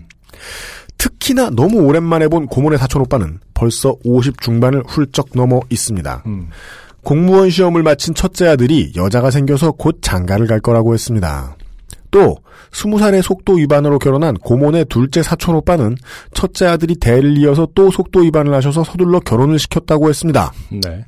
[0.97, 6.23] 특히나 너무 오랜만에 본 고모네 사촌 오빠는 벌써 50 중반을 훌쩍 넘어 있습니다.
[6.27, 6.49] 음.
[7.03, 11.57] 공무원 시험을 마친 첫째 아들이 여자가 생겨서 곧 장가를 갈 거라고 했습니다.
[12.11, 12.37] 또
[12.71, 15.95] 20살의 속도 위반으로 결혼한 고모네 둘째 사촌 오빠는
[16.33, 20.51] 첫째 아들이 대를 이어서 또 속도 위반을 하셔서 서둘러 결혼을 시켰다고 했습니다.
[20.69, 21.05] 네.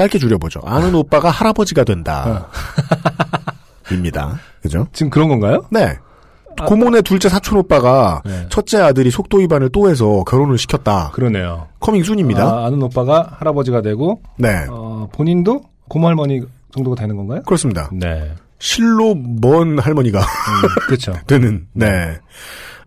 [0.00, 0.60] 짧게 줄여보죠.
[0.64, 2.48] 아는 오빠가 할아버지가 된다.
[3.92, 4.38] 입니다.
[4.62, 4.86] 그죠?
[4.94, 5.62] 지금 그런 건가요?
[5.70, 5.98] 네.
[6.66, 8.46] 고모네 둘째 사촌 오빠가 네.
[8.48, 11.10] 첫째 아들이 속도 위반을 또 해서 결혼을 시켰다.
[11.12, 11.68] 그러네요.
[11.80, 12.44] Coming soon입니다.
[12.44, 14.64] 아, 아는 오빠가 할아버지가 되고 네.
[14.70, 16.40] 어, 본인도 고모 할머니
[16.74, 17.42] 정도가 되는 건가요?
[17.42, 17.90] 그렇습니다.
[17.92, 18.32] 네.
[18.58, 21.12] 실로 먼 할머니가 음, 그렇죠.
[21.26, 22.18] 되는, 네.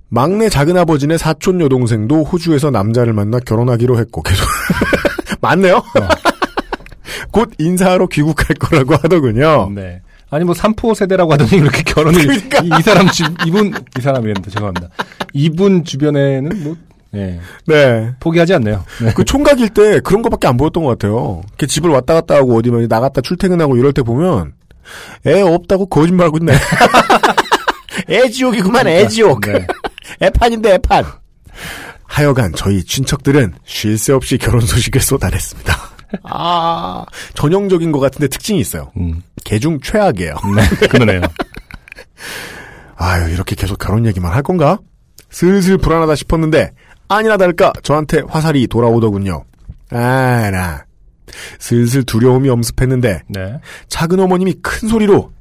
[0.09, 4.47] 막내 작은 아버지네 사촌 여동생도 호주에서 남자를 만나 결혼하기로 했고, 계속.
[5.41, 5.81] 맞네요?
[7.33, 9.71] 곧 인사하러 귀국할 거라고 하더군요.
[9.73, 10.01] 네.
[10.29, 12.59] 아니 뭐 삼포 세대라고 하더니 이렇게 결혼을 그러니까.
[12.63, 14.87] 이, 이 사람 주 이분 이 사람이랬는데 죄송합니다.
[15.33, 16.75] 이분 주변에는 뭐
[17.11, 18.11] 네, 네.
[18.19, 18.83] 포기하지 않네요.
[19.01, 19.13] 네.
[19.13, 21.41] 그 총각일 때 그런 거밖에 안 보였던 것 같아요.
[21.49, 24.53] 이렇게 집을 왔다 갔다 하고 어디면 나갔다 출퇴근하고 이럴 때 보면
[25.27, 26.53] 애 없다고 거짓말하고 있네.
[28.09, 29.41] 애지옥이구만 애지옥.
[29.41, 29.67] 네.
[30.21, 31.05] 애판인데 애판.
[32.05, 35.92] 하여간 저희 친척들은 쉴 새 없이 결혼 소식을 쏟아냈습니다.
[36.23, 38.91] 아 전형적인 것 같은데 특징이 있어요.
[38.97, 39.23] 음.
[39.43, 40.35] 개중 최악이에요.
[40.55, 41.21] 네, 그러네요.
[42.95, 44.77] 아유 이렇게 계속 결혼 얘기만 할 건가?
[45.29, 46.71] 슬슬 불안하다 싶었는데
[47.07, 49.43] 아니나 다를까 저한테 화살이 돌아오더군요.
[49.91, 50.85] 아 나
[51.59, 53.59] 슬슬 두려움이 엄습했는데 네.
[53.87, 55.31] 작은 어머님이 큰 소리로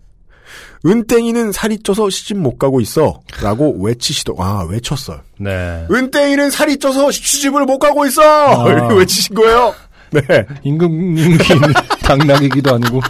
[0.84, 5.20] 은땡이는 살이 쪄서 시집 못 가고 있어 라고 외치시더 아 외쳤어요.
[5.38, 5.86] 네.
[5.90, 8.94] 은땡이는 살이 쪄서 시집을 못 가고 있어 아.
[8.94, 9.74] 외치신 거예요.
[10.12, 11.38] 네, 임금님이
[12.02, 13.00] 당락이기도 아니고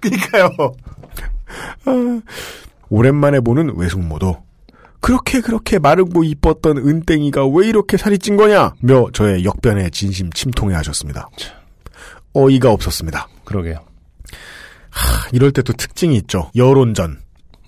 [0.00, 0.50] 그러니까요.
[1.86, 2.20] 아,
[2.88, 4.42] 오랜만에 보는 외숙모도
[5.00, 10.74] 그렇게 그렇게 마르고 이뻤던 은땡이가 왜 이렇게 살이 찐 거냐 며 저의 역변에 진심 침통해
[10.76, 11.28] 하셨습니다.
[12.32, 13.28] 어이가 없었습니다.
[13.44, 13.78] 그러게요.
[14.90, 16.50] 하, 이럴 때 또 특징이 있죠.
[16.56, 17.18] 여론전.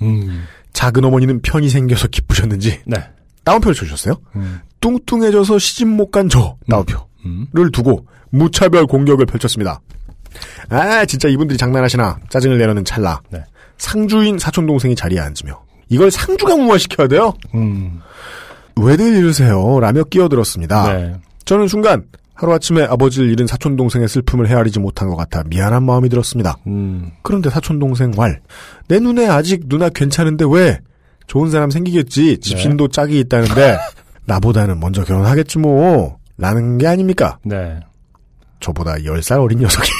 [0.03, 0.45] 음.
[0.73, 2.97] 작은 어머니는 편이 생겨서 기쁘셨는지 네.
[3.45, 4.15] 다운표를 쳐주셨어요.
[4.37, 4.61] 음.
[4.81, 7.47] 뚱뚱해져서 시집 못 간 저 다운표를 음.
[7.73, 9.81] 두고 무차별 공격을 펼쳤습니다.
[10.69, 13.43] 아 진짜 이분들이 장난하시나 짜증을 내려는 찰나 네.
[13.79, 17.35] 상주인 사촌 동생이 자리에 앉으며 이걸 상주가 무화시켜야 돼요.
[17.55, 18.01] 음.
[18.77, 19.81] 왜들 이러세요?
[19.81, 20.93] 라며 끼어들었습니다.
[20.93, 21.15] 네.
[21.45, 22.05] 저는 순간
[22.35, 26.57] 하루아침에 아버지를 잃은 사촌 동생의 슬픔을 헤아리지 못한 것 같아 미안한 마음이 들었습니다.
[26.67, 27.11] 음.
[27.23, 28.41] 그런데 사촌 동생 왈.
[28.89, 30.79] 내 눈에 아직 누나 괜찮은데 왜?
[31.27, 32.39] 좋은 사람 생기겠지.
[32.39, 33.77] 집신도 짝이 있다는데
[34.27, 36.19] 나보다는 먼저 결혼하겠지 뭐.
[36.39, 37.39] 라는 게 아닙니까?
[37.45, 37.81] 네.
[38.61, 39.89] 저보다 10살 어린 녀석이.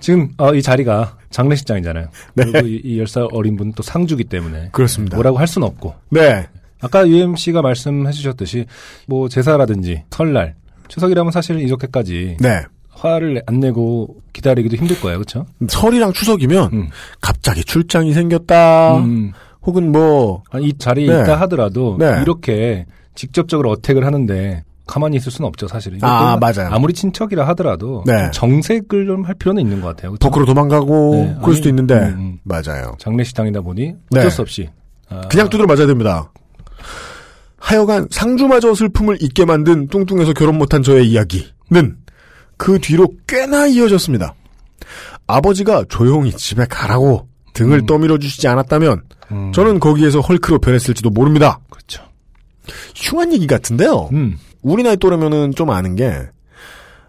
[0.00, 2.08] 지금 어, 이 자리가 장례식장이잖아요.
[2.34, 2.44] 네.
[2.44, 5.16] 그리고 이, 이 10살 어린 분은 또 상주기 때문에 그렇습니다.
[5.16, 6.48] 뭐라고 할 수는 없고 네.
[6.80, 8.64] 아까 UMC가 말씀해 주셨듯이
[9.06, 10.54] 뭐 제사라든지 설날
[10.88, 12.62] 추석이라면 사실 이렇게까지 네.
[12.88, 15.18] 화를 안 내고 기다리기도 힘들 거예요.
[15.18, 15.46] 그렇죠?
[15.68, 16.88] 설이랑 추석이면 음.
[17.20, 18.96] 갑자기 출장이 생겼다.
[18.98, 19.32] 음.
[19.62, 21.20] 혹은 뭐 이 자리에 네.
[21.22, 22.20] 있다 하더라도 네.
[22.22, 25.98] 이렇게 직접적으로 어택을 하는데 가만히 있을 수는 없죠, 사실은.
[26.02, 26.68] 아, 맞아요.
[26.70, 28.30] 아무리 친척이라 하더라도 네.
[28.32, 30.10] 좀 정색을 좀 할 필요는 있는 것 같아요.
[30.12, 30.28] 그렇죠?
[30.28, 32.38] 밖으로 도망가고 네, 그럴 수도 있는데 음, 음.
[32.42, 32.94] 맞아요.
[32.98, 34.18] 장례식장이다 보니 네.
[34.18, 34.68] 어쩔 수 없이
[35.08, 36.32] 아, 그냥 두드려 맞아야 됩니다.
[37.58, 41.96] 하여간 상주마저 슬픔을 잊게 만든 뚱뚱해서 결혼 못한 저의 이야기는
[42.56, 44.34] 그 뒤로 꽤나 이어졌습니다.
[45.26, 47.86] 아버지가 조용히 집에 가라고 등을 음.
[47.86, 49.02] 떠밀어 주시지 않았다면
[49.32, 51.60] 음, 저는 거기에서 헐크로 변했을지도 모릅니다.
[51.70, 52.02] 그렇죠.
[52.94, 54.08] 흉한 얘기 같은데요.
[54.12, 56.28] 음, 우리 나이 또래면은 좀 아는 게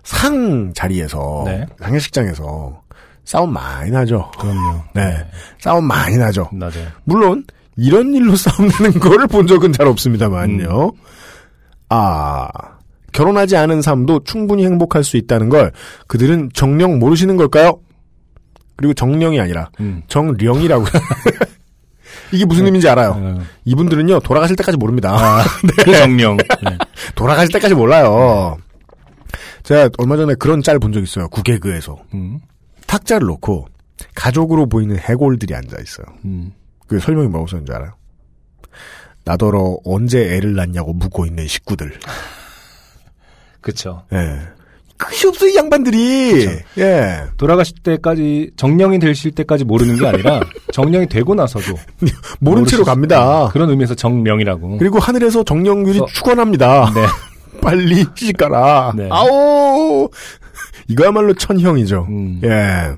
[0.04, 1.66] 상 자리에서 네.
[1.82, 2.82] 장례식장에서
[3.24, 4.32] 싸움 많이 나죠.
[4.40, 4.82] 그럼요.
[4.96, 5.28] 네.
[5.60, 6.50] 싸움 많이 나죠.
[6.52, 6.88] 맞아요.
[7.04, 7.46] 물론
[7.78, 10.86] 이런 일로 싸움나는 거를 본 적은 잘 없습니다만요.
[10.86, 10.92] 음.
[11.90, 12.48] 아
[13.14, 15.72] 결혼하지 않은 삶도 충분히 행복할 수 있다는 걸
[16.08, 17.80] 그들은 정령 모르시는 걸까요?
[18.78, 20.02] 그리고 정령이 아니라 음.
[20.08, 20.86] 정령이라고
[22.32, 23.12] 이게 무슨 의미인지 알아요.
[23.18, 25.12] 어, 이분들은요 돌아가실 때까지 모릅니다.
[25.14, 25.44] 아,
[25.84, 26.38] 그 정령.
[26.38, 26.78] 네.
[27.16, 28.58] 돌아가실 때까지 몰라요.
[29.64, 31.28] 제가 얼마 전에 그런 짤 본 적 있어요.
[31.30, 32.40] 구개그에서 음,
[32.88, 33.68] 탁자를 놓고
[34.16, 36.06] 가족으로 보이는 해골들이 앉아 있어요.
[36.26, 36.52] 음.
[36.88, 37.94] 그 설명이 뭐라고 썼는지 알아요?
[39.24, 41.94] 나더러 언제 애를 낳냐고 묻고 있는 식구들.
[43.62, 44.04] 그쵸.
[44.14, 44.40] 예.
[45.02, 46.48] 끝이 없어, 이 양반들이.
[46.78, 47.24] 예.
[47.38, 50.42] 돌아가실 때까지 정령이 되실 때까지 모르는 게 아니라
[50.72, 51.76] 정령이 되고 나서도
[52.40, 53.50] 모른 채로 갑니다.
[53.52, 54.78] 그런 의미에서 정령이라고.
[54.78, 56.06] 그리고 하늘에서 정령률이 어.
[56.06, 56.92] 축원합니다.
[56.94, 57.06] 네.
[57.62, 58.94] 빨리 시집 가라.
[58.96, 59.08] 네.
[59.12, 60.10] 아오!
[60.88, 62.06] 이거야말로 천형이죠.
[62.10, 62.42] 음.
[62.44, 62.96] 예.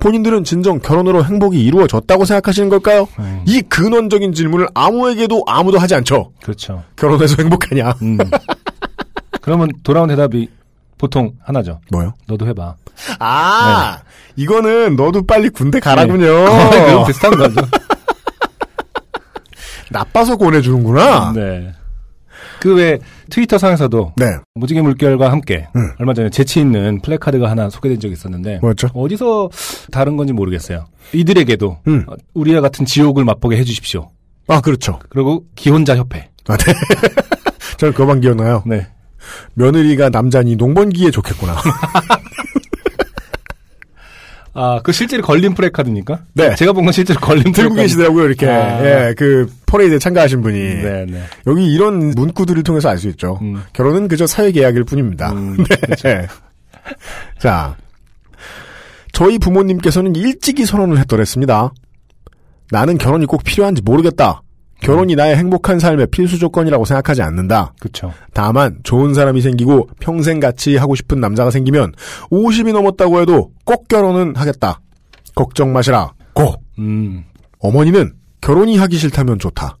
[0.00, 3.06] 본인들은 진정 결혼으로 행복이 이루어졌다고 생각하시는 걸까요?
[3.18, 3.42] 음.
[3.46, 6.32] 이 근원적인 질문을 아무에게도 아무도 하지 않죠.
[6.42, 6.82] 그렇죠.
[6.96, 7.94] 결혼해서 행복하냐?
[8.02, 8.18] 음.
[9.42, 10.48] 그러면 돌아온 대답이
[10.98, 11.80] 보통 하나죠.
[11.90, 12.14] 뭐요?
[12.26, 12.74] 너도 해봐.
[13.18, 13.98] 아,
[14.36, 16.26] 이거는 너도 빨리 군대 가라군요.
[16.70, 16.86] 네.
[16.86, 17.60] 그럼 비슷한 거죠.
[19.90, 21.32] 나빠서 권해주는구나.
[21.34, 21.72] 네.
[22.60, 22.98] 그 외
[23.30, 24.24] 트위터 상에서도 네.
[24.54, 25.90] 무지개 물결과 함께 음.
[25.98, 28.88] 얼마 전에 재치 있는 플래카드가 하나 소개된 적이 있었는데 뭐였죠?
[28.94, 29.50] 어디서
[29.92, 30.86] 다른 건지 모르겠어요.
[31.12, 32.04] 이들에게도 음.
[32.08, 34.10] 어, 우리와 같은 지옥을 맛보게 해주십시오.
[34.48, 34.98] 아, 그렇죠.
[35.10, 36.30] 그리고 기혼자 협회.
[36.48, 36.72] 아, 네.
[37.76, 38.62] 저는 그만 기억나요.
[38.66, 38.86] 네.
[39.54, 41.56] 며느리가 남자니 농번기에 좋겠구나.
[44.58, 46.20] 아, 그 실제로 걸린 플래카드입니까?
[46.32, 46.54] 네.
[46.54, 47.82] 제가 본 건 실제로 걸린 들고 플래카드.
[47.82, 48.48] 계시더라고요, 이렇게.
[48.48, 48.84] 아.
[49.08, 50.58] 예, 그, 퍼레이드에 참가하신 분이.
[50.58, 51.22] 네, 네.
[51.46, 53.38] 여기 이런 문구들을 통해서 알 수 있죠.
[53.42, 53.62] 음.
[53.74, 55.32] 결혼은 그저 사회 계약일 뿐입니다.
[55.32, 55.58] 음,
[56.02, 56.26] 네.
[57.38, 57.76] 자.
[59.12, 61.72] 저희 부모님께서는 일찍이 선언을 했더랬습니다.
[62.70, 64.40] 나는 결혼이 꼭 필요한지 모르겠다.
[64.80, 67.72] 결혼이 나의 행복한 삶의 필수 조건이라고 생각하지 않는다.
[67.80, 68.12] 그쵸.
[68.34, 71.92] 다만 좋은 사람이 생기고 평생 같이 하고 싶은 남자가 생기면
[72.30, 74.80] 50이 넘었다고 해도 꼭 결혼은 하겠다.
[75.34, 76.12] 걱정 마시라.
[76.34, 76.54] 고.
[76.78, 77.24] 음,
[77.58, 79.78] 어머니는 결혼이 하기 싫다면 좋다.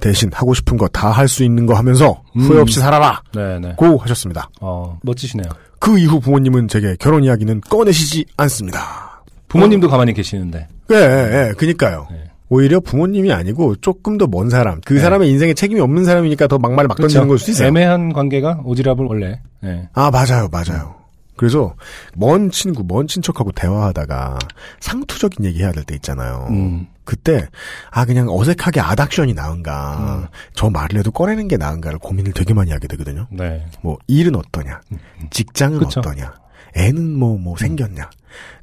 [0.00, 2.60] 대신 하고 싶은 거 다 할 수 있는 거 하면서 후회 음.
[2.62, 3.22] 없이 살아라.
[3.34, 3.74] 네네.
[3.76, 4.50] 고 하셨습니다.
[4.60, 5.46] 어, 멋지시네요.
[5.78, 9.22] 그 이후 부모님은 제게 결혼 이야기는 꺼내시지 않습니다.
[9.48, 10.68] 부모님도 가만히 계시는데.
[10.90, 12.06] 예, 예, 예, 그니까요.
[12.10, 12.24] 네.
[12.52, 15.00] 오히려 부모님이 아니고 조금 더 먼 사람, 그 네.
[15.00, 17.68] 사람의 인생에 책임이 없는 사람이니까 더 막말을 막 던지는 걸 수도 있어요.
[17.68, 19.40] 애매한 관계가 오지랖을 원래.
[19.60, 19.88] 네.
[19.94, 20.96] 아, 맞아요, 맞아요.
[21.36, 21.74] 그래서
[22.14, 24.38] 먼 친구, 먼 친척하고 대화하다가
[24.80, 26.46] 상투적인 얘기 해야 될 때 있잖아요.
[26.50, 26.86] 음.
[27.04, 27.48] 그때
[27.90, 30.26] 아 그냥 어색하게 아닥션이 나은가, 음.
[30.54, 33.26] 저 말을 해도 꺼내는 게 나은가를 고민을 되게 많이 하게 되거든요.
[33.30, 33.66] 네.
[33.82, 34.80] 뭐 일은 어떠냐,
[35.30, 35.98] 직장은 그쵸.
[36.00, 36.32] 어떠냐,
[36.76, 38.10] 애는 뭐뭐 생겼냐.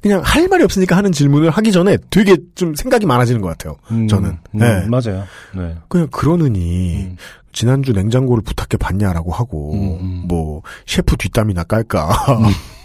[0.02, 3.76] 그냥 할 말이 없으니까 하는 질문을 하기 전에 되게 좀 생각이 많아지는 것 같아요.
[3.92, 4.30] 음, 저는.
[4.30, 4.86] 음, 네.
[4.88, 5.24] 맞아요.
[5.54, 5.76] 네.
[5.88, 7.16] 그냥 그러느니 음.
[7.52, 10.22] 지난주 냉장고를 부탁해 봤냐라고 하고 음, 음.
[10.28, 12.08] 뭐 셰프 뒷담이나 깔까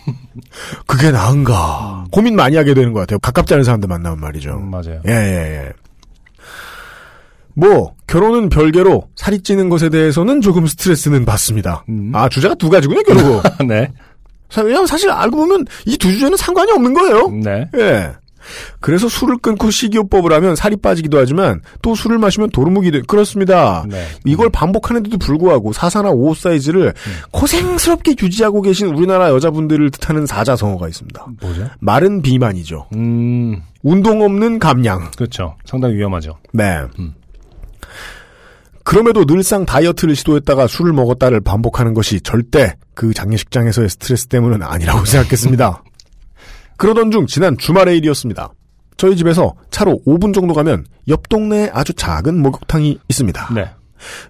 [0.88, 5.02] 그게 나은가 고민 많이 하게 되는 것 같아요 가깝지 않은 사람들 만나면 말이죠 음, 맞아요.
[5.08, 5.74] 예 예 예
[7.58, 12.12] 뭐 결혼은 별개로 살이 찌는 것에 대해서는 조금 스트레스는 받습니다 음.
[12.14, 13.92] 아 주제가 두 가지군요 결국 네.
[14.56, 17.70] 사- 왜냐면 사실 알고 보면 이 두 주제는 상관이 없는 거예요 네.
[17.78, 18.12] 예.
[18.80, 23.02] 그래서 술을 끊고 식이요법을 하면 살이 빠지기도 하지만 또 술을 마시면 도루묵이 돼.
[23.08, 23.84] 그렇습니다.
[23.90, 24.06] 네.
[24.24, 26.94] 이걸 반복하는데도 불구하고 사사나 옷 사이즈를
[27.32, 31.26] 고생스럽게 유지하고 계신 우리나라 여자분들을 뜻하는 사자성어가 있습니다.
[31.42, 31.68] 뭐죠?
[31.80, 32.86] 마른 비만이죠.
[32.96, 35.10] 음, 운동 없는 감량.
[35.18, 35.56] 그렇죠.
[35.66, 36.38] 상당히 위험하죠.
[36.54, 36.82] 네.
[37.00, 37.16] 음.
[38.86, 45.84] 그럼에도 늘상 다이어트를 시도했다가 술을 먹었다를 반복하는 것이 절대 그 장례식장에서의 스트레스 때문은 아니라고 생각했습니다.
[46.78, 48.54] 그러던 중 지난 주말의 일이었습니다.
[48.96, 53.54] 저희 집에서 차로 5분 정도 가면 옆 동네에 아주 작은 목욕탕이 있습니다.
[53.56, 53.70] 네.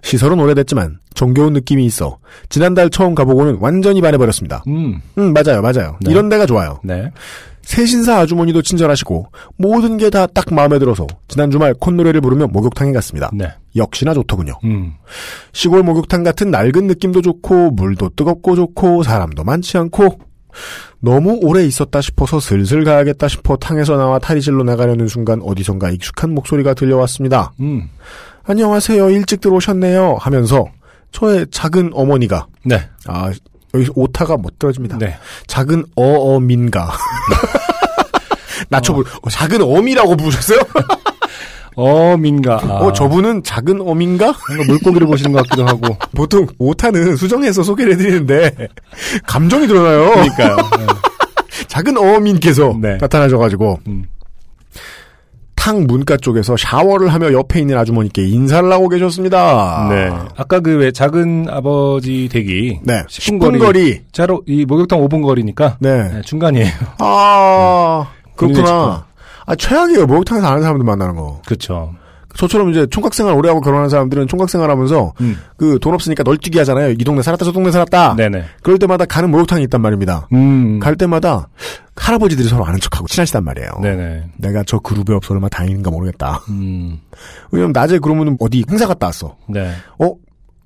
[0.02, 2.18] 시설은 오래됐지만 정겨운 느낌이 있어
[2.48, 4.64] 지난달 처음 가보고는 완전히 반해버렸습니다.
[4.68, 5.98] 음, 음 맞아요 맞아요.
[6.00, 6.10] 네.
[6.10, 6.80] 이런 데가 좋아요.
[6.82, 7.10] 네.
[7.66, 9.26] 세신사 아주머니도 친절하시고
[9.58, 13.28] 모든 게 다 딱 마음에 들어서 지난 주말 콧노래를 부르며 목욕탕에 갔습니다.
[13.34, 13.48] 네.
[13.74, 14.54] 역시나 좋더군요.
[14.64, 14.92] 음,
[15.52, 20.18] 시골 목욕탕 같은 낡은 느낌도 좋고 물도 뜨겁고 좋고 사람도 많지 않고
[21.00, 26.72] 너무 오래 있었다 싶어서 슬슬 가야겠다 싶어 탕에서 나와 탈의실로 나가려는 순간 어디선가 익숙한 목소리가
[26.74, 27.52] 들려왔습니다.
[27.60, 27.90] 음,
[28.44, 29.10] 안녕하세요.
[29.10, 30.16] 일찍 들어오셨네요.
[30.20, 30.64] 하면서
[31.10, 32.88] 저의 작은 어머니가 네.
[33.06, 33.30] 아
[33.76, 34.98] 여기서 오타가 못 떨어집니다.
[34.98, 35.16] 네.
[35.46, 36.92] 작은 어어민가
[38.68, 40.60] 낮춰 부 어, 작은 어미라고 부르셨어요?
[41.78, 42.58] 어, 민가.
[42.62, 44.34] 아, 어 저분은 작은 어민가?
[44.66, 45.96] 물고기를 보시는 것 같기도 하고.
[46.16, 48.68] 보통 오타는 수정해서 소개를 해드리는데
[49.26, 50.10] 감정이 드러나요.
[50.12, 50.56] 그러니까요.
[51.68, 52.96] 작은 어민께서 네.
[52.98, 54.06] 나타나셔가지고 음.
[55.66, 59.88] 탕 문가 쪽에서 샤워를 하며 옆에 있는 아주머니께 인사를 하고 계셨습니다.
[59.90, 60.12] 네.
[60.36, 63.02] 아까 그 왜 작은 아버지 댁이 네.
[63.08, 64.02] 10분 10분 거리.
[64.12, 66.08] 자로 이 목욕탕 5분 거리니까 네.
[66.12, 66.68] 네, 중간이에요.
[67.00, 68.06] 아
[68.36, 69.06] 군인의 그렇구나.
[69.46, 70.06] 아 최악이에요.
[70.06, 71.40] 목욕탕에서 아는 사람들 만나는 거.
[71.46, 71.92] 그렇죠.
[72.36, 75.36] 저처럼 이제 총각생활 오래 하고 결혼한 사람들은 총각생활 하면서 음.
[75.56, 76.90] 그돈 없으니까 널뛰기 하잖아요.
[76.92, 78.16] 이 동네 살았다 저 동네 살았다.
[78.16, 78.44] 네네.
[78.62, 80.28] 그럴 때마다 가는 목욕탕이 있단 말입니다.
[80.32, 80.78] 음.
[80.78, 81.48] 갈 때마다
[81.96, 83.70] 할아버지들이 서로 아는 척하고 친하시단 말이에요.
[83.82, 84.24] 네네.
[84.38, 86.42] 내가 저 그룹에 없어 얼마 다행인가 모르겠다.
[86.50, 87.00] 음.
[87.50, 89.36] 왜냐면 낮에 그러면 어디 행사 갔다 왔어.
[89.48, 89.72] 네.
[89.98, 90.14] 어?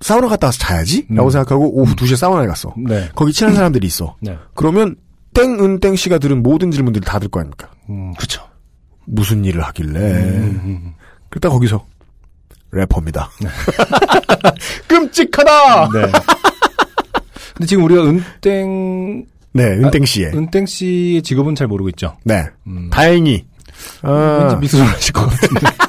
[0.01, 1.07] 사우나 갔다 와서 자야지?
[1.11, 1.31] 라고 음.
[1.31, 2.75] 생각하고 오후 2시에 사우나에 갔어.
[2.89, 3.09] 네.
[3.15, 4.17] 거기 친한 사람들이 있어.
[4.23, 4.37] 네.
[4.55, 4.97] 그러면
[5.35, 7.71] 땡은땡 씨가 들은 모든 질문들을 다들 거 아닙니까?
[7.89, 8.43] 음, 그쵸.
[9.07, 9.99] 무슨 일을 하길래.
[9.99, 10.95] 음,
[11.31, 11.87] 그러다 거기서
[12.73, 13.31] 래퍼입니다.
[14.87, 15.89] 끔찍하다!
[15.93, 16.03] 네.
[17.55, 20.33] 근데 지금 우리가 은땡 네, 은땡 씨의.
[20.35, 22.17] 은땡 씨의 직업은 잘 모르고 있죠.
[22.25, 22.45] 네.
[22.67, 22.91] 음.
[22.91, 23.45] 다행히.
[24.03, 25.67] 아, 미술을 하실 것 같은데.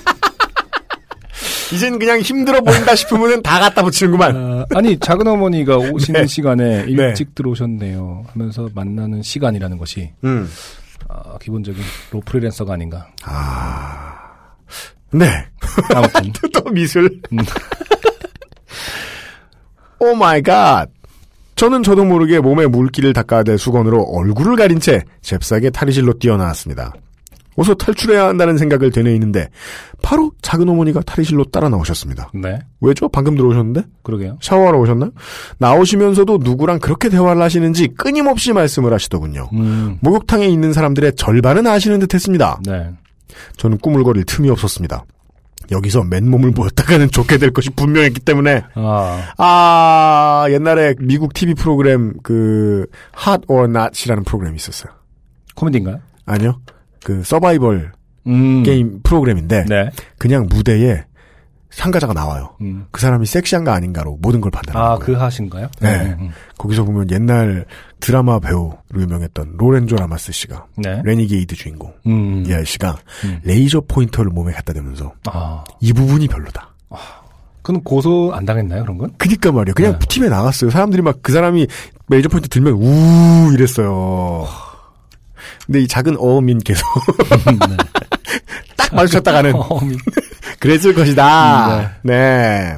[1.74, 4.36] 이젠 그냥 힘들어 보인다 싶으면 다 갖다 붙이는구만.
[4.36, 6.28] 아, 아니 작은 어머니가 오시는 네.
[6.28, 6.92] 시간에 네.
[6.92, 10.50] 일찍 들어오셨네요 하면서 만나는 시간이라는 것이 음.
[11.08, 11.82] 아, 기본적인
[12.12, 13.08] 로프리랜서가 아닌가.
[15.14, 15.46] 네.
[15.96, 17.22] 아무튼 또 미술.
[17.34, 17.38] 음.
[20.00, 20.88] Oh my god.
[21.56, 26.94] 저는 저도 모르게 몸에 물기를 닦아대 수건으로 얼굴을 가린 채 잽싸게 탈의실로 뛰어나왔습니다.
[27.56, 29.50] 어서 탈출해야 한다는 생각을 되뇌이는데
[30.02, 32.32] 바로 작은 어머니가 탈의실로 따라 나오셨습니다.
[32.34, 33.10] 네 왜죠?
[33.10, 33.84] 방금 들어오셨는데?
[34.04, 34.38] 그러게요.
[34.42, 35.12] 샤워하러 오셨나요?
[35.60, 39.50] 나오시면서도 누구랑 그렇게 대화를 하시는지 끊임없이 말씀을 하시더군요.
[39.54, 42.60] 음, 목욕탕에 있는 사람들의 절반은 아시는 듯 했습니다.
[42.66, 42.90] 네.
[43.58, 45.06] 저는 꾸물거릴 틈이 없었습니다.
[45.72, 52.88] 여기서 맨몸을 보였다가는 좋게 될 것이 분명했기 때문에 아, 아 옛날에 미국 TV 프로그램 그
[53.26, 54.92] Hot or Not이라는 프로그램이 있었어요.
[55.56, 56.00] 코미디인가요?
[56.26, 56.60] 아니요.
[57.04, 57.92] 그 서바이벌
[58.28, 59.90] 음, 게임 프로그램인데 네.
[60.18, 61.06] 그냥 무대에
[61.74, 62.56] 참가자가 나와요.
[62.62, 62.86] 음.
[62.92, 65.06] 그 사람이 섹시한가 아닌가로 모든 걸 판단하는 아, 거예요.
[65.06, 65.70] 그 핫한가요?
[65.80, 66.16] 네.
[66.20, 66.32] 음.
[66.58, 67.66] 거기서 보면 옛날
[68.00, 71.02] 드라마 배우로 유명했던 로렌조 라마스 씨가 네.
[71.06, 72.44] Renegade 주인공 음.
[72.46, 73.40] 이 아저씨가 음.
[73.44, 76.70] 레이저 포인터를 몸에 갖다 대면서 아, 이 부분이 별로다.
[77.62, 79.12] 그럼 고소 안 당했나요, 그런 건?
[79.18, 79.74] 그니까 말이야.
[79.74, 80.08] 그냥 네.
[80.10, 80.72] 팀에 나갔어요.
[80.72, 81.68] 사람들이 막 그 사람이
[82.10, 84.46] 레이저 포인트 들면 우 이랬어요.
[85.68, 86.82] 근데 이 작은 어머님께서
[88.78, 89.96] 딱 마주쳤다가는 어, 미-
[90.62, 91.98] 그랬을 것이다.
[92.04, 92.78] 네.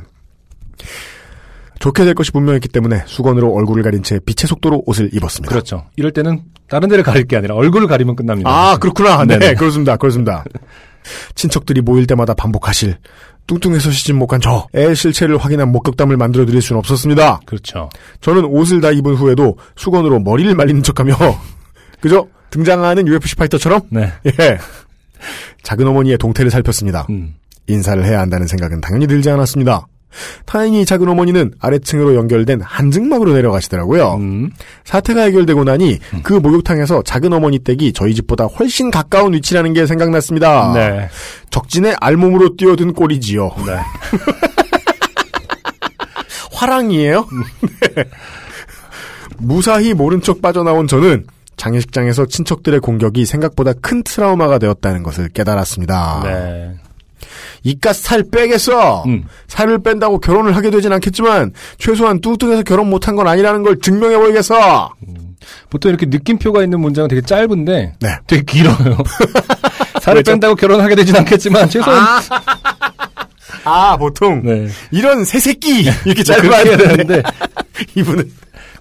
[1.79, 5.49] 좋게 될 것이 분명했기 때문에 수건으로 얼굴을 가린 채 빛의 속도로 옷을 입었습니다.
[5.49, 5.85] 그렇죠.
[5.97, 8.49] 이럴 때는 다른 데를 가릴 게 아니라 얼굴을 가리면 끝납니다.
[8.49, 9.25] 아, 그렇구나.
[9.25, 9.55] 네, 네네.
[9.59, 9.97] 그렇습니다.
[9.97, 10.45] 그렇습니다.
[11.35, 12.95] 친척들이 모일 때마다 반복하실
[13.47, 17.41] 뚱뚱해서 시집 못 간저애 실체를 확인한 목격담을 만들어 드릴 수는 없었습니다.
[17.45, 17.89] 그렇죠.
[18.21, 21.15] 저는 옷을 다 입은 후에도 수건으로 머리를 말리는 척하며
[21.99, 22.29] 그죠?
[22.49, 24.09] 등장하는 UFC 파이터처럼 네.
[24.25, 24.57] 예.
[25.63, 27.07] 작은 어머니의 동태를 살폈습니다.
[27.09, 27.35] 음.
[27.67, 29.87] 인사를 해야 한다는 생각은 당연히 들지 않았습니다.
[30.45, 34.15] 다행히 작은 어머니는 아래층으로 연결된 한증막으로 내려가시더라고요.
[34.15, 34.51] 음.
[34.85, 40.73] 사태가 해결되고 나니 그 목욕탕에서 작은 어머니 댁이 저희 집보다 훨씬 가까운 위치라는 게 생각났습니다.
[40.73, 41.09] 네.
[41.49, 43.51] 적진에 알몸으로 뛰어든 꼴이지요.
[43.65, 43.79] 네.
[46.53, 47.27] 화랑이에요?
[47.95, 48.03] 네.
[49.37, 51.25] 무사히 모른 척 빠져나온 저는
[51.57, 56.21] 장례식장에서 친척들의 공격이 생각보다 큰 트라우마가 되었다는 것을 깨달았습니다.
[56.23, 56.75] 네.
[57.63, 59.03] 이깟 살 빼겠어!
[59.07, 59.25] 음.
[59.47, 64.91] 살을 뺀다고 결혼을 하게 되진 않겠지만, 최소한 뚱뚱해서 결혼 못한 건 아니라는 걸 증명해 보이겠어!
[65.69, 68.09] 보통 이렇게 느낌표가 있는 문장은 되게 짧은데 네.
[68.27, 68.97] 되게 길어요.
[70.01, 70.23] 살을?
[70.23, 72.21] 뺀다고 결혼하게 되진 않겠지만 최소한
[73.65, 74.67] 아, 보통, 네.
[74.91, 75.81] 이런 새새끼!
[76.05, 77.23] 이렇게 그렇게 짧아야 되는데
[77.95, 78.31] 이분은.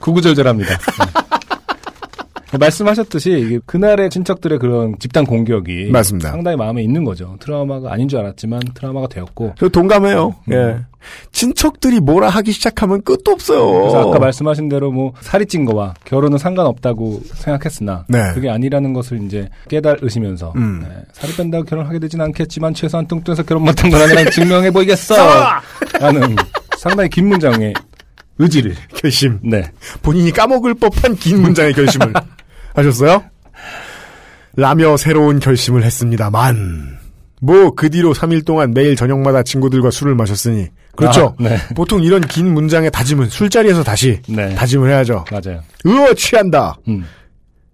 [0.01, 0.79] 구구절절합니다.
[2.53, 2.59] 네.
[2.59, 6.31] 말씀하셨듯이 그날의 친척들의 그런 집단 공격이 맞습니다.
[6.31, 7.37] 상당히 마음에 있는 거죠.
[7.41, 10.35] 트라우마가 아닌 줄 알았지만 트라우마가 되었고 저 동감해요.
[10.49, 10.53] 음.
[10.53, 10.77] 예.
[11.33, 13.73] 친척들이 뭐라 하기 시작하면 끝도 없어요.
[13.73, 18.33] 그래서 아까 말씀하신 대로 뭐 살이 찐 거와 결혼은 상관없다고 생각했으나 네.
[18.35, 20.81] 그게 아니라는 것을 이제 깨달으시면서 음.
[20.83, 25.17] 네, 살이 뺀다고 결혼하게 되진 않겠지만 최소한 뚱뚱해서 결혼 못한 건 아니라 증명해 보이겠어
[25.99, 26.37] 라는
[26.79, 27.75] 상당히 긴 문장의
[28.39, 29.39] 의지를 결심.
[29.43, 29.65] 네
[30.03, 32.13] 본인이 까먹을 법한 긴 문장의 결심을
[32.75, 33.25] 하셨어요?
[34.57, 36.99] 라며 새로운 결심을 했습니다만.
[37.41, 40.69] 뭐, 그 뒤로 3일 동안 매일 저녁마다 친구들과 술을 마셨으니.
[40.95, 41.35] 그렇죠.
[41.41, 41.57] 아, 네.
[41.75, 44.55] 보통 이런 긴 문장의 다짐은 술자리에서 다시 네.
[44.55, 45.25] 다짐을 해야죠.
[45.31, 46.77] 맞아요 으어, 취한다.
[46.87, 47.05] 음.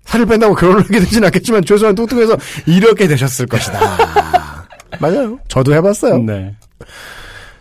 [0.05, 3.79] 살을 뺀다고 결혼을 하게 되진 않겠지만, 최소한 뚱뚱해서 이렇게 되셨을 것이다.
[5.01, 5.39] 맞아요.
[5.49, 6.19] 저도 해봤어요.
[6.23, 6.55] 네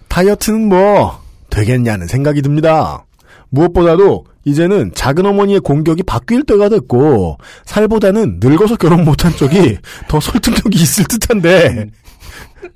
[0.07, 3.05] 다이어트는 뭐 되겠냐는 생각이 듭니다.
[3.49, 10.81] 무엇보다도 이제는 작은 어머니의 공격이 바뀔 때가 됐고 살보다는 늙어서 결혼 못한 쪽이 더 설득력이
[10.81, 11.87] 있을 듯한데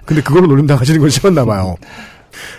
[0.06, 1.78] 근데 그걸로 놀림당하시는 건 싫었나 봐요.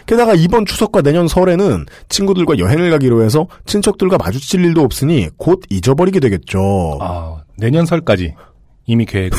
[0.07, 6.19] 게다가 이번 추석과 내년 설에는 친구들과 여행을 가기로 해서 친척들과 마주칠 일도 없으니 곧 잊어버리게
[6.19, 6.99] 되겠죠.
[7.03, 8.35] 아, 내년 설까지
[8.87, 9.35] 이미 계획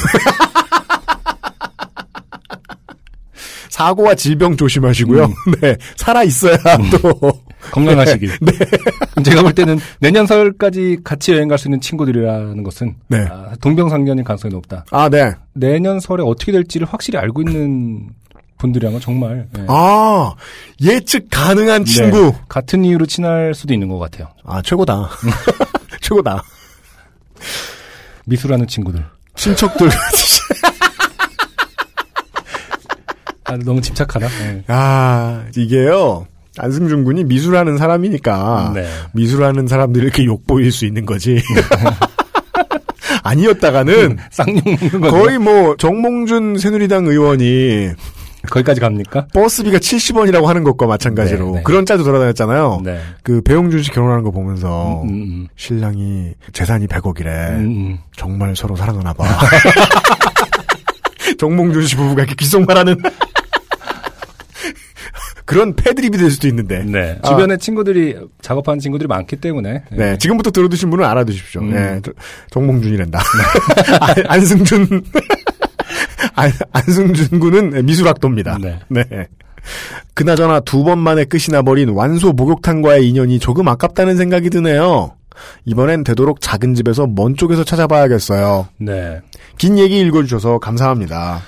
[3.70, 5.34] 사고와 질병 조심하시고요.
[5.62, 6.58] 네, 살아 있어야
[6.92, 8.32] 또 건강하시길.
[9.26, 13.26] 제가 볼 때는 내년 설까지 같이 여행 갈 수 있는 친구들이라는 것은 네.
[13.30, 14.86] 아, 동병상련일 가능성이 높다.
[14.92, 15.32] 아, 네.
[15.54, 18.10] 내년 설에 어떻게 될지를 확실히 알고 있는
[18.58, 19.66] 분들이라면 정말 네.
[19.68, 20.34] 아,
[20.82, 21.92] 예측 가능한 네.
[21.92, 22.34] 친구.
[22.48, 24.28] 같은 이유로 친할 수도 있는 것 같아요.
[24.46, 25.10] 아, 최고다.
[26.02, 26.44] 최고다.
[28.26, 29.04] 미술하는 친구들.
[29.36, 29.90] 친척들.
[33.46, 34.28] 아, 너무 집착하나?
[34.30, 34.64] 네.
[34.68, 36.26] 아, 이게요.
[36.58, 38.88] 안승준 군이 미술하는 사람이니까 네.
[39.14, 41.42] 미술하는 사람들이 이렇게 욕보일 수 있는 거지.
[43.24, 47.92] 아니었다가는 쌍욕 먹는 거 거의 뭐 정몽준 새누리당 의원이
[48.50, 49.28] 거기까지 갑니까?
[49.34, 51.64] 버스비가 70원이라고 하는 것과 마찬가지로 네, 네.
[51.64, 52.82] 그런 짤도 돌아다녔잖아요.
[52.84, 53.00] 네.
[53.24, 57.50] 그 배용준 씨 결혼하는 거 보면서 음, 음, 신랑이 재산이 100억이래.
[57.52, 57.98] 음, 음.
[58.18, 59.26] 정말 서로 사랑하나 봐.
[61.40, 62.98] 정몽준 씨 부부가 이렇게 귓속말하는
[65.46, 66.84] 그런 패드립이 될 수도 있는데.
[66.84, 67.18] 네.
[67.22, 67.28] 아.
[67.28, 71.62] 주변에 친구들이 작업하는 친구들이 많기 때문에 네, 지금부터 들어두신 분은 알아두십시오.
[71.62, 71.72] 음.
[71.74, 72.12] 네, 저-
[72.52, 73.20] 정몽준이란다.
[74.00, 75.04] 안- 안승준,
[76.36, 78.58] 안, 안승준 군은 미술학도입니다.
[78.62, 78.80] 네.
[78.90, 79.04] 네.
[80.14, 85.16] 그나저나 두 번 만에 끝이 나버린 완소 목욕탕과의 인연이 조금 아깝다는 생각이 드네요.
[85.66, 88.68] 이번엔 되도록 작은 집에서 먼 쪽에서 찾아봐야겠어요.
[88.78, 89.20] 네.
[89.58, 91.42] 긴 얘기 읽어주셔서 감사합니다.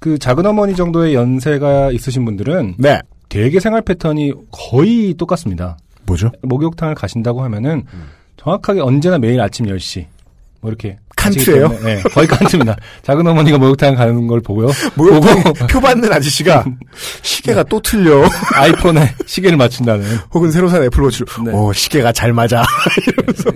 [0.00, 3.00] 그 작은 어머니 정도의 연세가 있으신 분들은 네.
[3.34, 5.76] 되게 생활 패턴이 거의 똑같습니다.
[6.06, 6.30] 뭐죠?
[6.42, 8.02] 목욕탕을 가신다고 하면은 음.
[8.36, 10.04] 정확하게 언제나 매일 아침 10시
[10.60, 11.68] 뭐 이렇게 칸트예요?
[11.82, 12.76] 네, 거의 칸트입니다.
[13.02, 14.68] 작은 어머니가 목욕탕 가는 걸 보고요.
[14.94, 16.64] 목욕탕 보고 표 받는 아저씨가
[17.22, 18.22] 시계가 또 틀려.
[18.54, 21.52] 아이폰에 시계를 맞춘다는 혹은 새로 산 애플워치로 네.
[21.52, 22.62] 오 시계가 잘 맞아.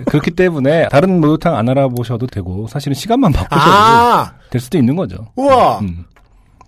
[0.07, 5.27] 그렇기 때문에 다른 목욕탕 안 알아보셔도 되고 사실은 시간만 바꾸셔도 아 될 수도 있는 거죠.
[5.37, 6.05] 우와 음.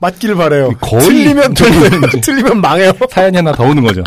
[0.01, 0.71] 맞길 바래요.
[0.81, 2.01] 거의 틀리면 틀리면.
[2.23, 2.93] 틀리면 망해요.
[3.11, 4.03] 사연이 하나 더 오는 거죠.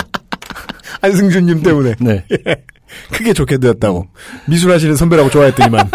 [1.02, 2.26] 안승준님 때문에 네.
[3.12, 4.08] 크게 좋게 되었다고
[4.48, 5.90] 미술하시는 선배라고 좋아했더니만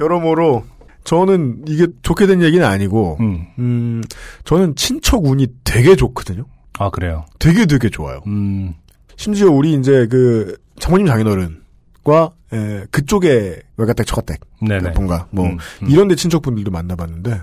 [0.00, 0.64] 여러모로
[1.04, 3.46] 저는 이게 좋게 된 얘기는 아니고 음.
[3.58, 4.02] 음
[4.44, 6.44] 저는 친척 운이 되게 좋거든요.
[6.78, 7.26] 아 그래요.
[7.38, 8.20] 되게 되게 좋아요.
[8.26, 8.74] 음.
[9.16, 14.90] 심지어 우리 이제 그 장모님 장인어른과 에, 그쪽에 외가댁 처가댁 네네.
[14.90, 15.90] 뭔가 뭐 음, 음.
[15.90, 17.40] 이런데 친척분들도 만나봤는데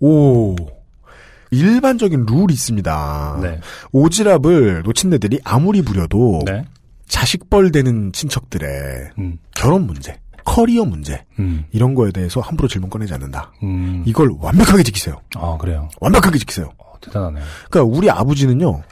[0.00, 0.54] 오
[1.54, 3.38] 일반적인 룰이 있습니다.
[3.42, 3.60] 네.
[3.92, 6.64] 오지랖을 놓친애들이 아무리 부려도 네.
[7.06, 8.68] 자식벌 되는 친척들의
[9.18, 9.38] 음.
[9.54, 11.64] 결혼 문제, 커리어 문제 음.
[11.70, 13.52] 이런 거에 대해서 함부로 질문 꺼내지 않는다.
[13.62, 14.02] 음.
[14.06, 15.20] 이걸 완벽하게 지키세요.
[15.36, 15.88] 아 그래요.
[16.00, 16.70] 완벽하게 지키세요.
[16.78, 17.44] 어, 대단하네요.
[17.70, 18.82] 그러니까 우리 아버지는요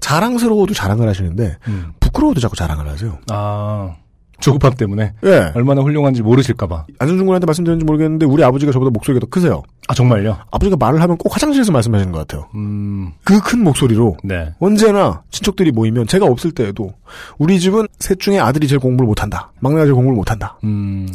[0.00, 1.92] 자랑스러워도 자랑을 하시는데 음.
[2.00, 3.18] 부끄러워도 자꾸 자랑을 하세요.
[3.30, 3.96] 아
[4.40, 5.52] 조급함 때문에 예.
[5.54, 6.86] 얼마나 훌륭한지 모르실까봐.
[6.98, 9.62] 안승준 군한테 말씀드렸는지 모르겠는데 우리 아버지가 저보다 목소리가 더 크세요.
[9.88, 10.36] 아 정말요?
[10.50, 12.46] 아버지가 말을 하면 꼭 화장실에서 말씀하시는 것 같아요.
[12.54, 13.12] 음.
[13.24, 14.52] 그 큰 목소리로 네.
[14.60, 16.92] 언제나 친척들이 모이면 제가 없을 때에도
[17.38, 19.50] 우리 집은 셋 중에 아들이 제일 공부를 못한다.
[19.60, 20.58] 막내가 제일 공부를 못한다.
[20.64, 21.08] 음.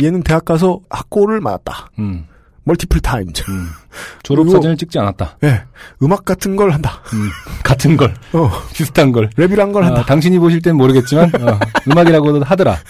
[0.00, 1.90] 얘는 대학 가서 학고를 맞았다.
[1.98, 2.26] 음.
[2.66, 3.44] Multiple times.
[3.48, 3.68] 음.
[4.22, 5.38] 졸업 사진을 찍지 않았다.
[5.44, 5.62] 예.
[6.02, 7.00] 음악 같은 걸 한다.
[7.14, 7.30] 음.
[7.62, 8.50] 같은 걸, 어.
[8.74, 9.30] 비슷한 걸.
[9.30, 10.00] 랩이란 걸 한다.
[10.00, 12.76] 아, 당신이 보실 땐 모르겠지만 어, 음악이라고도 하더라.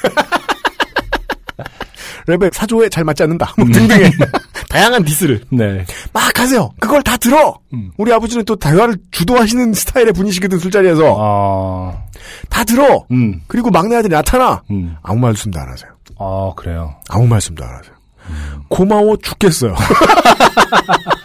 [2.26, 3.52] 랩에 사조에 잘 맞지 않는다.
[3.58, 3.64] 음.
[3.64, 4.10] 뭐 등등의
[4.68, 5.84] 다양한 디스를 네.
[6.12, 6.70] 막 하세요.
[6.80, 7.56] 그걸 다 들어.
[7.72, 7.92] 음.
[7.98, 12.02] 우리 아버지는 또 대화를 주도하시는 스타일의 분이시거든 술자리에서 아.
[12.50, 13.04] 다 들어.
[13.12, 13.42] 음.
[13.46, 14.62] 그리고 막내 아들이 나타나.
[14.70, 14.96] 음.
[15.02, 15.90] 아무 말씀도 안 하세요.
[16.18, 16.96] 아 그래요.
[17.08, 17.95] 아무 말씀도 안 하세요.
[18.28, 18.62] 음.
[18.68, 19.74] 고마워 죽겠어요.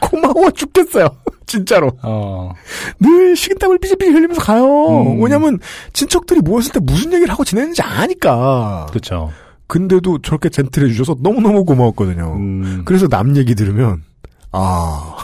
[0.00, 1.08] 고마워 죽겠어요.
[1.46, 1.90] 진짜로.
[2.02, 2.52] 어.
[3.00, 5.02] 늘 식은땀을 삐질삐질 흘리면서 가요.
[5.02, 5.22] 음.
[5.22, 5.58] 왜냐면
[5.92, 8.86] 친척들이 모였을 때 무슨 얘기를 하고 지내는지 아니까.
[8.90, 9.32] 그렇죠.
[9.66, 12.34] 근데도 저렇게 젠틀해 주셔서 너무너무 고마웠거든요.
[12.36, 12.82] 음.
[12.84, 14.02] 그래서 남 얘기 들으면
[14.52, 15.16] 아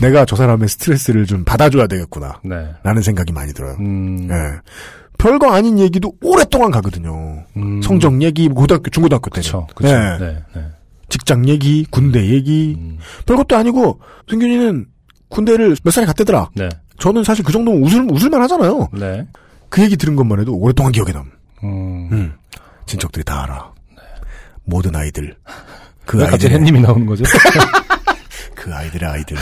[0.00, 2.40] 내가 저 사람의 스트레스를 좀 받아줘야 되겠구나.
[2.44, 2.68] 네.
[2.82, 3.76] 라는 생각이 많이 들어요.
[3.80, 4.28] 음.
[4.30, 4.60] 예.
[5.18, 7.44] 별거 아닌 얘기도 오랫동안 가거든요.
[7.56, 7.82] 음.
[7.82, 9.30] 성적 얘기, 고등학교, 중고등학교.
[9.30, 9.66] 그렇죠.
[9.74, 9.94] 그렇죠.
[9.96, 10.18] 네.
[10.18, 10.44] 네.
[10.54, 10.66] 네.
[11.08, 12.76] 직장 얘기, 군대 얘기.
[12.78, 12.98] 음.
[13.26, 14.86] 별것도 아니고, 승균이는
[15.28, 16.50] 군대를 몇 살에 갔대더라.
[16.54, 16.68] 네.
[16.98, 18.88] 저는 사실 그 정도면 웃을, 웃을만 하잖아요.
[18.92, 19.26] 네.
[19.68, 21.30] 그 얘기 들은 것만 해도 오랫동안 기억에 남.
[21.64, 22.08] 음.
[22.12, 22.32] 음.
[22.86, 23.72] 친척들이 다 알아.
[24.64, 25.34] 모든 아이들.
[26.04, 27.24] 그 갑자기 아이들의, 햇님이 나오는 거죠?
[28.54, 29.36] 그 아이들의 아이들.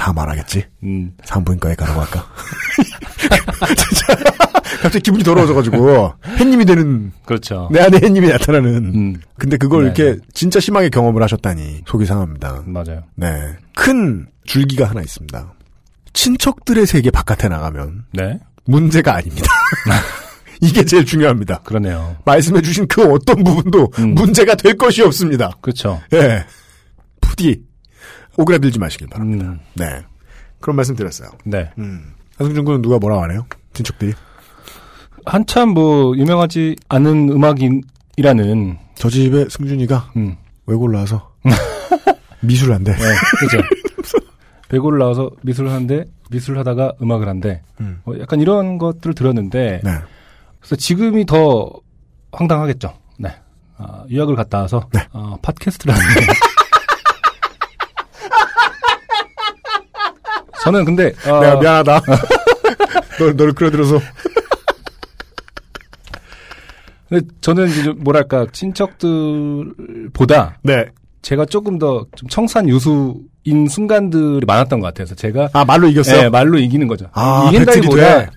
[0.00, 0.64] 다 말하겠지?
[0.82, 1.12] 음.
[1.24, 2.26] 산부인과에 가라고 할까?
[3.76, 4.16] 진짜.
[4.80, 7.68] 갑자기 기분이 더러워져가지고, 햇님이 되는, 그렇죠.
[7.70, 8.94] 내 안에 햇님이 나타나는.
[8.94, 9.20] 음.
[9.36, 12.62] 근데 그걸 네, 이렇게 진짜 심하게 경험을 하셨다니, 속이 상합니다.
[12.64, 13.02] 맞아요.
[13.14, 13.58] 네.
[13.74, 15.52] 큰 줄기가 하나 있습니다.
[16.14, 18.40] 친척들의 세계 바깥에 나가면 네.
[18.64, 19.48] 문제가 아닙니다.
[20.62, 21.58] 이게 제일 중요합니다.
[21.58, 22.16] 그러네요.
[22.24, 24.14] 말씀해주신 그 어떤 부분도 음.
[24.14, 25.50] 문제가 될 것이 없습니다.
[25.60, 26.00] 그렇죠.
[26.14, 26.46] 예.
[27.20, 27.62] 부디
[28.36, 29.46] 오그라들지 마시길 바랍니다.
[29.46, 29.60] 음.
[29.74, 30.02] 네.
[30.60, 31.30] 그런 말씀 드렸어요.
[31.44, 31.70] 네.
[31.78, 32.12] 음.
[32.36, 33.46] 한승준 군은 누가 뭐라고 하네요?
[33.72, 34.14] 친척들이.
[35.26, 40.36] 한참 뭐 유명하지 않은 음악인이라는 저 집에 승준이가 음.
[40.66, 41.32] 외골 나와서
[42.40, 42.92] 미술 한대.
[42.92, 43.04] 네,
[43.40, 43.58] 그죠.
[44.68, 47.62] 배고를 나와서 미술을 하는데 미술을 하다가 음악을 한대.
[47.80, 48.00] 음.
[48.04, 49.90] 어, 약간 이런 것들을 들었는데 네.
[50.60, 51.70] 그래서 지금이 더
[52.32, 52.94] 황당하겠죠.
[53.18, 53.34] 네.
[53.76, 55.00] 아, 유학을 갔다 와서 네.
[55.12, 56.32] 어, 팟캐스트를 하는데
[60.64, 62.00] 저는 근데 어, 내가 미안하다.
[63.18, 64.00] 널, 널 끌어들여서.
[67.08, 70.86] 근데 저는 이제 좀 뭐랄까 친척들보다 네.
[71.22, 76.22] 제가 조금 더 좀 청산 유수인 순간들이 많았던 것 같아서 제가 아, 말로 이겼어요?
[76.22, 77.06] 네, 말로 이기는 거죠.
[77.12, 78.30] 아, 이긴다기보다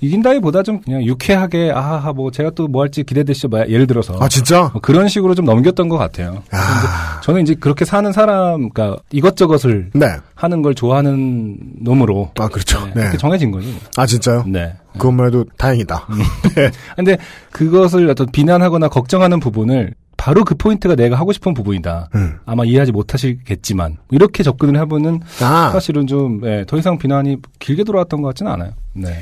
[0.00, 0.06] 이?
[0.06, 3.48] 이긴다기보다 좀 그냥 유쾌하게 아하 뭐 제가 또 뭐 할지 기대되시죠.
[3.48, 4.70] 뭐 예를 들어서 아, 진짜?
[4.72, 6.42] 뭐 그런 식으로 좀 넘겼던 것 같아요.
[6.52, 10.06] 아, 저는 이제 그렇게 사는 사람, 그러니까 이것저것을 네.
[10.34, 12.78] 하는 걸 좋아하는 놈으로 아, 그렇죠.
[12.86, 13.00] 네, 네.
[13.00, 13.68] 그렇게 정해진 거죠.
[13.68, 13.78] 뭐.
[13.96, 14.44] 아, 진짜요?
[14.46, 14.74] 네.
[14.92, 16.06] 그것만 해도 다행이다.
[16.96, 17.16] 근데
[17.52, 22.10] 그것을 어떤 비난하거나 걱정하는 부분을 바로 그 포인트가 내가 하고 싶은 부분이다.
[22.14, 22.38] 음.
[22.44, 28.52] 아마 이해하지 못하시겠지만 이렇게 접근을 해보는 아, 사실은 좀더 이상 비난이 길게 돌아왔던 것 같지는
[28.52, 28.72] 않아요.
[28.92, 29.14] 네.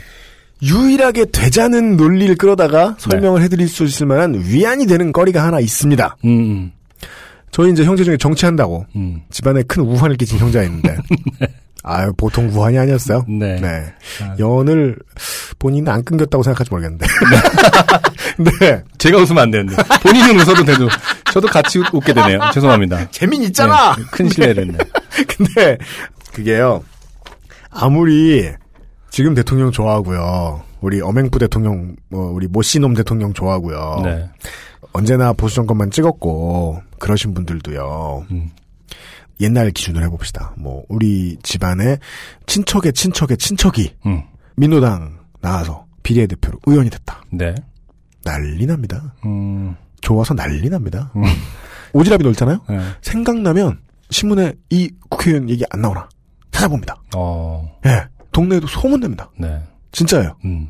[0.63, 6.17] 유일하게 되자는 논리를 끌어다가 설명을 해드릴 수 있을 만한 위안이 되는 거리가 하나 있습니다.
[6.25, 6.73] 음,
[7.51, 10.97] 저희 이제 형제 중에 정치한다고 음, 집안에 큰 우환을 끼친 형제가 있는데.
[11.85, 13.25] 아유, 보통 우환이 아니었어요.
[13.29, 13.59] 네.
[13.61, 13.69] 네.
[14.23, 14.97] 아, 연을
[15.59, 17.07] 본인은 안 끊겼다고 생각할지 모르겠는데.
[18.61, 18.83] 네.
[18.99, 20.89] 제가 웃으면 안 되는데 본인은 웃어도 되죠.
[21.33, 22.41] 저도 같이 웃- 웃게 되네요.
[22.53, 23.09] 죄송합니다.
[23.13, 23.95] 재민 있잖아!
[23.97, 24.79] 네, 큰 실례를 했네.
[25.29, 25.79] 근데,
[26.35, 26.83] 그게요.
[27.71, 28.51] 아무리
[29.11, 30.63] 지금 대통령 좋아하고요.
[30.81, 34.01] 우리 어맹부 대통령, 뭐, 우리 모씨놈 대통령 좋아하고요.
[34.05, 34.31] 네.
[34.93, 38.27] 언제나 보수 정권만 찍었고, 그러신 분들도요.
[38.31, 38.51] 음.
[39.41, 40.55] 옛날 기준으로 해봅시다.
[40.57, 41.99] 뭐, 우리 집안에
[42.47, 44.23] 친척의 친척의 친척이 음.
[44.57, 47.23] 민노당 나와서 비례대표로 의원이 됐다.
[47.33, 47.55] 네.
[48.25, 49.15] 난리 납니다.
[49.25, 49.75] 음.
[50.01, 51.11] 좋아서 난리 납니다.
[51.17, 51.23] 음.
[51.93, 52.61] 오지랖이 넓잖아요?
[52.69, 52.81] 네.
[53.03, 53.81] 생각나면
[54.11, 56.09] 신문에 이 국회의원 얘기 안 나오나
[56.51, 56.97] 찾아봅니다.
[57.17, 57.79] 어.
[57.87, 58.05] 예.
[58.39, 59.31] 동네에도 소문납니다.
[59.37, 59.59] 네.
[59.91, 60.37] 진짜예요.
[60.45, 60.69] 음.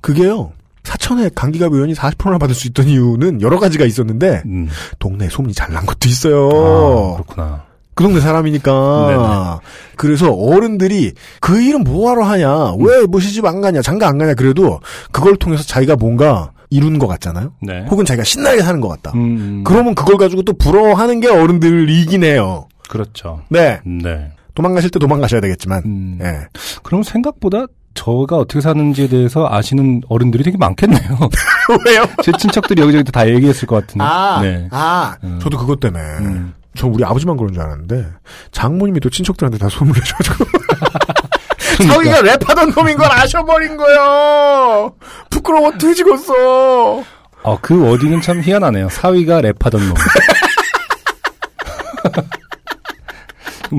[0.00, 0.52] 그게요.
[0.84, 4.68] 사천에 강기갑 의원이 40%나 받을 수 있던 이유는 여러 가지가 있었는데 음.
[5.00, 6.46] 동네에 소문이 잘 난 것도 있어요.
[6.48, 7.64] 아, 그렇구나.
[7.94, 9.60] 그 동네 사람이니까.
[9.96, 12.74] 그래서 어른들이 그 일은 뭐하러 하냐?
[12.74, 12.84] 음.
[12.86, 13.82] 왜뭐 시집 안 가냐?
[13.82, 14.34] 장가 안 가냐?
[14.34, 14.78] 그래도
[15.10, 17.52] 그걸 통해서 자기가 뭔가 이룬 것 같잖아요?
[17.62, 17.86] 네.
[17.90, 19.16] 혹은 자기가 신나게 사는 것 같다.
[19.16, 19.64] 음.
[19.64, 22.68] 그러면 그걸 가지고 또 부러워하는 게 어른들이긴 해요.
[22.88, 23.40] 그렇죠.
[23.48, 23.80] 네.
[23.84, 24.30] 네.
[24.54, 25.82] 도망가실 때 도망가셔야 되겠지만.
[25.84, 26.18] 음.
[26.22, 26.46] 예.
[26.82, 30.98] 그럼 생각보다 저가 어떻게 사는지에 대해서 아시는 어른들이 되게 많겠네요.
[31.86, 32.04] 왜요?
[32.22, 34.04] 제 친척들이 여기저기 다 얘기했을 것 같은데.
[34.04, 34.68] 아, 네.
[34.70, 35.38] 아, 음.
[35.40, 36.02] 저도 그것 때문에.
[36.20, 36.54] 음.
[36.76, 38.04] 저 우리 아버지만 그런 줄 알았는데,
[38.50, 40.44] 장모님이 또 친척들한테 다 소문을 내셔가지고.
[41.78, 41.94] 그러니까.
[41.94, 44.92] 사위가 랩하던 놈인 걸 아셔버린 거요
[45.30, 47.02] 부끄러워 뒤지겠어.
[47.42, 48.88] 어, 그 워딩은 참 희한하네요.
[48.88, 49.94] 사위가 랩하던 놈.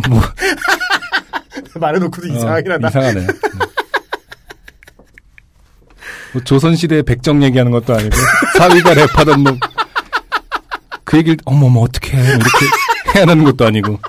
[0.10, 0.22] 뭐,
[1.80, 2.88] 말해놓고도 어, 이상하긴 하다.
[2.90, 3.20] 이상하네.
[3.22, 3.60] 음.
[6.34, 8.16] 뭐 조선시대 백정 얘기하는 것도 아니고,
[8.58, 9.60] 사위가 랩하던 놈.
[11.04, 12.18] 그 얘기를, 어머머, 어떡해.
[12.18, 12.66] 이렇게
[13.16, 14.00] 해야 하는 것도 아니고.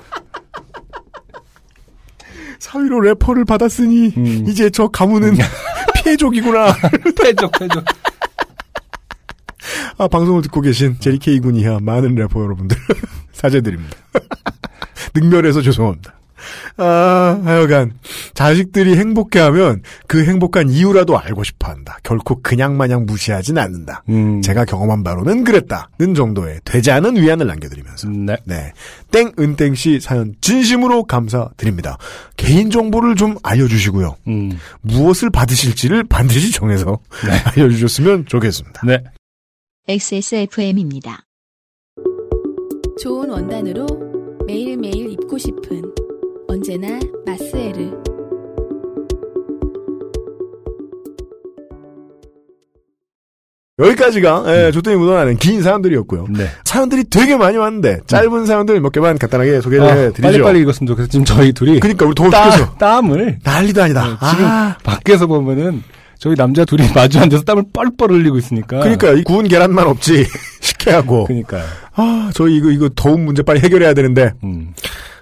[2.59, 4.45] 사위로 래퍼를 받았으니, 음.
[4.49, 5.37] 이제 저 가문은
[6.03, 6.75] 피해족이구나.
[7.23, 7.85] 패적, 패적.
[9.99, 12.77] 아, 방송을 듣고 계신 제리케이 군 이하 많은 래퍼 여러분들.
[13.33, 13.97] 사죄드립니다.
[15.17, 16.15] 능멸해서 죄송합니다.
[16.77, 17.95] 아, 하여간,
[18.35, 21.99] 자식들이 행복해하면 그 행복한 이유라도 알고 싶어 한다.
[22.03, 24.05] 결코 그냥 마냥 무시하진 않는다.
[24.11, 24.43] 음.
[24.43, 28.09] 제가 경험한 바로는 그랬다는 정도의 되지 않은 위안을 남겨드리면서.
[28.09, 28.37] 네.
[28.45, 28.73] 네.
[29.11, 31.97] 땡, 은땡 씨 사연 진심으로 감사드립니다.
[32.37, 34.17] 개인 정보를 좀 알려주시고요.
[34.29, 34.59] 음.
[34.83, 36.99] 무엇을 받으실지를 반드시 정해서
[37.57, 38.83] 알려주셨으면 좋겠습니다.
[38.87, 39.03] 네.
[39.89, 41.23] XSFM입니다.
[43.01, 44.16] 좋은 원단으로
[44.47, 45.83] 매일매일 입고 싶은
[46.49, 47.91] 언제나 마스에르.
[53.79, 56.27] 여기까지가 예, 조땡이 묻어나는 긴 사연들이었고요.
[56.31, 56.47] 네.
[56.65, 60.23] 사연들이 되게 많이 왔는데 짧은 사연들 몇 개만 간단하게 소개를 아, 해드리죠.
[60.23, 61.09] 빨리빨리 읽었으면 좋겠어.
[61.09, 62.75] 지금 저희 둘이 그러니까 우리 더워 따, 죽겠어.
[62.79, 64.03] 땀을 난리도 아니다.
[64.19, 65.83] 네, 지금 아, 밖에서 보면은
[66.19, 68.81] 저희 남자 둘이 마주 앉아서 땀을 뻘뻘 흘리고 있으니까.
[68.81, 70.27] 그러니까 이 구운 계란만 없지
[70.61, 71.25] 식혜 하고.
[71.25, 71.65] 그러니까요.
[71.95, 74.33] 아, 저희 이거 이거 더운 문제 빨리 해결해야 되는데.
[74.45, 74.73] 음.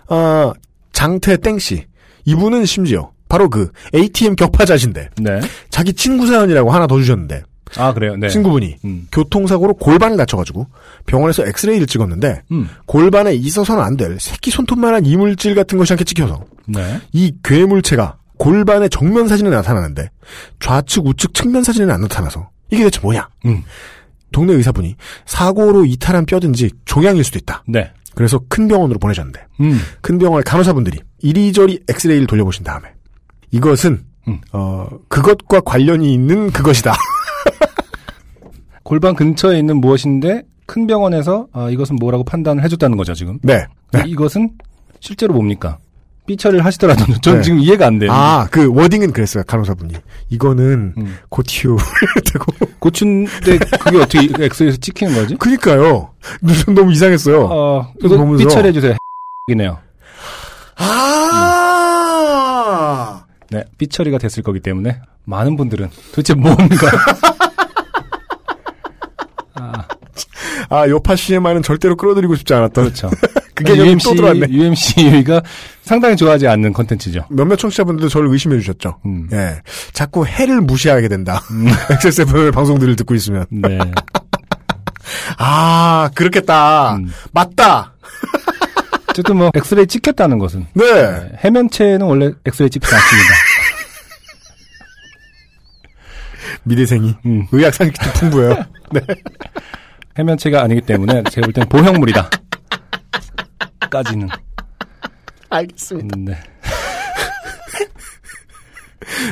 [0.09, 0.53] 아,
[0.93, 1.85] 장태 땡씨.
[2.27, 5.41] 이분은 심지어 바로 그 ATM 격파자신데 네.
[5.71, 7.43] 자기 친구 사연이라고 하나 더 주셨는데
[7.77, 8.17] 아 그래요.
[8.17, 8.29] 네.
[8.29, 9.09] 친구분이 음.
[9.13, 10.67] 교통사고로 골반을 다쳐가지고
[11.07, 12.69] 병원에서 엑스레이를 찍었는데 음.
[12.87, 17.01] 골반에 있어서는 안 될 새끼 손톱만한 이물질 같은 것이 함께 찍혀서 네.
[17.13, 20.11] 이 괴물체가 골반의 정면 사진에 나타나는데
[20.61, 23.29] 좌측 우측 측면 사진에는 안 나타나서 이게 대체 뭐냐?
[23.47, 23.63] 음.
[24.33, 24.97] 동네 의사분이
[25.27, 27.63] 사고로 이탈한 뼈든지 종양일 수도 있다.
[27.69, 27.93] 네.
[28.15, 29.79] 그래서 큰 병원으로 보내셨는데 음.
[30.01, 32.89] 큰 병원의 간호사분들이 이리저리 엑스레이를 돌려보신 다음에
[33.51, 34.41] 이것은 음.
[34.53, 36.95] 어 그것과 관련이 있는 그것이다.
[38.83, 43.39] 골반 근처에 있는 무엇인데 큰 병원에서 아, 이것은 뭐라고 판단을 해줬다는 거죠 지금.
[43.43, 43.67] 네.
[43.93, 44.03] 네.
[44.07, 44.53] 이것은
[45.01, 45.79] 실제로 뭡니까?
[46.27, 47.43] 삐처리를 하시더라도 전 네.
[47.43, 48.11] 지금 이해가 안 돼요.
[48.13, 49.45] 아, 그 워딩은 그랬어요.
[49.47, 49.95] 간호사분이.
[50.31, 51.19] 이거는 음.
[51.29, 51.77] 고티오
[52.33, 52.53] 되고.
[52.81, 55.37] 고추인데 그게 어떻게 엑스에서 찍히는 거지?
[55.37, 56.11] 그니까요.
[56.41, 57.45] 눈 너무 이상했어요.
[57.51, 58.97] 어, 그래서 이거 보면서- 삐처리 해 주세요.
[59.49, 59.79] 이네요.
[62.37, 63.25] 아.
[63.51, 66.65] 네, 삐처리가 됐을 거기 때문에 많은 분들은 도대체 뭔가
[70.71, 72.85] 아, 요파 CMI는 절대로 끌어들이고 싶지 않았던.
[72.85, 73.11] 그렇죠.
[73.55, 74.47] 그게 여기 또 들어왔네.
[74.51, 75.43] UMC가
[75.83, 77.27] 상당히 좋아하지 않는 컨텐츠죠.
[77.31, 78.99] 몇몇 청취자분들도 저를 의심해 주셨죠.
[79.07, 79.29] 음.
[79.33, 79.61] 예.
[79.93, 81.41] 자꾸 해를 무시하게 된다.
[81.91, 83.47] XSFM 방송들을 듣고 있으면.
[83.51, 83.79] 네.
[85.39, 86.97] 아, 그렇겠다.
[86.97, 87.13] 음.
[87.33, 87.95] 맞다.
[89.11, 90.85] 어쨌든 뭐 엑스레이 찍혔다는 것은 네.
[90.93, 93.29] 네, 해면체는 원래 엑스레이 찍지 않습니다.
[96.65, 97.15] 미대생이.
[97.27, 98.65] 음, 의학 상식도 풍부해요.
[98.93, 99.01] 네.
[100.19, 102.31] 해면체가 아니기 때문에 제가 볼 땐 보형물이다.
[103.95, 104.29] 까지는.
[105.51, 106.19] 알겠습니다.
[106.19, 106.35] 음, 네.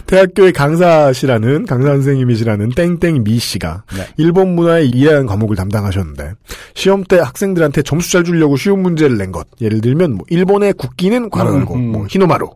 [0.06, 4.06] 대학교의 강사시라는 강사 선생님이시라는 땡땡 미 씨가 네.
[4.18, 6.34] 일본 문화의 이해하는 과목을 담당하셨는데
[6.74, 9.48] 시험 때 학생들한테 점수 잘 주려고 쉬운 문제를 낸 것.
[9.60, 11.93] 예를 들면 뭐 일본의 국기는 괄호 열고 음, 음.
[11.93, 12.51] 뭐 히노마루,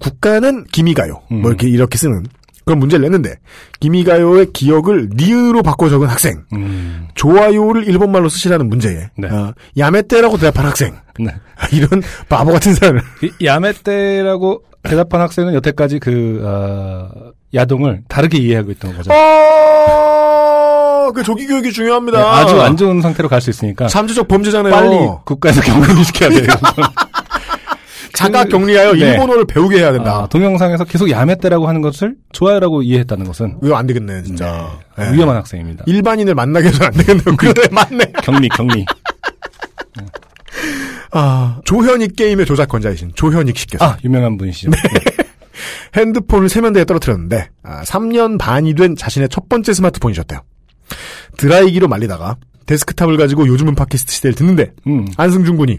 [0.00, 1.22] 국가는 기미가요.
[1.32, 1.40] 음.
[1.40, 2.24] 뭐 이렇게 이렇게 쓰는
[2.68, 3.36] 그런 문제를 냈는데
[3.80, 6.44] 기미가요의 기억을 니은으로 바꿔 적은 학생.
[6.52, 9.28] 음, 좋아요를 일본말로 쓰시라는 문제에 네.
[9.28, 10.94] 어, 야메떼라고 대답한 학생.
[11.18, 11.34] 네.
[11.72, 17.08] 이런 바보 같은 사람을 이 야메떼라고 대답한 학생은 여태까지 그 어,
[17.54, 19.10] 야동을 다르게 이해하고 있던 거죠.
[19.12, 22.18] 어, 그 조기 교육이 중요합니다.
[22.18, 24.72] 네, 아주 안 좋은 상태로 갈 수 있으니까 잠재적 범죄잖아요.
[24.74, 26.46] 빨리 국가에서 격리를 시켜야 돼요.
[28.18, 28.98] 자가 그- 격리하여 네.
[29.12, 30.22] 일본어를 배우게 해야 된다.
[30.24, 34.76] 아, 동영상에서 계속 야메떼라고 하는 것을 좋아요라고 이해했다는 것은 이거 안 되겠네, 진짜.
[34.98, 35.12] 네.
[35.12, 35.84] 위험한 학생입니다.
[35.86, 37.36] 일반인을 만나게 해서는 안 되겠네요.
[37.36, 38.12] 그래, 맞네.
[38.24, 38.84] 격리, 격리.
[41.12, 44.70] 아, 조현익 게임의 조작권자이신 조현익 씨께서 아, 유명한 분이시죠.
[44.70, 44.78] 네.
[45.96, 50.40] 핸드폰을 세면대에 떨어뜨렸는데, 아, 3년 반이 된 자신의 첫 번째 스마트폰이셨대요.
[51.36, 52.36] 드라이기로 말리다가
[52.68, 55.78] 데스크탑을 가지고 요즘은 팟캐스트 시대를 듣는데, 음, 안승준 군이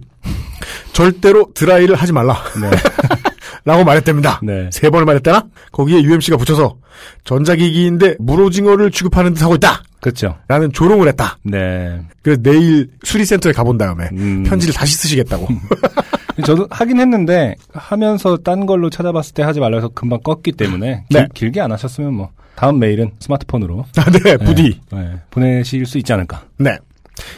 [0.91, 2.33] 절대로 드라이를 하지 말라.
[2.59, 2.69] 네.
[3.65, 4.39] 라고 말했답니다.
[4.43, 4.69] 네.
[4.71, 5.45] 세 번을 말했다나?
[5.71, 6.77] 거기에 UMC가 붙여서
[7.23, 9.83] 전자기기인데 물오징어를 취급하는 듯 하고 있다.
[10.01, 10.37] 그렇죠.
[10.47, 11.37] 라는 조롱을 했다.
[11.43, 12.01] 네.
[12.21, 14.43] 그래서 내일 수리센터에 가본 다음에 음.
[14.43, 15.47] 편지를 다시 쓰시겠다고.
[16.45, 21.19] 저도 하긴 했는데 하면서 딴 걸로 찾아봤을 때 하지 말라 해서 금방 껐기 때문에 네.
[21.19, 22.29] 길, 길게 안 하셨으면 뭐
[22.59, 24.81] 다음 메일은 스마트폰으로 아, 네, 부디.
[24.91, 26.43] 네, 네, 보내실 수 있지 않을까.
[26.57, 26.77] 네.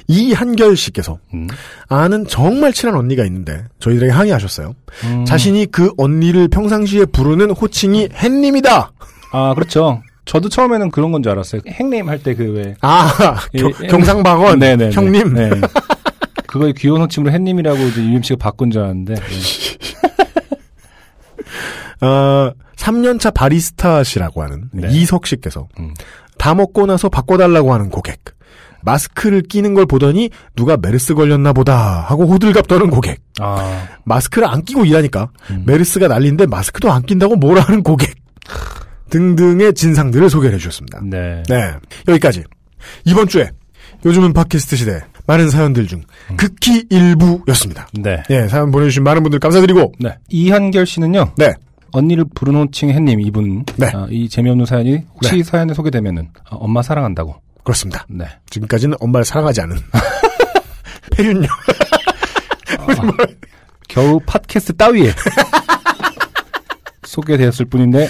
[0.07, 1.47] 이한결 씨께서 음.
[1.89, 4.73] 아는 정말 친한 언니가 있는데 저희들에게 항의하셨어요.
[5.03, 5.25] 음.
[5.25, 8.91] 자신이 그 언니를 평상시에 부르는 호칭이 햇님이다.
[9.31, 10.01] 아 그렇죠.
[10.25, 11.61] 저도 처음에는 그런 건 줄 알았어요.
[11.67, 13.87] 행님 할 때 그 왜 아, 예, 겨- 예.
[13.89, 14.91] 경상방언 네네네.
[14.91, 15.33] 형님.
[15.35, 15.49] 네.
[16.47, 19.21] 그거의 귀여운 호칭으로 햇님이라고 이제 유임 씨가 바꾼 줄 알았는데 네.
[22.07, 22.51] 어,
[22.81, 24.89] 3년차 바리스타시라고 하는 네.
[24.89, 25.93] 이석 씨께서 음.
[26.37, 28.19] 다 먹고 나서 바꿔달라고 하는 고객.
[28.83, 33.21] 마스크를 끼는 걸 보더니 누가 메르스 걸렸나 보다 하고 호들갑 떠는 고객.
[33.39, 35.63] 아 마스크를 안 끼고 일하니까 음.
[35.67, 38.15] 메르스가 난리인데 마스크도 안 낀다고 뭐라 하는 고객.
[39.11, 41.01] 등등의 진상들을 소개해 주셨습니다.
[41.03, 41.43] 네.
[41.47, 41.73] 네.
[42.07, 42.43] 여기까지.
[43.05, 43.51] 이번 주에
[44.03, 46.01] 요즘은 팟캐스트 시대 많은 사연들 중
[46.37, 47.87] 극히 일부였습니다.
[47.93, 48.23] 네.
[48.31, 50.17] 예, 사연 보내주신 많은 분들 감사드리고, 네.
[50.29, 51.33] 이한결 씨는요.
[51.37, 51.53] 네.
[51.93, 53.87] 언니를 부른 호칭 햇님 이분 네.
[53.93, 55.43] 아, 이 재미없는 사연이 혹시 네.
[55.43, 57.35] 사연에 소개되면은 아, 엄마 사랑한다고.
[57.63, 58.05] 그렇습니다.
[58.09, 58.25] 네.
[58.49, 59.77] 지금까지는 엄마를 사랑하지 않은.
[61.13, 61.47] 폐륜요.
[63.87, 65.13] 겨우 팟캐스트 따위에
[67.03, 68.09] 소개되었을 뿐인데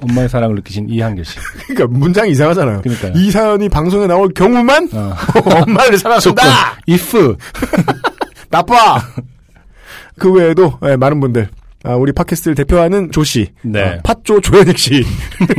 [0.00, 1.38] 엄마의 사랑을 느끼신 이한결 씨.
[1.66, 2.82] 그러니까 문장이 이상하잖아요.
[2.82, 3.12] 그러니까요.
[3.16, 5.14] 이 사연이 방송에 나올 경우만 어.
[5.66, 5.98] 엄마를.
[5.98, 6.76] 사랑한다.
[6.88, 7.36] if
[8.50, 9.00] 나빠.
[10.18, 11.48] 그 외에도 예, 많은 분들
[11.84, 13.82] 아, 우리 팟캐스트를 대표하는 조 씨, 네.
[13.82, 15.04] 어, 팟조 조현익 씨를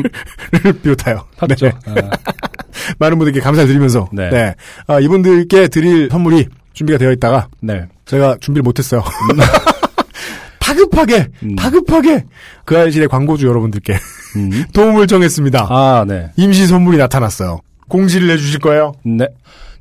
[0.82, 1.72] 비롯하여 팠죠.
[1.94, 2.10] 네,
[2.98, 4.30] 많은 분들께 감사드리면서 네.
[4.30, 4.56] 네.
[4.88, 7.88] 아, 이분들께 드릴 선물이 준비가 되어 있다가 네.
[8.06, 9.04] 제가 준비를 못했어요.
[10.60, 11.56] 다급하게 음.
[11.56, 12.26] 다급하게
[12.66, 13.94] 그 아이실의 광고주 여러분들께
[14.36, 14.66] 음.
[14.74, 15.68] 도움을 정했습니다.
[15.70, 16.32] 아, 네.
[16.38, 17.60] 임시 선물이 나타났어요.
[17.88, 18.94] 공지를 해주실 거예요?
[19.06, 19.28] 네.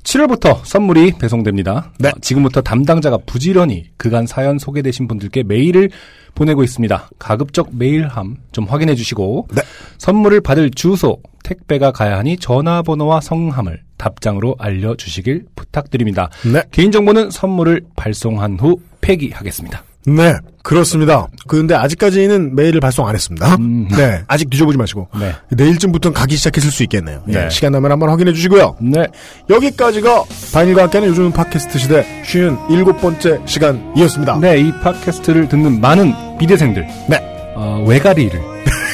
[0.05, 1.91] 7월부터 선물이 배송됩니다.
[1.99, 2.11] 네.
[2.11, 5.91] 아, 지금부터 담당자가 부지런히 그간 사연 소개되신 분들께 메일을
[6.35, 7.11] 보내고 있습니다.
[7.19, 9.63] 가급적 메일함 좀 확인해 주시고 네.
[9.99, 16.29] 선물을 받을 주소, 택배가 가야 하니 전화번호와 성함을 답장으로 알려주시길 부탁드립니다.
[16.53, 16.63] 네.
[16.71, 19.83] 개인정보는 선물을 발송한 후 폐기하겠습니다.
[20.07, 21.27] 네, 그렇습니다.
[21.47, 23.55] 그런데 아직까지는 메일을 발송 안 했습니다.
[23.57, 23.89] 음.
[23.89, 25.09] 네, 아직 뒤져보지 마시고.
[25.19, 25.33] 네.
[25.51, 27.23] 내일쯤부터는 가기 시작했을 수 있겠네요.
[27.29, 27.51] 예, 네.
[27.51, 28.77] 시간 나면 한번 확인해 주시고요.
[28.81, 29.07] 네.
[29.49, 34.39] 여기까지가 바인일과 함께하는 요즘 팟캐스트 시대 쉬운 일곱 번째 시간이었습니다.
[34.41, 36.87] 네, 이 팟캐스트를 듣는 많은 미대생들.
[37.09, 37.19] 네.
[37.57, 38.41] 어, 외가리를.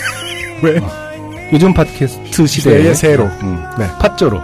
[0.63, 0.81] 왜?
[1.53, 3.25] 요즘 팟캐스트 시대의 새로.
[3.43, 3.87] 음, 네.
[3.99, 4.41] 팥조로.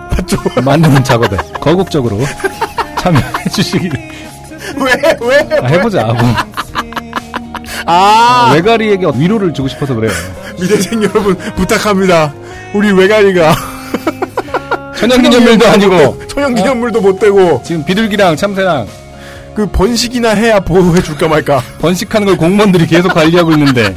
[0.65, 2.19] 만드는 작업에 거국적으로
[2.99, 3.91] 참여해 주시길
[4.77, 5.59] 왜, 왜?
[5.59, 6.05] 아, 해보자.
[6.13, 6.17] 뭐.
[7.87, 10.13] 아, 외가리에게 위로를 주고 싶어서 그래요.
[10.61, 12.33] 미대생 여러분 부탁합니다.
[12.75, 13.55] 우리 외가리가
[14.97, 18.87] 천연기념일도 아니고 천연기념물도 못 되고 지금 비둘기랑 참새랑
[19.55, 21.63] 그 번식이나 해야 보호해 줄까 말까.
[21.81, 23.95] 번식하는 걸 공무원들이 계속 관리하고 있는데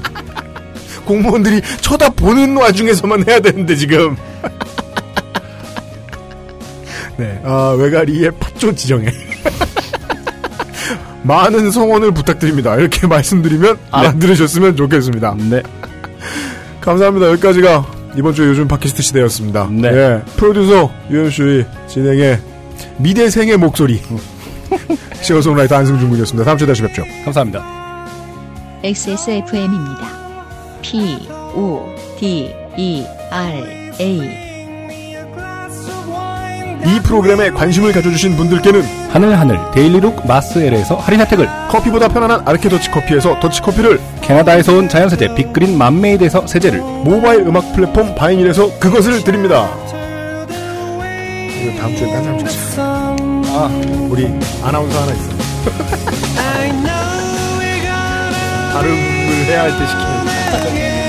[1.05, 4.15] 공무원들이 쳐다보는 와중에서만 해야 되는데 지금.
[7.17, 9.07] 네, 아, 외가리의 팥조 지정에
[11.23, 12.75] 많은 성원을 부탁드립니다.
[12.75, 15.35] 이렇게 말씀드리면 알아들으셨으면 좋겠습니다.
[15.49, 15.61] 네.
[16.81, 17.29] 감사합니다.
[17.31, 17.85] 여기까지가
[18.17, 19.67] 이번 주 요즘 팟캐스트 시대였습니다.
[19.71, 19.89] 네.
[19.89, 22.39] 예, 프로듀서 유현수의 진행의
[22.97, 24.01] 미대생의 목소리.
[25.21, 26.45] 싱어송라이터 안승준 군이었습니다.
[26.45, 27.03] 다음 주에 다시 뵙죠.
[27.25, 27.63] 감사합니다.
[28.83, 30.07] XSFM입니다.
[30.81, 31.85] P, O,
[32.19, 34.48] D, E, R, A.
[36.85, 42.89] 이 프로그램에 관심을 가져주신 분들께는 하늘하늘 daily look 마스엘에서 할인 혜택을 커피보다 편안한 아르케 더치
[42.91, 49.69] 커피에서 더치 커피를 캐나다에서 온 자연세제 빅그린 맘메이드에서 세제를 모바일 음악 플랫폼 바이닐에서 그것을 드립니다.
[51.61, 52.81] 이거 다음 주에 딴 사람 시키자.
[52.81, 53.69] 아,
[54.09, 54.27] 우리
[54.63, 55.29] 아나운서 하나 있어.
[58.73, 58.97] 발음을
[59.47, 60.99] 해야 할 때 시키는.